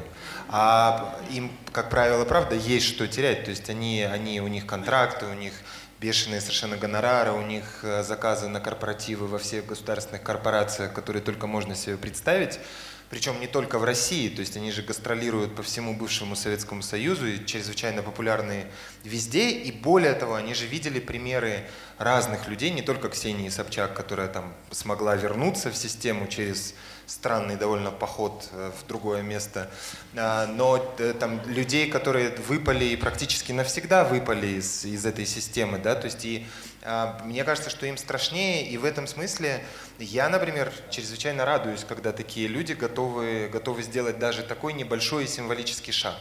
а 0.49 1.19
им, 1.31 1.51
как 1.71 1.89
правило, 1.89 2.25
правда, 2.25 2.55
есть 2.55 2.85
что 2.85 3.07
терять. 3.07 3.43
То 3.45 3.49
есть 3.49 3.69
они, 3.69 4.03
они, 4.03 4.41
у 4.41 4.47
них 4.47 4.65
контракты, 4.65 5.25
у 5.25 5.33
них 5.33 5.53
бешеные 5.99 6.41
совершенно 6.41 6.77
гонорары, 6.77 7.31
у 7.31 7.41
них 7.41 7.79
э, 7.83 8.03
заказы 8.03 8.47
на 8.47 8.59
корпоративы 8.59 9.27
во 9.27 9.39
всех 9.39 9.65
государственных 9.65 10.23
корпорациях, 10.23 10.93
которые 10.93 11.21
только 11.21 11.47
можно 11.47 11.75
себе 11.75 11.97
представить. 11.97 12.59
Причем 13.09 13.39
не 13.39 13.47
только 13.47 13.79
в 13.79 13.85
России, 13.85 14.27
то 14.27 14.41
есть 14.41 14.57
они 14.57 14.71
же 14.71 14.81
гастролируют 14.81 15.55
по 15.55 15.63
всему 15.63 15.95
бывшему 15.95 16.35
Советскому 16.35 16.81
Союзу 16.81 17.25
и 17.27 17.45
чрезвычайно 17.45 18.03
популярны 18.03 18.65
везде. 19.05 19.49
И 19.49 19.71
более 19.71 20.13
того, 20.13 20.35
они 20.35 20.53
же 20.53 20.67
видели 20.67 20.99
примеры 20.99 21.63
разных 21.97 22.49
людей, 22.49 22.69
не 22.71 22.81
только 22.81 23.07
Ксении 23.07 23.47
Собчак, 23.47 23.93
которая 23.93 24.27
там 24.27 24.53
смогла 24.71 25.15
вернуться 25.15 25.71
в 25.71 25.77
систему 25.77 26.27
через 26.27 26.75
странный 27.07 27.55
довольно 27.55 27.89
поход 27.89 28.49
э, 28.51 28.71
в 28.77 28.85
другое 28.87 29.21
место, 29.23 29.69
А, 30.15 30.45
но 30.45 30.93
э, 30.99 31.13
там 31.19 31.41
людей, 31.47 31.89
которые 31.89 32.29
выпали 32.31 32.85
и 32.85 32.95
практически 32.97 33.53
навсегда 33.53 34.03
выпали 34.03 34.47
из, 34.47 34.85
из 34.85 35.05
этой 35.05 35.25
системы, 35.25 35.79
да, 35.79 35.95
то 35.95 36.05
есть 36.05 36.25
и 36.25 36.45
а, 36.83 37.19
мне 37.23 37.43
кажется, 37.43 37.69
что 37.69 37.85
им 37.85 37.97
страшнее, 37.97 38.67
и 38.67 38.77
в 38.77 38.85
этом 38.85 39.07
смысле 39.07 39.63
я, 39.99 40.29
например, 40.29 40.71
чрезвычайно 40.89 41.45
радуюсь, 41.45 41.85
когда 41.87 42.11
такие 42.11 42.47
люди 42.47 42.73
готовы, 42.73 43.49
готовы 43.51 43.83
сделать 43.83 44.19
даже 44.19 44.43
такой 44.43 44.73
небольшой 44.73 45.27
символический 45.27 45.93
шаг 45.93 46.15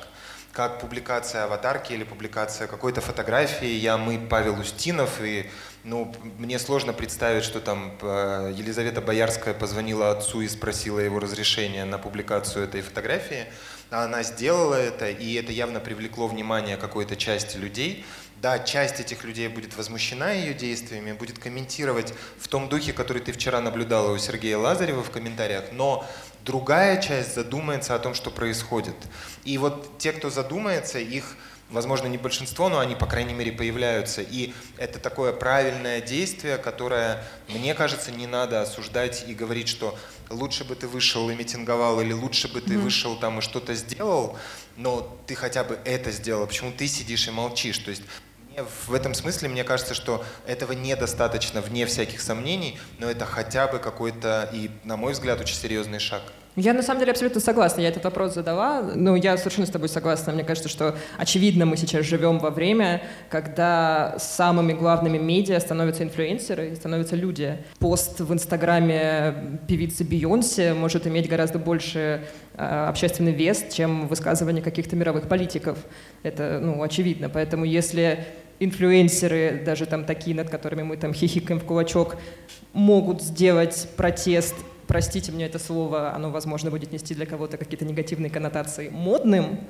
как 0.57 0.81
публикация 0.81 1.45
аватарки 1.45 1.93
или 1.93 2.03
публикация 2.03 2.67
какой-то 2.67 3.03
фотографии. 3.03 3.69
Я, 3.69 3.99
мы, 3.99 4.19
Павел 4.19 4.59
Устинов, 4.59 5.21
и 5.21 5.51
ну, 5.87 6.13
мне 6.39 6.59
сложно 6.59 6.93
представить, 6.93 7.45
что 7.45 7.61
там 7.61 7.93
э, 8.03 8.53
Елизавета 8.57 9.01
Боярская 9.01 9.55
позвонила 9.55 10.11
отцу 10.11 10.41
и 10.41 10.49
спросила 10.49 10.99
его 10.99 11.21
разрешения 11.21 11.85
на 11.85 11.97
публикацию 11.97 12.65
этой 12.65 12.83
фотографии. 12.83 13.47
она 13.91 14.25
сделала 14.25 14.75
это, 14.75 15.09
и 15.09 15.35
это 15.35 15.53
явно 15.53 15.79
привлекло 15.79 16.27
внимание 16.27 16.77
какой-то 16.77 17.15
части 17.15 17.57
людей. 17.57 18.05
Да, 18.43 18.59
часть 18.59 18.99
этих 18.99 19.23
людей 19.23 19.47
будет 19.47 19.77
возмущена 19.77 20.33
ее 20.33 20.55
действиями, 20.55 21.13
будет 21.13 21.39
комментировать 21.39 22.13
в 22.37 22.49
том 22.49 22.69
духе, 22.69 22.93
который 22.93 23.23
ты 23.23 23.31
вчера 23.31 23.61
наблюдала 23.61 24.13
у 24.13 24.19
Сергея 24.19 24.59
Лазарева 24.59 25.05
в 25.05 25.11
комментариях, 25.11 25.67
но 25.71 26.05
другая 26.45 27.01
часть 27.01 27.37
задумается 27.37 27.95
о 27.95 28.01
том, 28.01 28.15
что 28.15 28.31
происходит. 28.31 28.97
И 29.45 29.57
вот 29.57 29.99
те, 29.99 30.13
кто 30.13 30.31
задумается, 30.31 30.99
их 30.99 31.37
возможно, 31.71 32.07
не 32.07 32.19
большинство, 32.19 32.69
но 32.69 32.79
они, 32.79 32.95
по 32.95 33.07
крайней 33.07 33.35
мере, 33.35 33.53
появляются. 33.53 34.23
И 34.23 34.53
это 34.77 34.99
такое 34.99 35.33
правильное 35.33 36.01
действие, 36.01 36.59
которое, 36.59 37.25
мне 37.49 37.75
кажется, 37.75 38.13
не 38.13 38.27
надо 38.27 38.63
осуждать 38.63 39.25
и 39.27 39.35
говорить, 39.35 39.69
что 39.69 39.99
лучше 40.31 40.65
бы 40.65 40.75
ты 40.75 40.87
вышел 40.89 41.29
и 41.31 41.35
митинговал, 41.35 42.01
или 42.01 42.13
лучше 42.13 42.49
бы 42.49 42.61
ты 42.61 42.75
mm-hmm. 42.75 42.79
вышел 42.79 43.17
там 43.17 43.39
и 43.39 43.43
что-то 43.43 43.75
сделал, 43.75 44.39
но 44.77 45.19
ты 45.27 45.35
хотя 45.35 45.65
бы 45.65 45.79
это 45.85 46.11
сделал. 46.11 46.47
Почему 46.47 46.73
ты 46.73 46.87
сидишь 46.87 47.27
и 47.29 47.31
молчишь? 47.31 47.79
То 47.79 47.91
есть 47.91 48.03
в 48.87 48.95
этом 48.95 49.15
смысле 49.15 49.49
мне 49.49 49.65
кажется, 49.65 49.95
что 49.95 50.25
этого 50.47 50.73
недостаточно, 50.73 51.61
вне 51.61 51.87
всяких 51.87 52.21
сомнений, 52.21 52.79
но 52.99 53.11
это 53.11 53.27
хотя 53.27 53.67
бы 53.67 53.79
какой-то, 53.79 54.49
и, 54.53 54.71
на 54.85 54.97
мой 54.97 55.13
взгляд, 55.13 55.41
очень 55.41 55.57
серьезный 55.57 55.99
шаг. 55.99 56.23
Я 56.57 56.73
на 56.73 56.83
самом 56.83 57.01
деле 57.01 57.13
абсолютно 57.13 57.39
согласна. 57.39 57.83
Я 57.83 57.89
этот 57.89 58.05
вопрос 58.05 58.33
задала. 58.33 58.81
Но 58.95 59.15
я 59.15 59.37
совершенно 59.37 59.67
с 59.67 59.71
тобой 59.71 59.91
согласна. 59.91 60.33
Мне 60.33 60.43
кажется, 60.43 60.71
что 60.71 60.97
очевидно 61.19 61.67
мы 61.67 61.77
сейчас 61.77 62.07
живем 62.07 62.39
во 62.39 62.51
время, 62.51 63.03
когда 63.29 64.17
самыми 64.19 64.73
главными 64.73 65.19
медиа 65.19 65.61
становятся 65.61 66.03
инфлюенсеры, 66.03 66.75
становятся 66.75 67.15
люди. 67.15 67.59
Пост 67.79 68.21
в 68.21 68.33
Инстаграме 68.33 69.59
певицы 69.69 70.03
Бейонсе 70.03 70.73
может 70.73 71.07
иметь 71.07 71.29
гораздо 71.29 71.59
больше 71.59 72.23
э, 72.55 72.87
общественный 72.89 73.33
вес, 73.33 73.67
чем 73.71 74.09
высказывание 74.09 74.63
каких-то 74.63 74.97
мировых 74.97 75.29
политиков. 75.29 75.77
Это 76.23 76.59
ну, 76.63 76.83
очевидно. 76.83 77.29
Поэтому 77.29 77.67
если 77.67 78.25
инфлюенсеры, 78.61 79.63
даже 79.67 79.85
там 79.85 80.07
такие, 80.07 80.35
над 80.35 80.49
которыми 80.49 80.85
мы 80.85 80.97
там 80.97 81.13
хихикаем 81.13 81.61
в 81.61 81.65
кулачок, 81.65 82.17
могут 82.73 83.21
сделать 83.21 83.89
протест 83.99 84.55
простите 84.87 85.33
мне 85.33 85.47
это 85.47 85.59
слово, 85.59 86.15
оно, 86.15 86.31
возможно, 86.31 86.71
будет 86.71 86.93
нести 86.93 87.15
для 87.15 87.27
кого-то 87.27 87.57
какие-то 87.57 87.85
негативные 87.85 88.31
коннотации, 88.31 88.89
модным, 88.89 89.61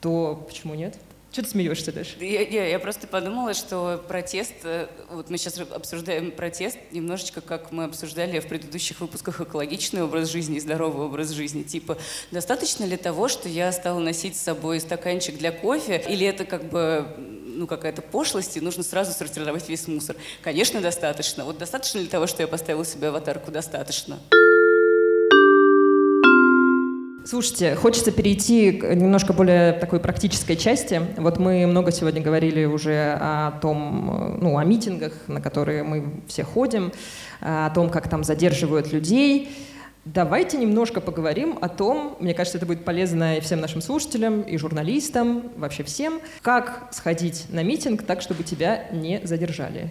то 0.00 0.44
почему 0.48 0.74
нет? 0.74 0.98
Что 1.32 1.42
ты 1.42 1.48
смеешься 1.48 1.92
дальше? 1.92 2.16
Я, 2.18 2.42
я, 2.42 2.66
я 2.66 2.78
просто 2.80 3.06
подумала, 3.06 3.54
что 3.54 4.02
протест, 4.08 4.52
э, 4.64 4.88
вот 5.10 5.30
мы 5.30 5.38
сейчас 5.38 5.60
обсуждаем 5.60 6.32
протест 6.32 6.76
немножечко, 6.90 7.40
как 7.40 7.70
мы 7.70 7.84
обсуждали 7.84 8.40
в 8.40 8.48
предыдущих 8.48 9.00
выпусках 9.00 9.40
экологичный 9.40 10.02
образ 10.02 10.28
жизни 10.28 10.58
здоровый 10.58 11.06
образ 11.06 11.30
жизни. 11.30 11.62
Типа, 11.62 11.98
достаточно 12.32 12.84
ли 12.84 12.96
того, 12.96 13.28
что 13.28 13.48
я 13.48 13.70
стала 13.70 14.00
носить 14.00 14.36
с 14.36 14.40
собой 14.40 14.80
стаканчик 14.80 15.38
для 15.38 15.52
кофе, 15.52 16.04
или 16.08 16.26
это 16.26 16.44
как 16.44 16.64
бы 16.68 17.06
ну, 17.16 17.68
какая-то 17.68 18.02
пошлость, 18.02 18.56
и 18.56 18.60
нужно 18.60 18.82
сразу 18.82 19.12
сортировать 19.12 19.68
весь 19.68 19.86
мусор. 19.86 20.16
Конечно, 20.42 20.80
достаточно. 20.80 21.44
Вот 21.44 21.58
достаточно 21.58 22.00
ли 22.00 22.06
того, 22.06 22.26
что 22.26 22.42
я 22.42 22.48
поставила 22.48 22.84
себе 22.84 23.08
аватарку? 23.08 23.52
Достаточно. 23.52 24.18
Слушайте, 27.30 27.76
хочется 27.76 28.10
перейти 28.10 28.72
к 28.72 28.92
немножко 28.92 29.32
более 29.32 29.72
такой 29.74 30.00
практической 30.00 30.56
части. 30.56 31.00
Вот 31.16 31.38
мы 31.38 31.64
много 31.68 31.92
сегодня 31.92 32.20
говорили 32.20 32.64
уже 32.64 33.16
о 33.20 33.52
том, 33.62 34.36
ну, 34.40 34.58
о 34.58 34.64
митингах, 34.64 35.12
на 35.28 35.40
которые 35.40 35.84
мы 35.84 36.10
все 36.26 36.42
ходим, 36.42 36.90
о 37.38 37.70
том, 37.70 37.88
как 37.88 38.08
там 38.08 38.24
задерживают 38.24 38.92
людей. 38.92 39.48
Давайте 40.04 40.58
немножко 40.58 41.00
поговорим 41.00 41.56
о 41.60 41.68
том, 41.68 42.16
мне 42.18 42.34
кажется, 42.34 42.58
это 42.58 42.66
будет 42.66 42.84
полезно 42.84 43.36
и 43.36 43.40
всем 43.40 43.60
нашим 43.60 43.80
слушателям, 43.80 44.40
и 44.40 44.56
журналистам, 44.56 45.52
вообще 45.56 45.84
всем, 45.84 46.20
как 46.42 46.88
сходить 46.90 47.46
на 47.50 47.62
митинг 47.62 48.02
так, 48.02 48.22
чтобы 48.22 48.42
тебя 48.42 48.88
не 48.90 49.20
задержали. 49.22 49.88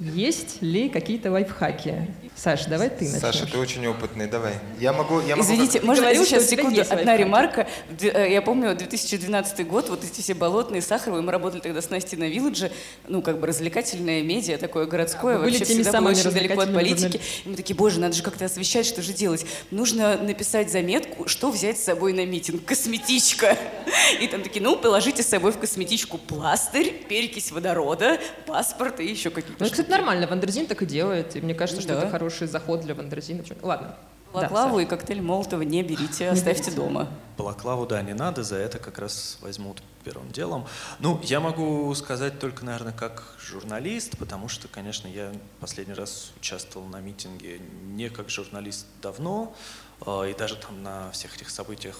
Есть 0.00 0.60
ли 0.62 0.88
какие-то 0.88 1.30
лайфхаки? 1.30 2.08
Саша, 2.34 2.68
давай 2.68 2.88
ты 2.88 3.04
начнешь. 3.04 3.20
Саша, 3.20 3.46
ты 3.46 3.58
очень 3.58 3.86
опытный, 3.86 4.26
давай. 4.26 4.54
Я 4.80 4.92
могу... 4.92 5.20
Я 5.20 5.36
могу 5.36 5.46
Извините, 5.46 5.78
как... 5.78 5.86
можно 5.86 6.04
Говорю, 6.04 6.24
сейчас 6.24 6.48
секунду, 6.48 6.80
одна 6.80 7.16
ремарка. 7.16 7.68
Э, 8.00 8.26
я 8.30 8.42
помню 8.42 8.74
2012 8.74 9.66
год, 9.66 9.90
вот 9.90 10.02
эти 10.02 10.22
все 10.22 10.34
болотные, 10.34 10.82
сахаровые, 10.82 11.22
мы 11.22 11.30
работали 11.30 11.60
тогда 11.60 11.82
с 11.82 11.90
Настей 11.90 12.16
на 12.18 12.24
Вилладже, 12.24 12.72
ну, 13.06 13.22
как 13.22 13.38
бы 13.38 13.46
развлекательное 13.46 14.22
медиа, 14.22 14.58
такое 14.58 14.86
городское, 14.86 15.38
Вы 15.38 15.44
вообще 15.44 15.64
всегда 15.64 16.00
было 16.00 16.10
очень 16.10 16.30
далеко 16.30 16.62
от 16.62 16.74
политики. 16.74 17.20
И 17.44 17.48
мы 17.48 17.54
такие, 17.54 17.76
боже, 17.76 18.00
надо 18.00 18.14
же 18.14 18.22
как-то 18.22 18.46
освещать, 18.46 18.86
что 18.86 19.02
же 19.02 19.12
делать? 19.12 19.46
Нужно 19.70 20.16
написать 20.16 20.72
заметку, 20.72 21.28
что 21.28 21.50
взять 21.50 21.78
с 21.78 21.84
собой 21.84 22.12
на 22.12 22.24
митинг. 22.24 22.64
Косметичка. 22.64 23.56
И 24.20 24.26
там 24.26 24.42
такие, 24.42 24.62
ну, 24.62 24.76
положите 24.76 25.22
с 25.22 25.26
собой 25.26 25.52
в 25.52 25.58
косметичку 25.58 26.18
пластырь, 26.18 27.04
перекись 27.08 27.52
водорода, 27.52 28.18
паспорт 28.46 29.00
и 29.00 29.06
еще 29.06 29.30
какие-то 29.30 29.62
Ну, 29.62 29.70
кстати, 29.70 29.90
нормально, 29.90 30.26
Wonderzine 30.26 30.66
так 30.66 30.82
и 30.82 30.86
делает, 30.86 31.36
и 31.36 31.40
мне 31.40 31.54
кажется, 31.54 31.82
что 31.82 31.92
это 31.92 32.08
хорошо 32.08 32.21
хороший 32.22 32.46
заход 32.46 32.80
для 32.82 32.94
Wonderzine 32.94 33.34
а. 33.34 33.42
Ладно. 33.62 33.96
Балаклаву 34.32 34.76
да, 34.76 34.82
и 34.82 34.86
коктейль 34.86 35.20
Молотова 35.20 35.62
не 35.62 35.82
берите, 35.82 36.30
оставьте 36.30 36.70
дома. 36.70 37.08
Балаклаву, 37.36 37.84
да, 37.84 38.00
не 38.00 38.14
надо, 38.14 38.44
за 38.44 38.56
это 38.56 38.78
как 38.78 38.98
раз 38.98 39.38
возьмут 39.42 39.82
первым 40.04 40.30
делом. 40.30 40.66
Ну, 41.00 41.20
я 41.24 41.40
могу 41.40 41.92
сказать 41.94 42.38
только, 42.38 42.64
наверное, 42.64 42.92
как 42.92 43.24
журналист, 43.38 44.16
потому 44.18 44.48
что, 44.48 44.68
конечно, 44.68 45.08
я 45.08 45.32
последний 45.60 45.94
раз 45.94 46.32
участвовал 46.38 46.86
на 46.86 47.00
митинге 47.00 47.60
не 47.84 48.08
как 48.08 48.30
журналист 48.30 48.86
давно, 49.02 49.54
а, 50.06 50.22
и 50.22 50.32
даже 50.32 50.56
там 50.56 50.82
на 50.82 51.10
всех 51.10 51.36
этих 51.36 51.50
событиях 51.50 51.98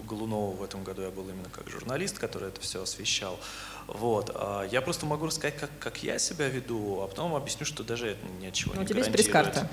у 0.00 0.04
Голунова 0.04 0.56
в 0.56 0.62
этом 0.62 0.82
году 0.82 1.02
я 1.02 1.10
был 1.10 1.28
именно 1.28 1.50
как 1.50 1.68
журналист, 1.68 2.18
который 2.18 2.48
это 2.48 2.60
все 2.60 2.82
освещал. 2.82 3.38
Вот. 3.88 4.30
А 4.34 4.64
я 4.64 4.82
просто 4.82 5.06
могу 5.06 5.26
рассказать, 5.26 5.56
как, 5.56 5.70
как 5.80 6.02
я 6.02 6.18
себя 6.18 6.48
веду, 6.48 7.00
а 7.02 7.08
потом 7.08 7.34
объясню, 7.34 7.64
что 7.64 7.82
даже 7.82 8.08
это 8.10 8.26
ни 8.38 8.46
от 8.46 8.54
чего 8.54 8.74
ну, 8.74 8.80
не 8.80 8.84
у 8.84 8.88
тебя 8.88 8.98
есть 8.98 9.10
пресс-карта. 9.10 9.68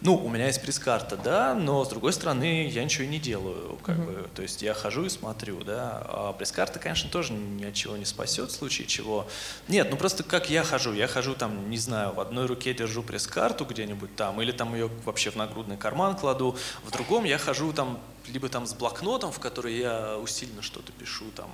Ну, 0.00 0.14
у 0.14 0.28
меня 0.28 0.46
есть 0.46 0.62
пресс-карта, 0.62 1.16
да, 1.16 1.54
но 1.54 1.84
с 1.84 1.88
другой 1.88 2.12
стороны, 2.12 2.68
я 2.68 2.84
ничего 2.84 3.06
не 3.06 3.18
делаю, 3.18 3.78
как 3.82 3.96
uh-huh. 3.96 4.22
бы. 4.22 4.28
То 4.34 4.42
есть 4.42 4.62
я 4.62 4.72
хожу 4.72 5.04
и 5.04 5.08
смотрю, 5.08 5.64
да. 5.64 6.02
А 6.06 6.32
пресс-карта, 6.32 6.78
конечно, 6.78 7.10
тоже 7.10 7.32
ни 7.32 7.64
от 7.64 7.74
чего 7.74 7.96
не 7.96 8.04
спасет 8.04 8.50
в 8.50 8.54
случае 8.54 8.86
чего. 8.86 9.26
Нет, 9.66 9.88
ну 9.90 9.96
просто 9.96 10.22
как 10.22 10.48
я 10.48 10.62
хожу, 10.62 10.92
я 10.92 11.08
хожу 11.08 11.34
там, 11.34 11.68
не 11.68 11.78
знаю, 11.78 12.12
в 12.12 12.20
одной 12.20 12.46
руке 12.46 12.72
держу 12.72 13.02
пресс-карту 13.02 13.64
где-нибудь 13.64 14.14
там, 14.14 14.40
или 14.40 14.52
там 14.52 14.74
ее 14.74 14.90
вообще 15.04 15.30
в 15.30 15.36
нагрудный 15.36 15.76
карман 15.76 16.16
кладу, 16.16 16.56
в 16.84 16.90
другом 16.92 17.24
я 17.24 17.38
хожу 17.38 17.72
там 17.72 17.98
либо 18.28 18.48
там 18.48 18.66
с 18.66 18.74
блокнотом, 18.74 19.32
в 19.32 19.38
который 19.38 19.76
я 19.76 20.18
усиленно 20.18 20.62
что-то 20.62 20.92
пишу, 20.92 21.24
там, 21.34 21.50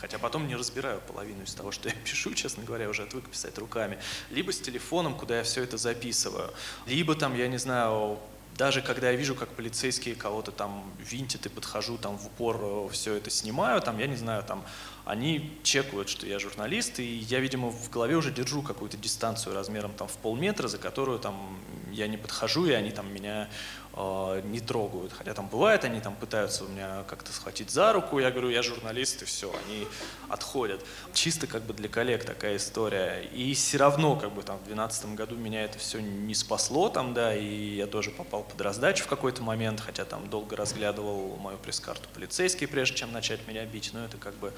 хотя 0.00 0.18
потом 0.18 0.48
не 0.48 0.56
разбираю 0.56 1.00
половину 1.00 1.44
из 1.44 1.54
того, 1.54 1.70
что 1.72 1.88
я 1.88 1.94
пишу, 2.04 2.34
честно 2.34 2.64
говоря, 2.64 2.88
уже 2.88 3.02
отвык 3.02 3.28
писать 3.28 3.58
руками, 3.58 3.98
либо 4.30 4.52
с 4.52 4.60
телефоном, 4.60 5.14
куда 5.14 5.38
я 5.38 5.44
все 5.44 5.62
это 5.62 5.76
записываю, 5.76 6.52
либо 6.86 7.14
там, 7.14 7.36
я 7.36 7.48
не 7.48 7.58
знаю, 7.58 8.18
даже 8.56 8.82
когда 8.82 9.10
я 9.10 9.16
вижу, 9.16 9.34
как 9.34 9.48
полицейские 9.50 10.14
кого-то 10.14 10.50
там 10.52 10.84
винтят 10.98 11.46
и 11.46 11.48
подхожу, 11.48 11.96
там 11.96 12.18
в 12.18 12.26
упор 12.26 12.58
э, 12.60 12.88
все 12.92 13.14
это 13.14 13.30
снимаю, 13.30 13.80
там, 13.80 13.98
я 13.98 14.06
не 14.06 14.16
знаю, 14.16 14.42
там, 14.42 14.64
они 15.06 15.58
чекают, 15.62 16.08
что 16.08 16.26
я 16.26 16.38
журналист, 16.38 17.00
и 17.00 17.04
я, 17.04 17.40
видимо, 17.40 17.70
в 17.70 17.90
голове 17.90 18.16
уже 18.16 18.30
держу 18.30 18.62
какую-то 18.62 18.96
дистанцию 18.96 19.54
размером 19.54 19.92
там 19.92 20.08
в 20.08 20.16
полметра, 20.18 20.68
за 20.68 20.76
которую 20.78 21.18
там 21.18 21.58
я 21.90 22.06
не 22.06 22.18
подхожу, 22.18 22.66
и 22.66 22.72
они 22.72 22.90
там 22.90 23.12
меня 23.12 23.48
не 23.96 24.60
трогают. 24.60 25.12
Хотя 25.12 25.34
там 25.34 25.48
бывает, 25.48 25.84
они 25.84 26.00
там 26.00 26.14
пытаются 26.14 26.64
у 26.64 26.68
меня 26.68 27.04
как-то 27.08 27.32
схватить 27.32 27.70
за 27.70 27.92
руку, 27.92 28.18
я 28.18 28.30
говорю, 28.30 28.48
я 28.50 28.62
журналист, 28.62 29.22
и 29.22 29.24
все, 29.24 29.52
они 29.66 29.86
отходят. 30.30 30.84
Чисто 31.12 31.46
как 31.46 31.62
бы 31.62 31.74
для 31.74 31.88
коллег 31.88 32.24
такая 32.24 32.56
история. 32.56 33.22
И 33.32 33.54
все 33.54 33.78
равно 33.78 34.16
как 34.16 34.32
бы 34.32 34.42
там 34.42 34.56
в 34.56 34.64
2012 34.64 35.14
году 35.14 35.36
меня 35.36 35.64
это 35.64 35.78
все 35.78 36.00
не 36.00 36.34
спасло 36.34 36.88
там, 36.88 37.14
да, 37.14 37.34
и 37.34 37.76
я 37.76 37.86
тоже 37.86 38.10
попал 38.10 38.44
под 38.44 38.60
раздачу 38.60 39.04
в 39.04 39.08
какой-то 39.08 39.42
момент, 39.42 39.80
хотя 39.80 40.04
там 40.04 40.28
долго 40.30 40.56
разглядывал 40.56 41.36
мою 41.36 41.58
пресс-карту 41.58 42.08
полицейский, 42.14 42.66
прежде 42.66 42.96
чем 42.96 43.12
начать 43.12 43.46
меня 43.46 43.64
бить, 43.64 43.90
но 43.92 44.04
это 44.04 44.16
как 44.16 44.34
бы 44.34 44.52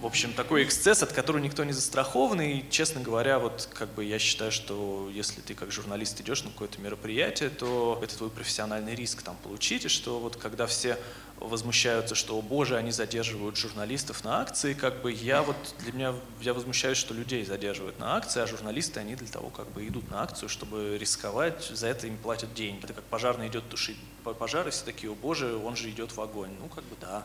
в 0.00 0.06
общем, 0.06 0.34
такой 0.34 0.64
эксцесс, 0.64 1.02
от 1.02 1.12
которого 1.14 1.40
никто 1.40 1.64
не 1.64 1.72
застрахован. 1.72 2.40
И, 2.42 2.68
честно 2.68 3.00
говоря, 3.00 3.38
вот 3.38 3.70
как 3.72 3.88
бы 3.94 4.04
я 4.04 4.18
считаю, 4.18 4.52
что 4.52 5.08
если 5.10 5.40
ты 5.40 5.54
как 5.54 5.72
журналист 5.72 6.20
идешь 6.20 6.44
на 6.44 6.50
какое-то 6.50 6.78
мероприятие, 6.78 7.48
то 7.48 7.98
это 8.02 8.14
твой 8.18 8.28
профессиональный 8.28 8.94
риск 8.94 9.22
там 9.22 9.34
получить. 9.42 9.86
И 9.86 9.88
что 9.88 10.18
вот 10.18 10.36
когда 10.36 10.66
все 10.66 10.98
возмущаются, 11.40 12.14
что, 12.14 12.38
о 12.38 12.42
боже, 12.42 12.76
они 12.76 12.90
задерживают 12.90 13.56
журналистов 13.56 14.24
на 14.24 14.40
акции, 14.40 14.74
как 14.74 15.02
бы 15.02 15.12
я 15.12 15.42
вот, 15.42 15.56
для 15.80 15.92
меня, 15.92 16.14
я 16.40 16.54
возмущаюсь, 16.54 16.98
что 16.98 17.14
людей 17.14 17.44
задерживают 17.44 17.98
на 17.98 18.16
акции, 18.16 18.40
а 18.40 18.46
журналисты, 18.46 19.00
они 19.00 19.14
для 19.14 19.28
того, 19.28 19.50
как 19.50 19.68
бы 19.70 19.86
идут 19.86 20.10
на 20.10 20.22
акцию, 20.22 20.48
чтобы 20.48 20.96
рисковать, 20.98 21.64
за 21.64 21.88
это 21.88 22.06
им 22.06 22.16
платят 22.16 22.54
деньги. 22.54 22.84
Это 22.84 22.94
как 22.94 23.04
пожарный 23.04 23.48
идет 23.48 23.68
тушить 23.68 23.96
пожар, 24.32 24.66
и 24.66 24.70
все 24.70 24.84
такие, 24.84 25.12
о 25.12 25.14
боже, 25.14 25.56
он 25.56 25.76
же 25.76 25.90
идет 25.90 26.16
в 26.16 26.20
огонь. 26.20 26.50
Ну, 26.60 26.68
как 26.68 26.84
бы 26.84 26.96
да. 27.00 27.24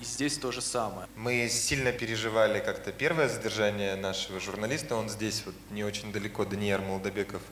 И 0.00 0.04
здесь 0.04 0.38
то 0.38 0.52
же 0.52 0.60
самое. 0.60 1.08
Мы 1.16 1.48
сильно 1.48 1.90
переживали 1.90 2.60
как-то 2.60 2.92
первое 2.92 3.28
задержание 3.28 3.96
нашего 3.96 4.38
журналиста, 4.38 4.94
он 4.94 5.08
здесь 5.08 5.42
вот 5.44 5.54
не 5.70 5.82
очень 5.82 6.12
далеко, 6.12 6.44
Даниэр 6.44 6.80
Молдобеков. 6.80 7.42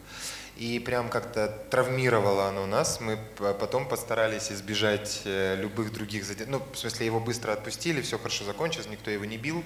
И 0.57 0.79
прям 0.79 1.09
как-то 1.09 1.49
травмировало 1.71 2.49
оно 2.49 2.67
нас. 2.67 3.01
Мы 3.01 3.19
потом 3.37 3.89
постарались 3.89 4.53
избежать 4.53 5.23
э, 5.25 5.57
любых 5.57 5.93
других 5.93 6.25
задержаний. 6.25 6.59
Ну, 6.59 6.63
в 6.73 6.79
смысле, 6.79 7.07
его 7.07 7.21
быстро 7.21 7.53
отпустили, 7.53 8.01
все 8.03 8.19
хорошо 8.19 8.45
закончилось, 8.45 8.89
никто 8.89 9.11
его 9.11 9.25
не 9.25 9.37
бил. 9.37 9.65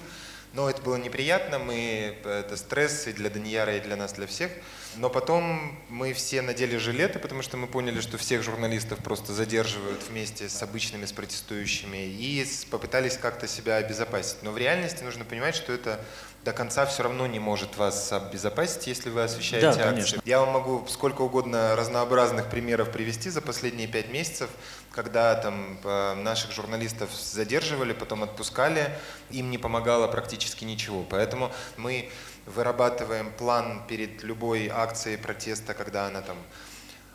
Но 0.53 0.67
это 0.67 0.81
было 0.81 0.95
неприятно, 0.95 1.59
мы, 1.59 2.17
это 2.23 2.57
стресс 2.57 3.05
и 3.05 3.13
для 3.13 3.29
Данияра, 3.29 3.77
и 3.77 3.79
для 3.79 3.95
нас, 3.95 4.13
для 4.13 4.25
всех. 4.25 4.51
Но 4.95 5.07
потом 5.11 5.77
мы 5.89 6.13
все 6.13 6.41
надели 6.41 6.77
жилеты, 6.77 7.19
потому 7.19 7.43
что 7.43 7.55
мы 7.55 7.67
поняли, 7.67 8.01
что 8.01 8.17
всех 8.17 8.41
журналистов 8.41 8.97
просто 9.03 9.31
задерживают 9.31 10.01
вместе 10.09 10.49
с 10.49 10.63
обычными, 10.63 11.05
с 11.05 11.11
протестующими, 11.11 11.97
и 11.97 12.43
попытались 12.71 13.15
как-то 13.15 13.47
себя 13.47 13.75
обезопасить. 13.75 14.41
Но 14.41 14.51
в 14.51 14.57
реальности 14.57 15.03
нужно 15.03 15.23
понимать, 15.23 15.53
что 15.53 15.71
это 15.71 16.03
до 16.49 16.53
конца 16.53 16.87
все 16.87 17.03
равно 17.03 17.27
не 17.27 17.37
может 17.37 17.77
вас 17.77 18.11
обезопасить, 18.11 18.87
если 18.87 19.11
вы 19.11 19.21
освещаете 19.21 19.67
да, 19.67 19.69
акции. 19.69 19.83
Конечно. 19.83 20.21
Я 20.25 20.39
вам 20.39 20.49
могу 20.49 20.83
сколько 20.87 21.21
угодно 21.21 21.75
разнообразных 21.75 22.49
примеров 22.49 22.91
привести 22.91 23.29
за 23.29 23.41
последние 23.41 23.87
пять 23.87 24.09
месяцев, 24.11 24.49
когда 24.91 25.35
там 25.35 25.77
э, 25.83 26.15
наших 26.15 26.51
журналистов 26.51 27.11
задерживали, 27.13 27.93
потом 27.93 28.23
отпускали, 28.23 28.89
им 29.29 29.51
не 29.51 29.59
помогало 29.59 30.07
практически 30.07 30.65
ничего. 30.65 31.05
Поэтому 31.07 31.51
мы 31.77 32.09
вырабатываем 32.47 33.31
план 33.31 33.83
перед 33.87 34.23
любой 34.23 34.69
акцией 34.69 35.19
протеста, 35.19 35.75
когда 35.75 36.07
она 36.07 36.21
там 36.21 36.37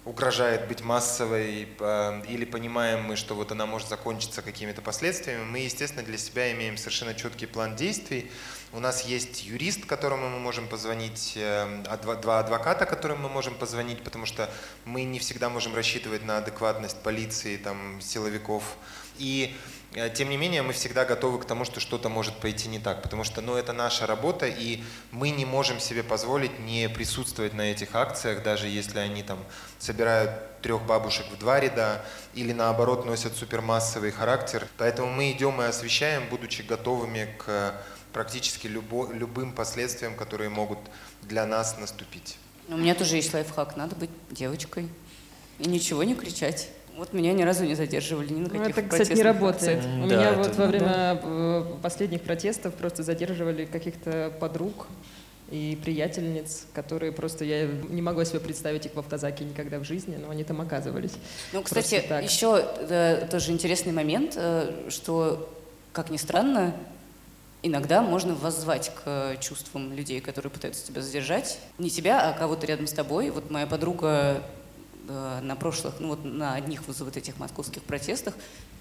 угрожает 0.04 0.68
быть 0.68 0.82
массовой, 0.82 1.68
э, 1.76 2.22
или 2.28 2.44
понимаем 2.44 3.02
мы, 3.02 3.16
что 3.16 3.34
вот 3.34 3.50
она 3.50 3.66
может 3.66 3.88
закончиться 3.88 4.42
какими-то 4.42 4.80
последствиями, 4.80 5.42
мы, 5.42 5.58
естественно, 5.58 6.04
для 6.04 6.18
себя 6.18 6.52
имеем 6.52 6.76
совершенно 6.76 7.14
четкий 7.14 7.46
план 7.46 7.74
действий. 7.74 8.30
У 8.74 8.80
нас 8.80 9.04
есть 9.04 9.44
юрист, 9.44 9.86
которому 9.86 10.28
мы 10.28 10.40
можем 10.40 10.66
позвонить, 10.66 11.34
э, 11.36 11.84
два 12.20 12.40
адвоката, 12.40 12.86
которым 12.86 13.22
мы 13.22 13.28
можем 13.28 13.54
позвонить, 13.54 14.02
потому 14.02 14.26
что 14.26 14.50
мы 14.84 15.04
не 15.04 15.20
всегда 15.20 15.48
можем 15.48 15.76
рассчитывать 15.76 16.24
на 16.24 16.38
адекватность 16.38 17.00
полиции, 17.00 17.56
там, 17.56 18.00
силовиков. 18.00 18.64
И 19.16 19.54
Э, 19.94 20.10
тем 20.10 20.28
не 20.28 20.36
менее, 20.36 20.62
мы 20.62 20.72
всегда 20.72 21.04
готовы 21.04 21.38
к 21.38 21.44
тому, 21.44 21.64
что 21.64 21.78
что-то 21.78 22.08
может 22.08 22.34
пойти 22.38 22.68
не 22.68 22.80
так, 22.80 23.02
потому 23.02 23.22
что 23.22 23.40
ну, 23.40 23.54
это 23.54 23.72
наша 23.72 24.06
работа, 24.06 24.46
и 24.46 24.82
мы 25.12 25.30
не 25.30 25.44
можем 25.44 25.78
себе 25.78 26.02
позволить 26.02 26.58
не 26.58 26.88
присутствовать 26.88 27.54
на 27.54 27.70
этих 27.70 27.94
акциях, 27.94 28.42
даже 28.42 28.66
если 28.66 28.98
они 28.98 29.22
там 29.22 29.38
собирают 29.78 30.60
трех 30.62 30.82
бабушек 30.82 31.26
в 31.30 31.38
два 31.38 31.60
ряда 31.60 32.04
или 32.34 32.52
наоборот 32.52 33.06
носят 33.06 33.36
супермассовый 33.36 34.10
характер. 34.10 34.66
Поэтому 34.78 35.10
мы 35.12 35.30
идем 35.30 35.60
и 35.62 35.64
освещаем, 35.64 36.24
будучи 36.28 36.62
готовыми 36.62 37.32
к 37.38 37.74
практически 38.14 38.68
любо, 38.68 39.12
любым 39.12 39.52
последствиям, 39.52 40.14
которые 40.14 40.48
могут 40.48 40.78
для 41.22 41.44
нас 41.44 41.76
наступить. 41.78 42.38
У 42.68 42.76
меня 42.78 42.94
тоже 42.94 43.16
есть 43.16 43.34
лайфхак, 43.34 43.76
надо 43.76 43.94
быть 43.96 44.10
девочкой 44.30 44.88
и 45.58 45.68
ничего 45.68 46.02
не 46.04 46.14
кричать. 46.14 46.70
Вот 46.96 47.12
меня 47.12 47.32
ни 47.32 47.42
разу 47.42 47.64
не 47.64 47.74
задерживали 47.74 48.32
ни 48.32 48.38
на 48.38 48.48
ну, 48.48 48.48
каких 48.48 48.76
ну, 48.76 48.82
Это, 48.82 48.88
кстати, 48.88 49.16
не 49.16 49.22
работает. 49.22 49.78
Акциях. 49.78 50.04
У 50.04 50.08
да, 50.08 50.16
меня 50.16 50.30
это... 50.30 50.38
вот 50.38 50.56
во 50.56 50.66
время 50.66 50.86
да. 50.86 51.20
Э, 51.24 51.76
последних 51.82 52.22
протестов 52.22 52.74
просто 52.74 53.02
задерживали 53.02 53.64
каких-то 53.64 54.32
подруг 54.38 54.86
и 55.50 55.78
приятельниц, 55.84 56.66
которые 56.72 57.10
просто 57.10 57.44
я 57.44 57.66
не 57.66 58.00
могла 58.00 58.24
себе 58.24 58.38
представить 58.38 58.86
их 58.86 58.94
в 58.94 58.98
автозаке 58.98 59.44
никогда 59.44 59.80
в 59.80 59.84
жизни, 59.84 60.16
но 60.16 60.30
они 60.30 60.44
там 60.44 60.60
оказывались. 60.60 61.12
Ну, 61.52 61.62
кстати, 61.62 61.96
еще 62.22 62.64
да, 62.88 63.26
тоже 63.26 63.50
интересный 63.50 63.92
момент, 63.92 64.34
э, 64.36 64.88
что, 64.88 65.52
как 65.92 66.10
ни 66.10 66.16
странно, 66.16 66.74
иногда 67.66 68.02
можно 68.02 68.34
воззвать 68.34 68.92
к 69.02 69.36
чувствам 69.40 69.92
людей, 69.92 70.20
которые 70.20 70.50
пытаются 70.50 70.86
тебя 70.86 71.02
задержать. 71.02 71.58
Не 71.78 71.90
тебя, 71.90 72.28
а 72.28 72.32
кого-то 72.32 72.66
рядом 72.66 72.86
с 72.86 72.92
тобой. 72.92 73.30
Вот 73.30 73.50
моя 73.50 73.66
подруга 73.66 74.42
Э, 75.06 75.40
на 75.42 75.54
прошлых, 75.54 75.94
ну 76.00 76.08
вот 76.08 76.24
на 76.24 76.54
одних 76.54 76.80
вот 76.86 77.16
этих 77.16 77.38
московских 77.38 77.82
протестах, 77.82 78.34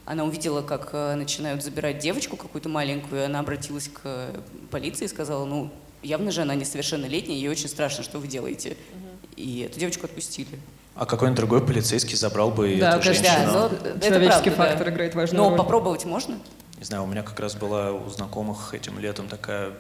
она 0.06 0.24
увидела, 0.24 0.62
как 0.62 0.90
э, 0.94 1.16
начинают 1.16 1.62
забирать 1.62 2.00
девочку 2.00 2.38
какую-то 2.38 2.70
маленькую, 2.70 3.22
и 3.22 3.26
она 3.26 3.40
обратилась 3.40 3.90
к 3.90 4.30
полиции 4.72 5.06
и 5.06 5.08
сказала, 5.10 5.44
ну, 5.44 5.70
явно 6.02 6.32
же 6.32 6.42
она 6.42 6.56
несовершеннолетняя, 6.56 7.38
ей 7.38 7.50
очень 7.50 7.68
страшно, 7.68 8.04
что 8.04 8.20
вы 8.20 8.28
делаете. 8.28 8.70
Угу. 8.70 9.34
И 9.36 9.60
эту 9.60 9.80
девочку 9.80 10.06
отпустили. 10.06 10.60
А 10.96 11.06
какой-нибудь 11.06 11.38
другой 11.38 11.66
полицейский 11.66 12.16
забрал 12.16 12.52
бы 12.52 12.78
да, 12.80 12.96
эту 12.96 13.04
женщину? 13.04 13.28
Да, 13.28 13.70
но 13.70 14.00
Человеческий 14.00 14.52
правда, 14.52 14.72
фактор 14.72 14.86
да. 14.86 14.94
играет 14.94 15.16
важную 15.16 15.44
но 15.44 15.50
роль. 15.50 15.58
Но 15.58 15.64
попробовать 15.64 16.06
можно? 16.06 16.40
Не 16.84 16.88
знаю, 16.88 17.04
у 17.04 17.08
меня 17.08 17.24
как 17.24 17.40
раз 17.40 17.56
была 17.56 17.94
у 17.94 18.10
знакомых 18.10 18.74
этим 18.74 19.00
летом 19.00 19.30
такая 19.30 19.72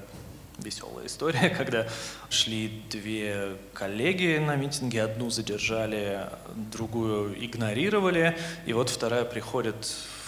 веселая 0.57 1.07
история, 1.07 1.49
когда 1.57 1.85
шли 2.29 2.81
две 2.89 3.57
коллеги 3.73 4.37
на 4.37 4.55
митинге, 4.55 5.03
одну 5.03 5.29
задержали, 5.29 6.29
другую 6.55 7.35
игнорировали, 7.45 8.37
и 8.65 8.71
вот 8.71 8.89
вторая 8.89 9.25
приходит 9.25 9.75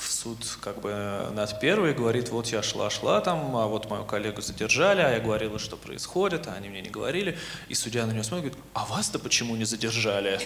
суд 0.07 0.37
как 0.61 0.81
бы 0.81 1.29
над 1.33 1.59
первой 1.59 1.93
говорит, 1.93 2.29
вот 2.29 2.47
я 2.47 2.61
шла-шла 2.61 3.21
там, 3.21 3.55
а 3.55 3.67
вот 3.67 3.89
мою 3.89 4.05
коллегу 4.05 4.41
задержали, 4.41 5.01
а 5.01 5.11
я 5.11 5.19
говорила, 5.19 5.59
что 5.59 5.77
происходит, 5.77 6.47
а 6.47 6.53
они 6.53 6.69
мне 6.69 6.81
не 6.81 6.89
говорили. 6.89 7.37
И 7.67 7.73
судья 7.73 8.05
на 8.05 8.11
нее 8.11 8.23
смотрит, 8.23 8.51
говорит, 8.51 8.65
а 8.73 8.85
вас-то 8.85 9.19
почему 9.19 9.55
не 9.55 9.65
задержали? 9.65 10.39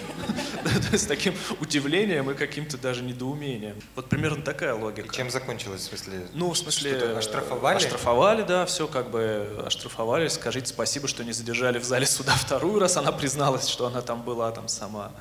С 0.94 1.06
таким 1.06 1.36
удивлением 1.60 2.30
и 2.32 2.34
каким-то 2.34 2.78
даже 2.78 3.04
недоумением. 3.04 3.76
Вот 3.96 4.08
примерно 4.10 4.44
такая 4.44 4.74
логика. 4.74 5.14
чем 5.14 5.30
закончилось, 5.30 5.82
в 5.82 5.86
смысле? 5.86 6.28
Ну, 6.34 6.52
в 6.52 6.58
смысле... 6.58 7.18
Оштрафовали? 7.18 7.78
Оштрафовали, 7.78 8.44
да, 8.44 8.66
все 8.66 8.88
как 8.88 9.10
бы 9.10 9.64
оштрафовали. 9.66 10.28
Скажите 10.28 10.68
спасибо, 10.68 11.08
что 11.08 11.24
не 11.24 11.34
задержали 11.34 11.80
в 11.80 11.84
зале 11.84 12.06
суда 12.06 12.34
вторую 12.34 12.80
раз. 12.80 12.98
Она 12.98 13.12
призналась, 13.12 13.68
что 13.68 13.88
она 13.88 14.02
там 14.02 14.24
была 14.24 14.52
там 14.52 14.68
сама. 14.68 15.12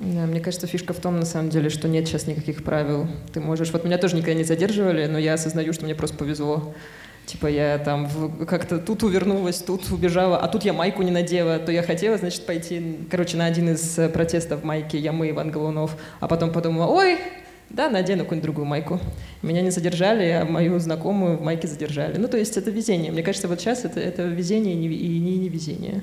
Да, 0.00 0.24
мне 0.24 0.40
кажется, 0.40 0.66
фишка 0.66 0.94
в 0.94 0.98
том, 0.98 1.20
на 1.20 1.26
самом 1.26 1.50
деле, 1.50 1.68
что 1.68 1.86
нет 1.86 2.08
сейчас 2.08 2.26
никаких 2.26 2.64
правил. 2.64 3.06
Ты 3.34 3.40
можешь... 3.40 3.70
Вот 3.70 3.84
меня 3.84 3.98
тоже 3.98 4.16
никогда 4.16 4.32
не 4.32 4.44
задерживали, 4.44 5.04
но 5.04 5.18
я 5.18 5.34
осознаю, 5.34 5.74
что 5.74 5.84
мне 5.84 5.94
просто 5.94 6.16
повезло. 6.16 6.74
Типа 7.26 7.46
я 7.48 7.76
там 7.76 8.08
как-то 8.46 8.78
тут 8.78 9.02
увернулась, 9.02 9.58
тут 9.58 9.90
убежала, 9.92 10.38
а 10.38 10.48
тут 10.48 10.64
я 10.64 10.72
майку 10.72 11.02
не 11.02 11.10
надела, 11.10 11.58
то 11.58 11.70
я 11.70 11.82
хотела, 11.82 12.16
значит, 12.16 12.46
пойти, 12.46 13.06
короче, 13.10 13.36
на 13.36 13.44
один 13.44 13.68
из 13.68 13.98
э, 13.98 14.08
протестов 14.08 14.64
майки 14.64 14.96
«Я 14.96 15.12
мы, 15.12 15.30
Иван 15.30 15.50
Голунов», 15.50 15.96
а 16.18 16.26
потом 16.26 16.50
подумала, 16.50 16.86
ой, 16.86 17.18
да, 17.68 17.88
надену 17.88 18.24
какую-нибудь 18.24 18.42
другую 18.42 18.66
майку. 18.66 18.98
Меня 19.42 19.60
не 19.60 19.70
задержали, 19.70 20.28
а 20.30 20.44
мою 20.44 20.78
знакомую 20.80 21.36
в 21.36 21.42
майке 21.42 21.68
задержали. 21.68 22.16
Ну, 22.16 22.26
то 22.26 22.38
есть 22.38 22.56
это 22.56 22.70
везение. 22.70 23.12
Мне 23.12 23.22
кажется, 23.22 23.46
вот 23.46 23.60
сейчас 23.60 23.84
это, 23.84 24.00
это 24.00 24.22
везение 24.22 24.74
и 24.74 24.76
не, 24.76 24.88
и 24.88 25.18
не 25.20 25.36
невезение. 25.36 26.02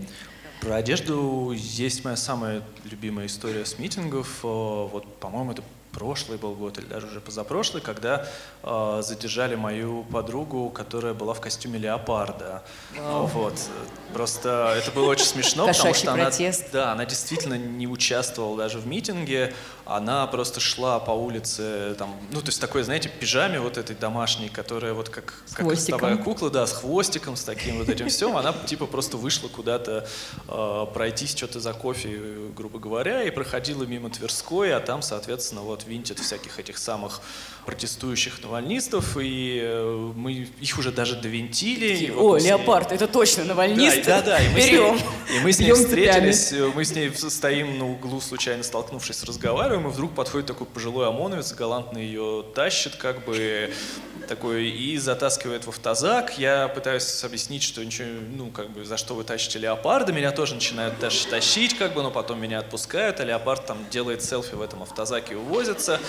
Про 0.61 0.75
одежду 0.75 1.53
есть 1.55 2.03
моя 2.03 2.15
самая 2.17 2.63
любимая 2.83 3.27
история 3.27 3.65
с 3.65 3.79
митингов. 3.79 4.39
Вот, 4.41 5.05
по-моему, 5.19 5.51
это 5.51 5.63
прошлый 5.97 6.37
был 6.37 6.53
год 6.53 6.77
или 6.77 6.85
даже 6.85 7.07
уже 7.07 7.19
позапрошлый, 7.19 7.81
когда 7.81 8.27
э, 8.61 9.01
задержали 9.03 9.55
мою 9.55 10.03
подругу, 10.03 10.69
которая 10.69 11.15
была 11.15 11.33
в 11.33 11.41
костюме 11.41 11.79
леопарда. 11.79 12.61
Wow. 12.95 13.25
Вот. 13.33 13.53
Просто 14.13 14.75
это 14.77 14.91
было 14.91 15.07
очень 15.09 15.25
смешно, 15.25 15.67
потому 15.67 15.93
что 15.95 16.13
она, 16.13 16.29
да, 16.71 16.91
она 16.91 17.05
действительно 17.05 17.55
не 17.55 17.87
участвовала 17.87 18.57
даже 18.57 18.77
в 18.77 18.85
митинге, 18.85 19.55
она 19.85 20.27
просто 20.27 20.59
шла 20.59 20.99
по 20.99 21.11
улице, 21.11 21.95
там, 21.97 22.15
ну, 22.31 22.41
то 22.41 22.47
есть 22.47 22.61
такой, 22.61 22.83
знаете, 22.83 23.09
пижаме 23.09 23.59
вот 23.59 23.77
этой 23.77 23.95
домашней, 23.95 24.49
которая 24.49 24.93
вот 24.93 25.09
как, 25.09 25.33
как 25.53 25.65
ростовая 25.65 26.17
кукла, 26.17 26.49
да, 26.49 26.67
с 26.67 26.73
хвостиком, 26.73 27.35
с 27.35 27.43
таким 27.43 27.79
вот 27.79 27.89
этим 27.89 28.09
всем, 28.09 28.37
она 28.37 28.53
типа 28.53 28.85
просто 28.85 29.17
вышла 29.17 29.47
куда-то 29.47 30.07
э, 30.47 30.85
пройтись 30.93 31.35
что-то 31.35 31.59
за 31.59 31.73
кофе, 31.73 32.19
грубо 32.55 32.79
говоря, 32.79 33.23
и 33.23 33.31
проходила 33.31 33.83
мимо 33.83 34.09
Тверской, 34.09 34.75
а 34.75 34.79
там, 34.79 35.01
соответственно, 35.01 35.61
вот 35.61 35.86
винтит 35.87 36.19
всяких 36.19 36.59
этих 36.59 36.77
самых 36.77 37.21
протестующих 37.67 38.41
навальнистов, 38.41 39.17
и 39.21 39.59
э, 39.61 40.11
мы 40.15 40.47
их 40.61 40.79
уже 40.79 40.93
даже 40.93 41.17
довинтили. 41.17 42.13
О, 42.17 42.37
леопард, 42.37 42.93
это 42.93 43.07
точно 43.07 43.43
навальнист. 43.43 44.05
Да, 44.05 44.21
да, 44.21 44.37
да. 44.37 44.39
И 44.39 44.47
мы 44.47 44.55
Берем. 44.55 44.97
С 44.97 45.01
ней, 45.01 45.37
и 45.37 45.39
мы 45.41 45.51
с 45.51 45.59
ней 45.59 45.71
встретились, 45.73 46.47
цепями. 46.47 46.71
мы 46.73 46.85
с 46.85 46.95
ней 46.95 47.11
стоим 47.13 47.77
на 47.77 47.91
углу, 47.91 48.21
случайно 48.21 48.63
столкнувшись, 48.63 49.21
разговариваем, 49.25 49.85
и 49.85 49.91
вдруг 49.91 50.15
подходит 50.15 50.47
такой 50.47 50.65
пожилой 50.65 51.09
ОМОНовец, 51.09 51.53
галантно 51.53 51.97
ее 51.97 52.45
тащит, 52.55 52.95
как 52.95 53.25
бы 53.25 53.69
такой, 54.27 54.69
и 54.69 54.97
затаскивает 54.97 55.65
в 55.65 55.69
автозак. 55.69 56.37
Я 56.37 56.67
пытаюсь 56.67 57.23
объяснить, 57.23 57.63
что 57.63 57.83
ничего, 57.83 58.07
ну, 58.35 58.49
как 58.51 58.69
бы, 58.69 58.85
за 58.85 58.97
что 58.97 59.15
вы 59.15 59.23
тащите 59.23 59.59
леопарда. 59.59 60.11
Меня 60.13 60.31
тоже 60.31 60.55
начинают 60.55 60.95
тащить, 60.99 61.77
как 61.77 61.93
бы, 61.93 62.03
но 62.03 62.11
потом 62.11 62.39
меня 62.39 62.59
отпускают, 62.59 63.19
а 63.19 63.23
леопард 63.23 63.65
там 63.65 63.77
делает 63.89 64.23
селфи 64.23 64.55
в 64.55 64.61
этом 64.61 64.83
автозаке 64.83 65.33
и 65.33 65.37
увозится. 65.37 65.99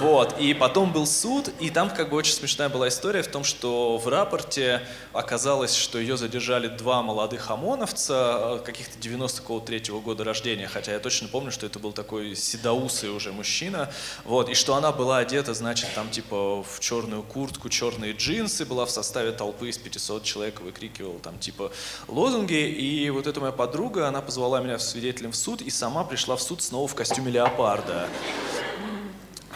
Вот. 0.00 0.38
И 0.40 0.54
потом 0.54 0.92
был 0.98 1.06
суд, 1.06 1.52
и 1.60 1.70
там, 1.70 1.90
как 1.90 2.10
бы, 2.10 2.16
очень 2.16 2.32
смешная 2.32 2.68
была 2.68 2.88
история 2.88 3.22
в 3.22 3.28
том, 3.28 3.44
что 3.44 3.98
в 3.98 4.08
рапорте 4.08 4.82
оказалось, 5.12 5.72
что 5.72 6.00
ее 6.00 6.16
задержали 6.16 6.66
два 6.66 7.02
молодых 7.02 7.52
ОМОНовца, 7.52 8.58
э, 8.58 8.64
каких-то 8.64 8.98
93-го 8.98 10.00
года 10.00 10.24
рождения, 10.24 10.66
хотя 10.66 10.90
я 10.90 10.98
точно 10.98 11.28
помню, 11.28 11.52
что 11.52 11.66
это 11.66 11.78
был 11.78 11.92
такой 11.92 12.34
седоусый 12.34 13.10
уже 13.10 13.30
мужчина, 13.30 13.92
вот, 14.24 14.48
и 14.48 14.54
что 14.54 14.74
она 14.74 14.90
была 14.90 15.18
одета, 15.18 15.54
значит, 15.54 15.88
там, 15.94 16.10
типа, 16.10 16.64
в 16.64 16.80
черную 16.80 17.22
куртку, 17.22 17.68
черные 17.68 18.12
джинсы, 18.12 18.64
была 18.64 18.84
в 18.84 18.90
составе 18.90 19.30
толпы 19.30 19.68
из 19.68 19.78
500 19.78 20.24
человек, 20.24 20.60
выкрикивала 20.60 21.20
там 21.20 21.38
типа 21.38 21.70
лозунги. 22.08 22.54
И 22.54 23.08
вот 23.10 23.28
эта 23.28 23.38
моя 23.38 23.52
подруга, 23.52 24.08
она 24.08 24.20
позвала 24.20 24.60
меня 24.60 24.80
свидетелем 24.80 25.30
в 25.30 25.36
суд 25.36 25.62
и 25.62 25.70
сама 25.70 26.02
пришла 26.02 26.34
в 26.34 26.42
суд 26.42 26.60
снова 26.60 26.88
в 26.88 26.96
костюме 26.96 27.30
леопарда. 27.30 28.08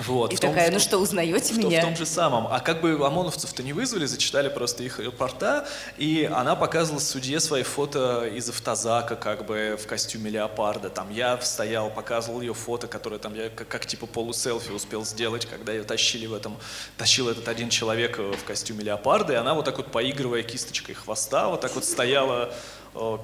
Вот, 0.07 0.33
и 0.33 0.37
такая, 0.37 0.67
том, 0.67 0.75
ну 0.75 0.81
что, 0.81 0.99
узнаете 0.99 1.55
в, 1.55 1.59
меня? 1.59 1.81
В 1.81 1.85
том 1.85 1.97
же 1.97 2.07
самом. 2.07 2.47
А 2.47 2.61
как 2.61 2.81
бы 2.81 2.93
ОМОНовцев-то 2.93 3.63
не 3.63 3.73
вызвали, 3.73 4.07
зачитали 4.07 4.49
просто 4.49 4.83
их 4.83 4.99
рапорта, 4.99 5.67
и 5.97 6.29
она 6.33 6.57
показывала 6.57 7.01
судье 7.01 7.41
свои 7.41 7.63
фото 7.63 8.27
из 8.27 8.49
автозака, 8.49 9.17
как 9.17 9.47
бы 9.47 9.79
в 9.83 9.87
костюме 9.87 10.31
леопарда. 10.31 10.91
Там 10.91 11.11
я 11.11 11.41
стоял, 11.41 11.91
показывал 11.91 12.41
ее 12.41 12.55
фото, 12.55 12.87
которое 12.87 13.19
там 13.19 13.35
я 13.35 13.49
как, 13.51 13.69
как 13.69 13.87
типа 13.87 14.07
полуселфи 14.07 14.71
успел 14.71 15.05
сделать, 15.05 15.47
когда 15.47 15.73
ее 15.73 15.85
тащили 15.85 16.27
в 16.27 16.35
этом, 16.35 16.57
тащил 16.97 17.29
этот 17.29 17.49
один 17.49 17.69
человек 17.71 18.19
в 18.19 18.45
костюме 18.45 18.85
леопарда, 18.85 19.35
и 19.35 19.37
она 19.37 19.55
вот 19.55 19.65
так 19.65 19.77
вот 19.77 19.91
поигрывая 19.93 20.43
кисточкой 20.43 20.95
хвоста, 20.95 21.49
вот 21.49 21.61
так 21.61 21.75
вот 21.75 21.85
стояла 21.85 22.53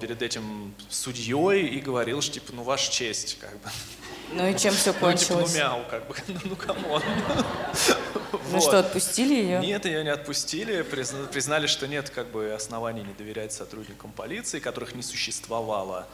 перед 0.00 0.22
этим 0.22 0.74
судьей 0.88 1.66
и 1.66 1.80
говорил, 1.80 2.22
что 2.22 2.34
типа, 2.34 2.52
ну, 2.54 2.62
ваша 2.62 2.90
честь, 2.90 3.38
как 3.38 3.52
бы. 3.52 3.68
Ну 4.32 4.46
и 4.46 4.56
чем 4.56 4.74
все 4.74 4.92
кончилось? 4.92 5.54
Ну, 5.54 5.58
типа, 5.58 5.68
ну 5.68 5.76
мяу, 5.76 5.84
как 5.90 6.06
бы, 6.06 6.14
ну 6.44 6.56
come 6.56 6.82
on. 6.82 7.02
Ну 8.52 8.60
что, 8.60 8.78
отпустили 8.78 9.34
ее? 9.34 9.60
Нет, 9.60 9.84
ее 9.84 10.04
не 10.04 10.10
отпустили, 10.10 10.82
признали, 10.82 11.66
что 11.66 11.86
нет 11.86 12.10
как 12.10 12.28
бы 12.28 12.52
оснований 12.52 13.02
не 13.02 13.12
доверять 13.14 13.52
сотрудникам 13.52 14.12
полиции, 14.12 14.58
которых 14.58 14.94
не 14.94 15.02
существовало. 15.02 16.06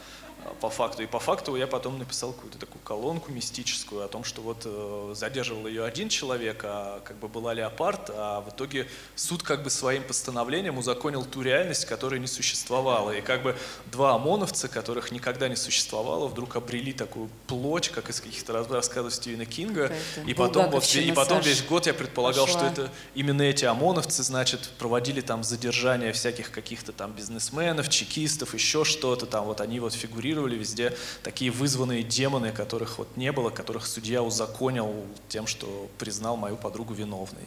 По 0.61 0.69
факту. 0.69 1.01
И 1.01 1.07
по 1.07 1.19
факту 1.19 1.55
я 1.55 1.65
потом 1.65 1.97
написал 1.97 2.31
какую-то 2.31 2.59
такую 2.59 2.81
колонку 2.83 3.31
мистическую 3.31 4.03
о 4.05 4.07
том, 4.07 4.23
что 4.23 4.41
вот 4.41 4.61
э, 4.65 5.13
задерживал 5.15 5.65
ее 5.67 5.83
один 5.83 6.07
человек, 6.07 6.61
а 6.63 7.01
как 7.03 7.17
бы 7.17 7.27
была 7.27 7.53
леопард, 7.53 8.11
а 8.13 8.41
в 8.41 8.49
итоге 8.49 8.87
суд 9.15 9.41
как 9.41 9.63
бы 9.63 9.71
своим 9.71 10.03
постановлением 10.03 10.77
узаконил 10.77 11.25
ту 11.25 11.41
реальность, 11.41 11.85
которая 11.85 12.19
не 12.19 12.27
существовала. 12.27 13.11
И 13.11 13.21
как 13.21 13.41
бы 13.41 13.55
два 13.91 14.13
ОМОНовца, 14.13 14.67
которых 14.67 15.11
никогда 15.11 15.49
не 15.49 15.55
существовало, 15.55 16.27
вдруг 16.27 16.55
обрели 16.55 16.93
такую 16.93 17.29
плоть, 17.47 17.89
как 17.89 18.09
из 18.09 18.21
каких-то 18.21 18.53
рассказов 18.53 19.15
Стивена 19.15 19.45
Кинга. 19.45 19.91
И 20.27 20.35
потом, 20.35 20.69
вот, 20.69 20.85
и 20.95 21.11
потом 21.11 21.41
весь 21.41 21.63
год 21.63 21.87
я 21.87 21.93
предполагал, 21.93 22.45
пошла. 22.45 22.59
что 22.59 22.69
это 22.69 22.91
именно 23.15 23.41
эти 23.41 23.65
ОМОНовцы, 23.65 24.21
значит, 24.21 24.69
проводили 24.77 25.21
там 25.21 25.43
задержания 25.43 26.13
всяких 26.13 26.51
каких-то 26.51 26.91
там 26.91 27.13
бизнесменов, 27.13 27.89
чекистов, 27.89 28.53
еще 28.53 28.83
что-то 28.83 29.25
там, 29.25 29.45
вот 29.45 29.59
они 29.59 29.79
вот 29.79 29.93
фигурировали 29.93 30.34
фигурировали 30.35 30.55
везде 30.55 30.93
такие 31.23 31.51
вызванные 31.51 32.03
демоны, 32.03 32.51
которых 32.51 32.97
вот 32.97 33.07
не 33.15 33.31
было, 33.31 33.49
которых 33.49 33.85
судья 33.85 34.21
узаконил 34.21 34.93
тем, 35.29 35.47
что 35.47 35.89
признал 35.97 36.35
мою 36.35 36.57
подругу 36.57 36.93
виновной. 36.93 37.43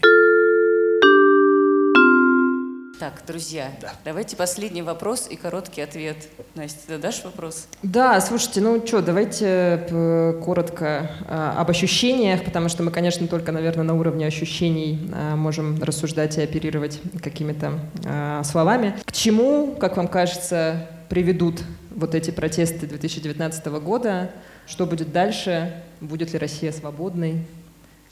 Так, 2.98 3.22
друзья, 3.28 3.70
да. 3.80 3.92
давайте 4.04 4.36
последний 4.36 4.82
вопрос 4.82 5.28
и 5.30 5.36
короткий 5.36 5.82
ответ. 5.82 6.16
Настя, 6.56 6.80
ты 6.88 6.98
дашь 6.98 7.22
вопрос? 7.22 7.68
Да, 7.84 8.20
слушайте, 8.20 8.60
ну 8.60 8.84
что, 8.84 9.02
давайте 9.02 9.86
э, 9.88 10.42
коротко 10.44 11.08
а, 11.28 11.54
об 11.60 11.70
ощущениях, 11.70 12.44
потому 12.44 12.68
что 12.68 12.82
мы, 12.82 12.90
конечно, 12.90 13.28
только, 13.28 13.52
наверное, 13.52 13.84
на 13.84 13.94
уровне 13.94 14.26
ощущений 14.26 15.08
а, 15.14 15.36
можем 15.36 15.80
рассуждать 15.80 16.38
и 16.38 16.42
оперировать 16.42 17.00
какими-то 17.22 17.78
а, 18.04 18.42
словами. 18.42 18.96
К 19.04 19.12
чему, 19.12 19.76
как 19.78 19.96
вам 19.96 20.08
кажется, 20.08 20.88
приведут 21.08 21.62
вот 21.98 22.14
эти 22.14 22.30
протесты 22.30 22.86
2019 22.86 23.66
года. 23.66 24.30
Что 24.66 24.86
будет 24.86 25.12
дальше? 25.12 25.82
Будет 26.00 26.32
ли 26.32 26.38
Россия 26.38 26.70
свободной? 26.70 27.44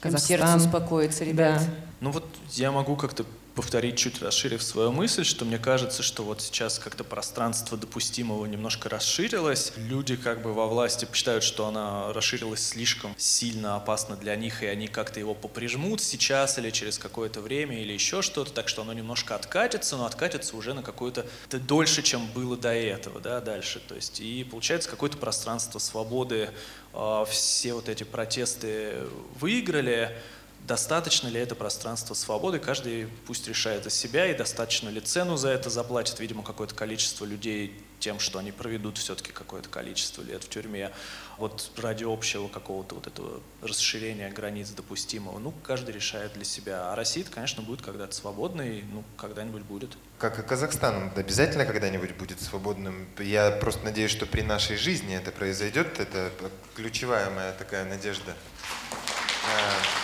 Казахстан? 0.01 0.27
Сердце 0.27 0.57
успокоится, 0.57 1.23
ребят. 1.23 1.59
Да. 1.59 1.65
Ну 2.01 2.11
вот 2.11 2.25
я 2.51 2.71
могу 2.71 2.95
как-то 2.97 3.25
повторить, 3.57 3.97
чуть 3.97 4.21
расширив 4.21 4.61
свою 4.61 4.91
мысль, 4.91 5.25
что 5.25 5.43
мне 5.43 5.57
кажется, 5.57 6.03
что 6.03 6.21
вот 6.21 6.43
сейчас 6.43 6.77
как-то 6.77 7.03
пространство 7.03 7.75
допустимого 7.75 8.45
немножко 8.45 8.87
расширилось. 8.87 9.73
Люди 9.77 10.15
как 10.15 10.43
бы 10.43 10.53
во 10.53 10.67
власти 10.67 11.07
считают, 11.11 11.43
что 11.43 11.65
она 11.65 12.13
расширилась 12.13 12.63
слишком 12.63 13.15
сильно 13.17 13.75
опасно 13.75 14.15
для 14.15 14.35
них, 14.35 14.61
и 14.61 14.67
они 14.67 14.87
как-то 14.87 15.19
его 15.19 15.33
поприжмут 15.33 16.01
сейчас 16.01 16.59
или 16.59 16.69
через 16.69 16.99
какое-то 16.99 17.41
время 17.41 17.81
или 17.81 17.93
еще 17.93 18.21
что-то, 18.21 18.53
так 18.53 18.69
что 18.69 18.83
оно 18.83 18.93
немножко 18.93 19.33
откатится, 19.33 19.97
но 19.97 20.05
откатится 20.05 20.55
уже 20.55 20.75
на 20.75 20.83
какое-то 20.83 21.25
дольше, 21.49 22.03
чем 22.03 22.27
было 22.27 22.57
до 22.57 22.75
этого, 22.75 23.19
да, 23.19 23.41
дальше. 23.41 23.81
То 23.87 23.95
есть 23.95 24.19
и 24.19 24.43
получается 24.43 24.87
какое-то 24.87 25.17
пространство 25.17 25.79
свободы, 25.79 26.51
а, 26.93 27.25
все 27.25 27.73
вот 27.73 27.89
эти 27.89 28.03
протесты 28.03 28.97
выиграли, 29.39 30.15
достаточно 30.67 31.29
ли 31.29 31.39
это 31.39 31.55
пространство 31.55 32.13
свободы, 32.13 32.59
каждый 32.59 33.07
пусть 33.25 33.47
решает 33.47 33.85
за 33.85 33.89
себя, 33.89 34.29
и 34.29 34.37
достаточно 34.37 34.89
ли 34.89 34.99
цену 34.99 35.37
за 35.37 35.49
это 35.49 35.69
заплатит, 35.69 36.19
видимо, 36.19 36.43
какое-то 36.43 36.75
количество 36.75 37.23
людей 37.25 37.81
тем, 37.99 38.19
что 38.19 38.37
они 38.37 38.51
проведут 38.51 38.97
все-таки 38.97 39.31
какое-то 39.31 39.69
количество 39.69 40.21
лет 40.21 40.43
в 40.43 40.49
тюрьме. 40.49 40.91
Вот 41.37 41.71
ради 41.77 42.03
общего 42.03 42.47
какого-то 42.47 42.95
вот 42.95 43.07
этого 43.07 43.41
расширения 43.61 44.29
границ 44.29 44.69
допустимого, 44.69 45.39
ну, 45.39 45.53
каждый 45.63 45.95
решает 45.95 46.33
для 46.33 46.43
себя. 46.43 46.91
А 46.91 46.95
Россия, 46.95 47.23
конечно, 47.23 47.63
будет 47.63 47.81
когда-то 47.81 48.13
свободной, 48.13 48.83
ну, 48.91 49.03
когда-нибудь 49.15 49.63
будет. 49.63 49.97
Как 50.19 50.37
и 50.37 50.43
Казахстан, 50.43 51.11
обязательно 51.15 51.65
когда-нибудь 51.65 52.15
будет 52.17 52.41
свободным. 52.41 53.07
Я 53.19 53.51
просто 53.51 53.83
надеюсь, 53.85 54.11
что 54.11 54.25
при 54.25 54.41
нашей 54.41 54.77
жизни 54.77 55.15
это 55.15 55.31
произойдет. 55.31 55.99
Это 55.99 56.31
ключевая 56.75 57.29
моя 57.29 57.51
такая 57.53 57.85
надежда. 57.85 58.35
А, 59.47 59.96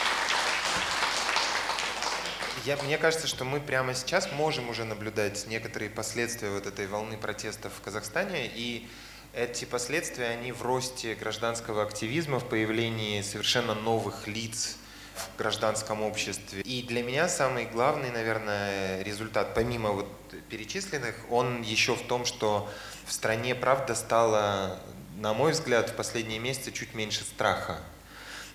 я, 2.66 2.78
мне 2.78 2.98
кажется, 2.98 3.28
что 3.28 3.44
мы 3.44 3.60
прямо 3.60 3.94
сейчас 3.94 4.32
можем 4.32 4.70
уже 4.70 4.86
наблюдать 4.86 5.46
некоторые 5.48 5.90
последствия 5.90 6.50
вот 6.50 6.66
этой 6.66 6.88
волны 6.88 7.18
протестов 7.18 7.74
в 7.74 7.82
Казахстане, 7.82 8.50
и 8.54 8.88
эти 9.34 9.66
последствия, 9.66 10.28
они 10.28 10.52
в 10.52 10.62
росте 10.62 11.16
гражданского 11.16 11.84
активизма, 11.84 12.40
в 12.40 12.48
появлении 12.48 13.22
совершенно 13.22 13.74
новых 13.74 14.28
лиц 14.28 14.78
в 15.16 15.38
гражданском 15.38 16.02
обществе. 16.04 16.62
И 16.62 16.84
для 16.84 17.04
меня 17.04 17.28
самый 17.28 17.66
главный, 17.66 18.12
наверное, 18.12 19.02
результат, 19.04 19.54
помимо 19.54 19.92
вот 19.92 20.08
перечисленных, 20.50 21.16
он 21.30 21.62
еще 21.62 21.96
в 21.96 22.08
том, 22.08 22.26
что 22.26 22.70
в 23.06 23.12
стране, 23.12 23.56
правда, 23.56 23.96
стало, 23.96 24.80
на 25.18 25.34
мой 25.34 25.52
взгляд, 25.52 25.90
в 25.90 25.96
последние 25.96 26.40
месяцы 26.40 26.72
чуть 26.72 26.94
меньше 26.94 27.24
страха 27.24 27.80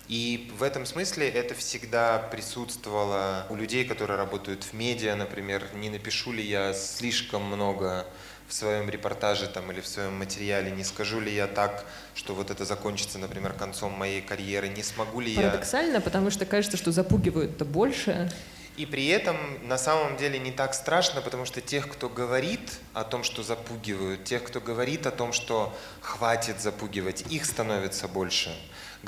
и 0.09 0.51
в 0.57 0.63
этом 0.63 0.87
смысле 0.87 1.29
это 1.29 1.53
всегда 1.53 2.17
присутствовало 2.17 3.45
у 3.49 3.55
людей, 3.55 3.85
которые 3.85 4.17
работают 4.17 4.63
в 4.63 4.73
медиа, 4.73 5.15
например, 5.15 5.63
не 5.75 5.91
напишу 5.91 6.31
ли 6.31 6.43
я 6.43 6.73
слишком 6.73 7.43
много 7.43 8.07
в 8.47 8.53
своем 8.53 8.89
репортаже 8.89 9.45
там, 9.47 9.71
или 9.71 9.81
в 9.81 9.87
своем 9.87 10.17
материале, 10.17 10.71
не 10.71 10.83
скажу 10.83 11.19
ли 11.19 11.31
я 11.31 11.45
так, 11.45 11.85
что 12.15 12.33
вот 12.33 12.49
это 12.49 12.65
закончится, 12.65 13.19
например, 13.19 13.53
концом 13.53 13.93
моей 13.93 14.21
карьеры, 14.21 14.69
не 14.69 14.81
смогу 14.81 15.19
ли 15.19 15.35
Парадоксально, 15.35 15.45
я... 15.45 15.51
Парадоксально, 15.51 16.01
потому 16.01 16.31
что 16.31 16.45
кажется, 16.47 16.75
что 16.75 16.91
запугивают-то 16.91 17.63
больше. 17.63 18.31
И 18.77 18.87
при 18.87 19.05
этом 19.07 19.37
на 19.67 19.77
самом 19.77 20.17
деле 20.17 20.39
не 20.39 20.51
так 20.51 20.73
страшно, 20.73 21.21
потому 21.21 21.45
что 21.45 21.61
тех, 21.61 21.87
кто 21.87 22.09
говорит 22.09 22.79
о 22.95 23.03
том, 23.03 23.23
что 23.23 23.43
запугивают, 23.43 24.23
тех, 24.23 24.43
кто 24.43 24.59
говорит 24.59 25.05
о 25.05 25.11
том, 25.11 25.33
что 25.33 25.77
хватит 26.01 26.59
запугивать, 26.59 27.31
их 27.31 27.45
становится 27.45 28.07
больше. 28.07 28.55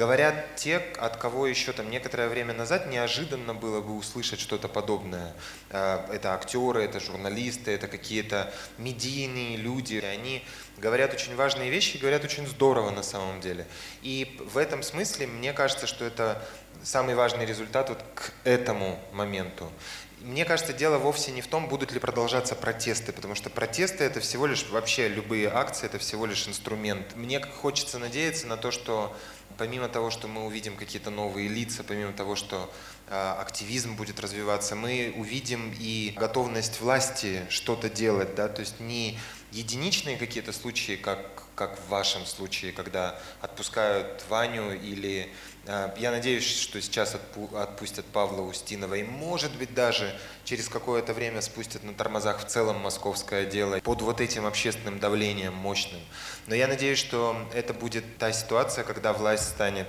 Говорят 0.02 0.56
те, 0.56 0.78
от 0.98 1.18
кого 1.18 1.46
еще 1.46 1.74
там 1.74 1.92
некоторое 1.92 2.28
время 2.28 2.56
назад 2.56 2.88
неожиданно 2.88 3.54
было 3.54 3.82
бы 3.82 3.96
услышать 3.96 4.40
что-то 4.40 4.68
подобное. 4.68 5.36
Э, 5.70 6.08
это 6.12 6.34
актеры, 6.34 6.82
это 6.82 7.00
журналисты, 7.00 7.70
это 7.70 7.88
какие-то 7.88 8.52
медийные 8.80 9.58
люди. 9.58 9.98
Они 9.98 10.44
говорят 10.80 11.14
очень 11.14 11.36
важные 11.36 11.70
вещи, 11.70 11.98
говорят 11.98 12.24
очень 12.24 12.48
здорово 12.48 12.90
на 12.90 13.04
самом 13.04 13.42
деле. 13.42 13.68
И 14.02 14.40
в 14.40 14.58
этом 14.58 14.82
смысле 14.82 15.28
мне 15.28 15.54
кажется, 15.54 15.86
что 15.86 16.04
это 16.04 16.44
самый 16.84 17.16
важный 17.16 17.46
результат 17.46 17.90
вот 17.90 18.04
к 18.16 18.32
этому 18.44 19.00
моменту. 19.12 19.72
Мне 20.22 20.46
кажется, 20.46 20.72
дело 20.72 21.00
вовсе 21.00 21.32
не 21.32 21.42
в 21.42 21.48
том, 21.48 21.68
будут 21.68 21.92
ли 21.92 22.00
продолжаться 22.00 22.54
протесты, 22.54 23.12
потому 23.12 23.34
что 23.34 23.50
протесты 23.50 24.04
это 24.04 24.20
всего 24.20 24.46
лишь, 24.46 24.68
вообще 24.70 25.08
любые 25.08 25.50
акции, 25.50 25.88
это 25.88 25.98
всего 25.98 26.28
лишь 26.28 26.48
инструмент. 26.48 27.16
Мне 27.16 27.42
хочется 27.42 27.98
надеяться 27.98 28.46
на 28.46 28.56
то, 28.56 28.70
что 28.70 29.16
помимо 29.58 29.90
того, 29.90 30.12
что 30.12 30.28
мы 30.28 30.46
увидим 30.46 30.76
какие-то 30.76 31.10
новые 31.10 31.48
лица, 31.48 31.84
помимо 31.84 32.14
того, 32.14 32.36
что 32.36 32.72
э, 33.08 33.36
активизм 33.40 33.96
будет 33.96 34.20
развиваться, 34.20 34.76
мы 34.76 35.14
увидим 35.18 35.74
и 35.80 36.14
готовность 36.16 36.82
власти 36.82 37.42
что-то 37.50 37.90
делать, 37.90 38.36
да, 38.36 38.48
то 38.48 38.62
есть 38.62 38.80
не 38.80 39.18
единичные 39.52 40.18
какие-то 40.18 40.54
случаи, 40.54 40.98
как, 40.98 41.44
как 41.56 41.80
в 41.80 41.90
вашем 41.90 42.26
случае, 42.26 42.74
когда 42.74 43.20
отпускают 43.42 44.24
Ваню 44.30 44.80
или 44.80 45.32
я 45.98 46.12
надеюсь, 46.12 46.46
что 46.46 46.82
сейчас 46.82 47.16
отпустят 47.16 48.06
Павла 48.06 48.42
Устинова 48.42 48.96
и, 48.96 49.04
может 49.04 49.56
быть, 49.56 49.74
даже 49.74 50.14
через 50.44 50.68
какое-то 50.70 51.14
время 51.14 51.42
спустят 51.42 51.84
на 51.84 51.94
тормозах 51.94 52.44
в 52.44 52.48
целом 52.48 52.80
московское 52.80 53.46
дело 53.46 53.80
под 53.80 54.02
вот 54.02 54.22
этим 54.22 54.46
общественным 54.46 55.00
давлением 55.00 55.54
мощным. 55.54 56.02
Но 56.48 56.56
я 56.56 56.68
надеюсь, 56.68 57.00
что 57.00 57.36
это 57.54 57.74
будет 57.74 58.18
та 58.18 58.32
ситуация, 58.32 58.84
когда 58.84 59.14
власть 59.14 59.50
станет 59.50 59.88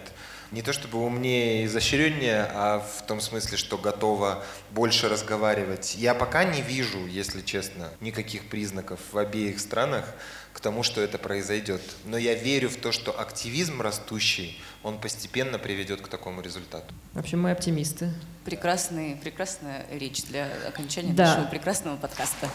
не 0.53 0.61
то 0.61 0.75
чтобы 0.75 0.99
умнее 0.99 1.63
и 1.63 1.65
изощреннее, 1.65 2.47
а 2.53 2.79
в 2.79 3.07
том 3.07 3.21
смысле, 3.23 3.57
что 3.57 3.79
готова 3.79 4.45
больше 4.71 5.09
разговаривать. 5.09 5.95
Я 5.97 6.15
пока 6.15 6.45
не 6.45 6.61
вижу, 6.61 7.07
если 7.07 7.41
честно, 7.41 7.91
никаких 8.01 8.49
признаков 8.49 9.01
в 9.13 9.19
обеих 9.19 9.59
странах 9.59 10.05
к 10.53 10.61
тому, 10.61 10.83
что 10.83 11.01
это 11.01 11.17
произойдет. 11.17 11.81
Но 12.05 12.19
я 12.19 12.35
верю 12.35 12.69
в 12.69 12.77
то, 12.77 12.93
что 12.93 13.19
активизм 13.19 13.81
растущий, 13.81 14.61
он 14.83 14.99
постепенно 14.99 15.59
приведет 15.59 16.01
к 16.01 16.09
такому 16.09 16.41
результату. 16.41 16.93
В 17.15 17.19
общем, 17.19 17.41
мы 17.43 17.51
оптимисты. 17.53 18.11
Прекрасный, 18.45 19.17
прекрасная 19.17 19.87
речь 19.93 20.25
для 20.25 20.49
окончания 20.69 21.13
Да. 21.13 21.29
нашего 21.29 21.47
прекрасного 21.47 21.97
подкаста. 21.97 22.51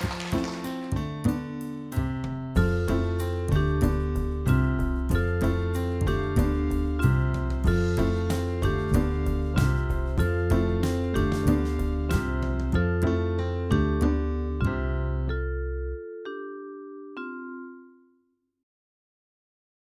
Thank 0.00 0.37